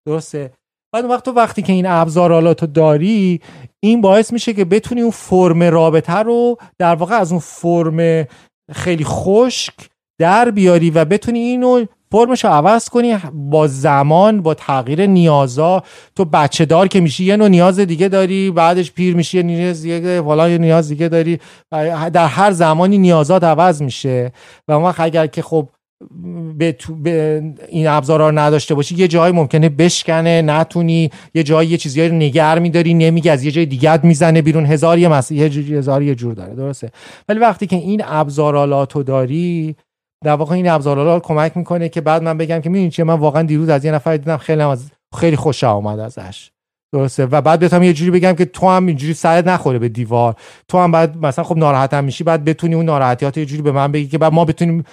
درسته؟ 0.06 0.52
بعد 0.94 1.04
وقت 1.04 1.28
وقتی 1.28 1.62
که 1.62 1.72
این 1.72 1.86
ابزارالات 1.86 2.60
رو 2.60 2.66
داری 2.66 3.40
این 3.80 4.00
باعث 4.00 4.32
میشه 4.32 4.52
که 4.52 4.64
بتونی 4.64 5.00
اون 5.00 5.10
فرم 5.10 5.62
رابطه 5.62 6.16
رو 6.16 6.56
در 6.78 6.94
واقع 6.94 7.14
از 7.14 7.32
اون 7.32 7.40
فرم 7.40 8.26
خیلی 8.72 9.04
خشک 9.04 9.74
در 10.20 10.50
بیاری 10.50 10.90
و 10.90 11.04
بتونی 11.04 11.38
اینو 11.38 11.86
فرمش 12.12 12.44
رو 12.44 12.50
عوض 12.50 12.88
کنی 12.88 13.16
با 13.32 13.66
زمان 13.66 14.42
با 14.42 14.54
تغییر 14.54 15.06
نیازا. 15.06 15.82
تو 16.16 16.24
بچه 16.24 16.64
دار 16.64 16.88
که 16.88 17.00
میشی 17.00 17.24
یه 17.24 17.36
نوع 17.36 17.48
نیاز 17.48 17.80
دیگه 17.80 18.08
داری 18.08 18.50
بعدش 18.50 18.92
پیر 18.92 19.16
میشی 19.16 19.36
یه 19.36 19.42
نیاز 19.42 19.82
دیگه 19.82 20.20
حالا 20.20 20.48
یه 20.48 20.58
نیاز 20.58 20.88
دیگه 20.88 21.08
داری. 21.08 21.38
در 22.12 22.26
هر 22.26 22.50
زمانی 22.50 22.98
نیازات 22.98 23.44
عوض 23.44 23.82
میشه. 23.82 24.32
و 24.68 24.72
وقت 24.72 25.00
اگر 25.00 25.26
که 25.26 25.42
خب 25.42 25.68
به, 26.58 26.76
به 27.02 27.42
این 27.68 27.86
ابزارا 27.86 28.28
رو 28.28 28.38
نداشته 28.38 28.74
باشی 28.74 28.94
یه 28.94 29.08
جایی 29.08 29.34
ممکنه 29.34 29.68
بشکنه 29.68 30.42
نتونی. 30.42 31.10
یه 31.34 31.42
جایی 31.42 31.68
یه 31.68 31.76
چیزی 31.76 32.08
رو 32.08 32.14
نگر 32.14 32.58
میداری 32.58 32.94
نمیگی 32.94 33.28
از 33.28 33.44
یه 33.44 33.50
جای 33.50 33.66
دیگه 33.66 34.06
می‌زنه 34.06 34.42
بیرون. 34.42 34.66
هزار 34.66 34.98
یه 34.98 35.08
مسئله 35.08 35.40
هزار 35.78 36.02
یه 36.02 36.14
جور 36.14 36.34
داره. 36.34 36.54
درسته؟ 36.54 36.90
ولی 37.28 37.38
وقتی 37.38 37.66
که 37.66 37.76
این 37.76 38.02
ابزارالاتو 38.04 39.02
داری 39.02 39.76
در 40.24 40.32
واقع 40.32 40.54
این 40.54 40.68
ابزارالات 40.68 41.22
کمک 41.22 41.56
می‌کنه 41.56 41.88
که 41.88 42.00
بعد 42.00 42.22
من 42.22 42.38
بگم 42.38 42.60
که 42.60 42.70
می‌دونی 42.70 42.90
چیه؟ 42.90 43.04
من 43.04 43.14
واقعا 43.14 43.42
دیروز 43.42 43.68
از 43.68 43.84
یه 43.84 43.92
نفر 43.92 44.16
دیدم 44.16 44.36
خیلی 44.36 44.62
از 44.62 44.90
خیلی 45.14 45.36
خوش 45.36 45.64
آمد 45.64 45.98
ازش. 45.98 46.50
درسته؟ 46.94 47.26
و 47.26 47.40
بعد 47.40 47.60
بتونم 47.60 47.82
یه 47.82 47.92
جوری 47.92 48.10
بگم 48.10 48.32
که 48.32 48.44
تو 48.44 48.68
هم 48.68 48.86
اینجوری 48.86 49.14
سرت 49.14 49.46
نخوره 49.46 49.78
به 49.78 49.88
دیوار. 49.88 50.34
تو 50.68 50.78
هم 50.78 50.92
بعد 50.92 51.16
مثلا 51.16 51.44
خب 51.44 51.56
ناراحتم 51.56 52.04
میشی 52.04 52.24
بعد 52.24 52.44
بتونی 52.44 52.74
اون 52.74 52.84
ناراحتیات 52.84 53.36
یه 53.36 53.44
جوری 53.44 53.62
به 53.62 53.72
من 53.72 53.92
بگی 53.92 54.06
که 54.06 54.18
بعد 54.18 54.32
ما 54.32 54.44
بتونیم 54.44 54.84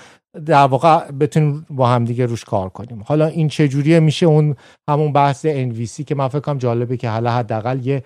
در 0.45 0.65
واقع 0.65 1.11
بتونیم 1.11 1.65
با 1.69 1.87
هم 1.87 2.05
دیگه 2.05 2.25
روش 2.25 2.43
کار 2.43 2.69
کنیم. 2.69 3.03
حالا 3.05 3.25
این 3.25 3.47
چه 3.47 3.67
جوریه؟ 3.67 3.99
میشه 3.99 4.25
اون 4.25 4.55
همون 4.89 5.13
بحث 5.13 5.45
NVC 5.45 6.03
که 6.03 6.15
من 6.15 6.27
فکر 6.27 6.39
کنم 6.39 6.57
جالبه 6.57 6.97
که 6.97 7.09
حالا 7.09 7.31
حداقل 7.31 7.85
یه 7.85 8.03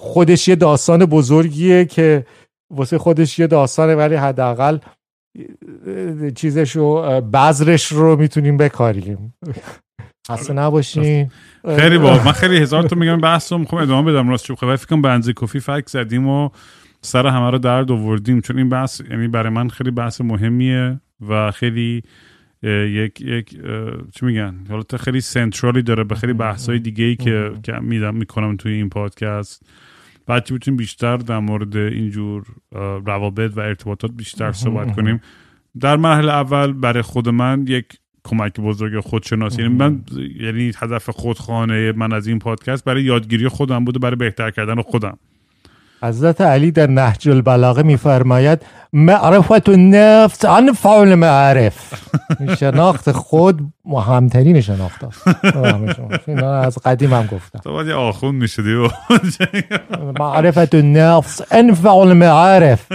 خودش 0.00 0.48
یه 0.48 0.54
داستان 0.54 1.04
بزرگیه 1.04 1.84
که 1.84 2.26
واسه 2.74 2.98
خودش 2.98 3.38
یه 3.38 3.46
داستانه 3.46 3.94
ولی 3.94 4.14
حداقل 4.14 4.78
چیزش 6.34 6.76
رو 6.76 7.20
بذرش 7.20 7.92
رو 7.92 8.16
می‌تونیم 8.16 8.56
بکاریم. 8.56 9.34
خسته 10.28 10.52
نباشین. 10.52 11.30
خیلی 11.76 11.98
با 11.98 12.24
من 12.24 12.32
خیلی 12.32 12.56
هزار 12.56 12.82
تو 12.82 12.96
میگم 12.96 13.20
بحث 13.20 13.52
رو 13.52 13.58
می‌خوام 13.58 13.82
ادامه 13.82 14.12
بدم 14.12 14.28
راست 14.28 14.54
خب 14.54 14.76
فکر 14.76 14.86
کنم 14.86 15.02
بنزی 15.02 15.32
کافی 15.32 15.60
فک 15.60 15.88
زدیم 15.88 16.28
و 16.28 16.48
سر 17.00 17.26
همه 17.26 17.50
رو 17.50 17.58
درد 17.58 17.92
آوردیم. 17.92 18.40
چون 18.40 18.58
این 18.58 18.68
بحث 18.68 19.00
یعنی 19.10 19.28
برای 19.28 19.52
من 19.52 19.68
خیلی 19.68 19.90
بحث 19.90 20.20
مهمیه 20.20 21.00
و 21.28 21.50
خیلی 21.50 22.02
یک 22.62 23.20
یک 23.20 23.50
چی 24.14 24.26
میگن؟ 24.26 24.54
حالا 24.68 24.82
خیلی 25.00 25.20
سنترالی 25.20 25.82
داره 25.82 26.04
به 26.04 26.14
خیلی 26.14 26.32
بحث 26.32 26.68
های 26.68 26.78
دیگه 26.78 27.04
ای 27.04 27.16
که 27.16 27.52
که 27.62 27.72
میدم 27.72 28.14
می‌کنم 28.14 28.56
توی 28.56 28.72
این 28.72 28.88
پادکست. 28.88 29.62
بعد 30.26 30.44
چی 30.44 30.54
بتونیم 30.54 30.76
بیشتر 30.76 31.16
در 31.16 31.38
مورد 31.38 31.76
اینجور 31.76 32.44
روابط 33.04 33.52
و 33.56 33.60
ارتباطات 33.60 34.10
بیشتر 34.10 34.52
صحبت 34.52 34.96
کنیم. 34.96 35.20
در 35.80 35.96
مرحله 35.96 36.32
اول 36.32 36.72
برای 36.72 37.02
خود 37.02 37.28
من 37.28 37.64
یک 37.68 37.84
کمک 38.24 38.60
بزرگ 38.60 39.00
خودشناسی. 39.00 39.62
یعنی 39.62 39.74
من 39.74 40.04
یعنی 40.40 40.72
هدف 40.76 41.10
خودخانه 41.10 41.92
من 41.92 42.12
از 42.12 42.26
این 42.26 42.38
پادکست 42.38 42.84
برای 42.84 43.02
یادگیری 43.02 43.48
خودم 43.48 43.84
بوده 43.84 43.98
برای 43.98 44.16
بهتر 44.16 44.50
کردن 44.50 44.82
خودم. 44.82 45.18
حضرت 46.02 46.40
علی 46.40 46.70
در 46.70 46.86
نهج 46.86 47.28
البلاغه 47.28 47.82
میفرماید 47.82 48.66
معرفت 48.92 49.68
نفس 49.68 50.44
انفع 50.44 50.88
المعرف 50.88 52.04
شناخت 52.58 53.12
خود 53.12 53.60
مهمترین 53.84 54.60
شناخت 54.60 55.04
است. 55.04 55.28
از 56.36 56.78
قدیم 56.78 57.12
هم 57.12 57.26
گفتم. 57.26 57.58
تو 57.58 57.72
باید 57.72 57.90
آخون 57.90 58.34
می‌شدی. 58.34 58.88
معرفت 60.18 60.74
نفس 60.74 61.42
انفع 61.50 61.90
المعارف 61.90 62.92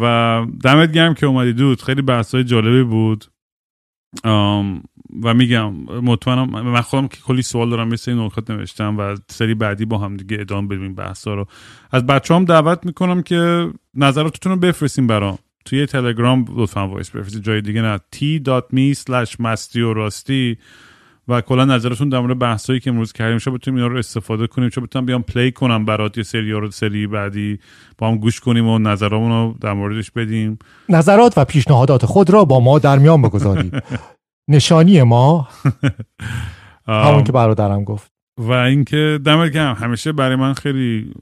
و 0.00 0.42
دمت 0.64 0.92
گرم 0.92 1.14
که 1.14 1.26
اومدی. 1.26 1.52
دود 1.52 1.82
خیلی 1.82 2.02
بحثای 2.02 2.44
جالبی 2.44 2.82
بود. 2.82 3.24
و 5.22 5.34
میگم 5.34 5.72
مطمئنم 6.02 6.50
من 6.50 6.80
خودم 6.80 7.08
که 7.08 7.16
کلی 7.20 7.42
سوال 7.42 7.70
دارم 7.70 7.88
مثل 7.88 8.10
این 8.10 8.20
نکات 8.20 8.50
نوشتم 8.50 8.98
و 8.98 9.16
سری 9.28 9.54
بعدی 9.54 9.84
با 9.84 9.98
هم 9.98 10.16
دیگه 10.16 10.40
ادامه 10.40 10.68
بدیم 10.68 10.94
بحثا 10.94 11.34
رو. 11.34 11.46
از 11.90 12.06
بچه 12.06 12.34
هم 12.34 12.44
دعوت 12.44 12.86
می‌کنم 12.86 13.22
که 13.22 13.70
نظراتتون 13.94 14.52
رو 14.52 14.58
بفرستیم 14.58 15.06
برام. 15.06 15.38
توی 15.64 15.86
تلگرام 15.86 16.44
لطفا 16.56 16.88
وایس 16.88 17.10
بفرستید. 17.10 17.42
جای 17.42 17.60
دیگه 17.60 17.82
نه. 17.82 17.98
t.me 18.16 18.96
slash 18.98 19.36
مستی 19.38 19.80
و 19.80 19.94
راستی 19.94 20.56
و 21.28 21.40
کلا 21.40 21.64
نظرتون 21.64 22.08
در 22.08 22.20
مورد 22.20 22.38
بحثایی 22.38 22.80
که 22.80 22.90
امروز 22.90 23.12
کردیم 23.12 23.38
شما 23.38 23.54
بتونیم 23.54 23.78
اینا 23.78 23.92
رو 23.92 23.98
استفاده 23.98 24.46
کنیم. 24.46 24.68
چون 24.68 24.84
بتونم 24.84 25.06
بیام 25.06 25.22
پلی 25.22 25.52
کنم 25.52 25.84
برات 25.84 26.18
یه 26.18 26.24
سری 26.24 26.52
رو 26.52 26.70
سری 26.70 27.06
بعدی 27.06 27.58
با 27.98 28.08
هم 28.08 28.16
گوش 28.16 28.40
کنیم 28.40 28.68
و 28.68 28.78
نظرامون 28.78 29.30
رو 29.30 29.54
در 29.60 29.72
موردش 29.72 30.10
بدیم. 30.10 30.58
نظرات 30.88 31.38
و 31.38 31.44
پیشنهادات 31.44 32.06
خود 32.06 32.30
را 32.30 32.44
با 32.44 32.60
ما 32.60 32.78
در 32.78 32.98
میان 32.98 33.22
بگذارید. 33.22 33.82
نشانی 34.48 35.02
ما. 35.02 35.48
همون 36.86 37.24
که 37.24 37.32
برادرم 37.32 37.84
گفت. 37.84 38.12
و 38.38 38.52
اینکه 38.52 39.20
دمت 39.24 39.52
گرم. 39.52 39.74
همیشه 39.74 40.12
برای 40.12 40.36
من 40.36 40.52
خیلی 40.52 41.14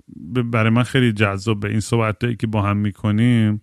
برای 0.45 0.71
من 0.71 0.83
خیلی 0.83 1.13
جذابه 1.13 1.69
این 1.69 1.81
صحبت 1.81 2.39
که 2.39 2.47
با 2.47 2.63
هم 2.63 2.77
می‌کنیم 2.77 3.63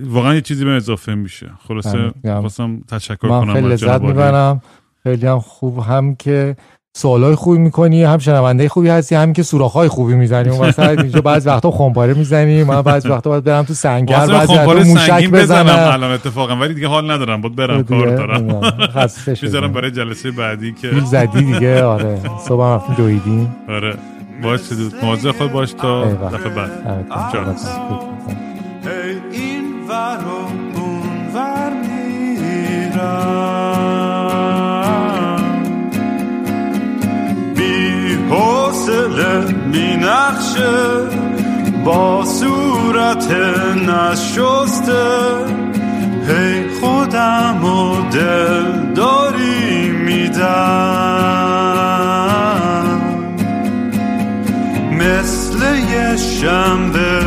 واقعا 0.00 0.34
یه 0.34 0.40
چیزی 0.40 0.64
به 0.64 0.70
اضافه 0.70 1.14
میشه. 1.14 1.50
خلاصه 1.68 2.12
خواستم 2.24 2.80
تشکر 2.80 3.28
من 3.28 3.40
کنم 3.40 3.54
خیلی 3.54 3.68
لذت 3.68 4.00
می‌برم. 4.00 4.62
خیلی 5.02 5.26
هم 5.26 5.38
خوب. 5.38 5.78
هم 5.78 6.14
که 6.14 6.56
سوالای 6.94 7.34
خوبی 7.34 7.58
می‌کنی 7.58 8.04
هم 8.04 8.18
شنونده 8.18 8.68
خوبی 8.68 8.88
هستی 8.88 9.14
هم 9.14 9.32
که 9.32 9.42
سوراخ‌های 9.42 9.88
خوبی 9.88 10.14
می‌زنی. 10.14 10.48
اون 10.48 10.60
وسط 10.60 10.98
اینجا 10.98 11.20
بعضی 11.20 11.48
وقتا 11.48 11.70
خمپاره 11.70 12.14
می‌زنی 12.14 12.64
من 12.64 12.82
بعضی 12.82 13.08
وقتا 13.08 13.30
باید 13.30 13.44
برم 13.44 13.64
تو 13.64 13.74
سنگر 13.74 14.26
بعضی 14.26 14.32
وقتا 14.32 14.74
موشک 14.74 15.30
بزنم. 15.30 15.92
الان 15.92 16.10
اتفاقا 16.10 16.56
ولی 16.56 16.74
دیگه 16.74 16.88
حال 16.88 17.10
ندارم 17.10 17.40
بود 17.40 17.56
برم 17.56 17.82
کار 17.84 18.16
دارم. 18.16 18.60
می‌ذارم 19.42 19.72
برای 19.72 19.90
جلسه 19.90 20.30
بعدی 20.30 20.72
که 20.72 20.88
زدی 21.04 21.44
دیگه 21.52 21.82
آره. 21.94 22.20
صبح 22.48 22.64
رفتیم 22.64 22.94
دویدیم. 22.94 23.56
آره. 23.68 23.94
باش 24.42 24.60
مواظب 25.02 25.32
خود 25.32 25.52
باش 25.52 25.72
تا 25.72 26.04
دفعه 26.04 26.48
بعد. 26.48 26.70
این 29.32 29.64
ور 29.88 30.18
اون 30.74 31.34
ور 31.34 31.72
حوصله 38.32 39.44
می 39.72 39.96
نخشه 39.96 40.78
با 41.84 42.24
صورت 42.24 43.30
نشسته. 43.88 45.04
هی 46.28 46.68
خودم 46.80 47.64
و 47.64 48.10
دل 48.10 48.92
داری 48.94 49.90
میدم. 49.90 50.52
مثل 54.92 55.58
یه 55.90 56.16
شنبه 56.16 57.20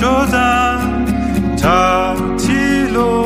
شدم 0.00 1.04
تعطیل 1.56 2.96
و 2.96 3.24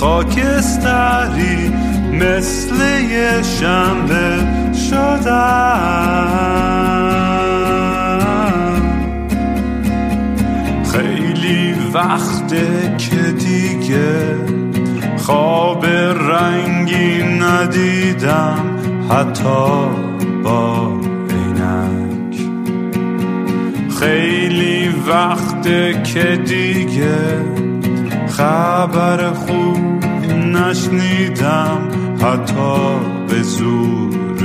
خاکستری. 0.00 1.72
مثل 2.12 3.00
یه 3.10 3.42
شنبه 3.42 4.57
شدم. 4.90 6.48
خیلی 10.92 11.74
وقته 11.94 12.96
که 12.98 13.32
دیگه 13.32 14.36
خواب 15.16 15.86
رنگی 15.86 17.22
ندیدم 17.22 18.78
حتی 19.10 19.88
با 20.44 20.98
خیلی 24.00 24.88
وقته 25.08 26.02
که 26.02 26.36
دیگه 26.36 27.44
خبر 28.28 29.32
خوب 29.32 30.04
نشنیدم 30.34 31.88
حتی 32.22 32.98
به 33.28 33.42
زور. 33.42 34.27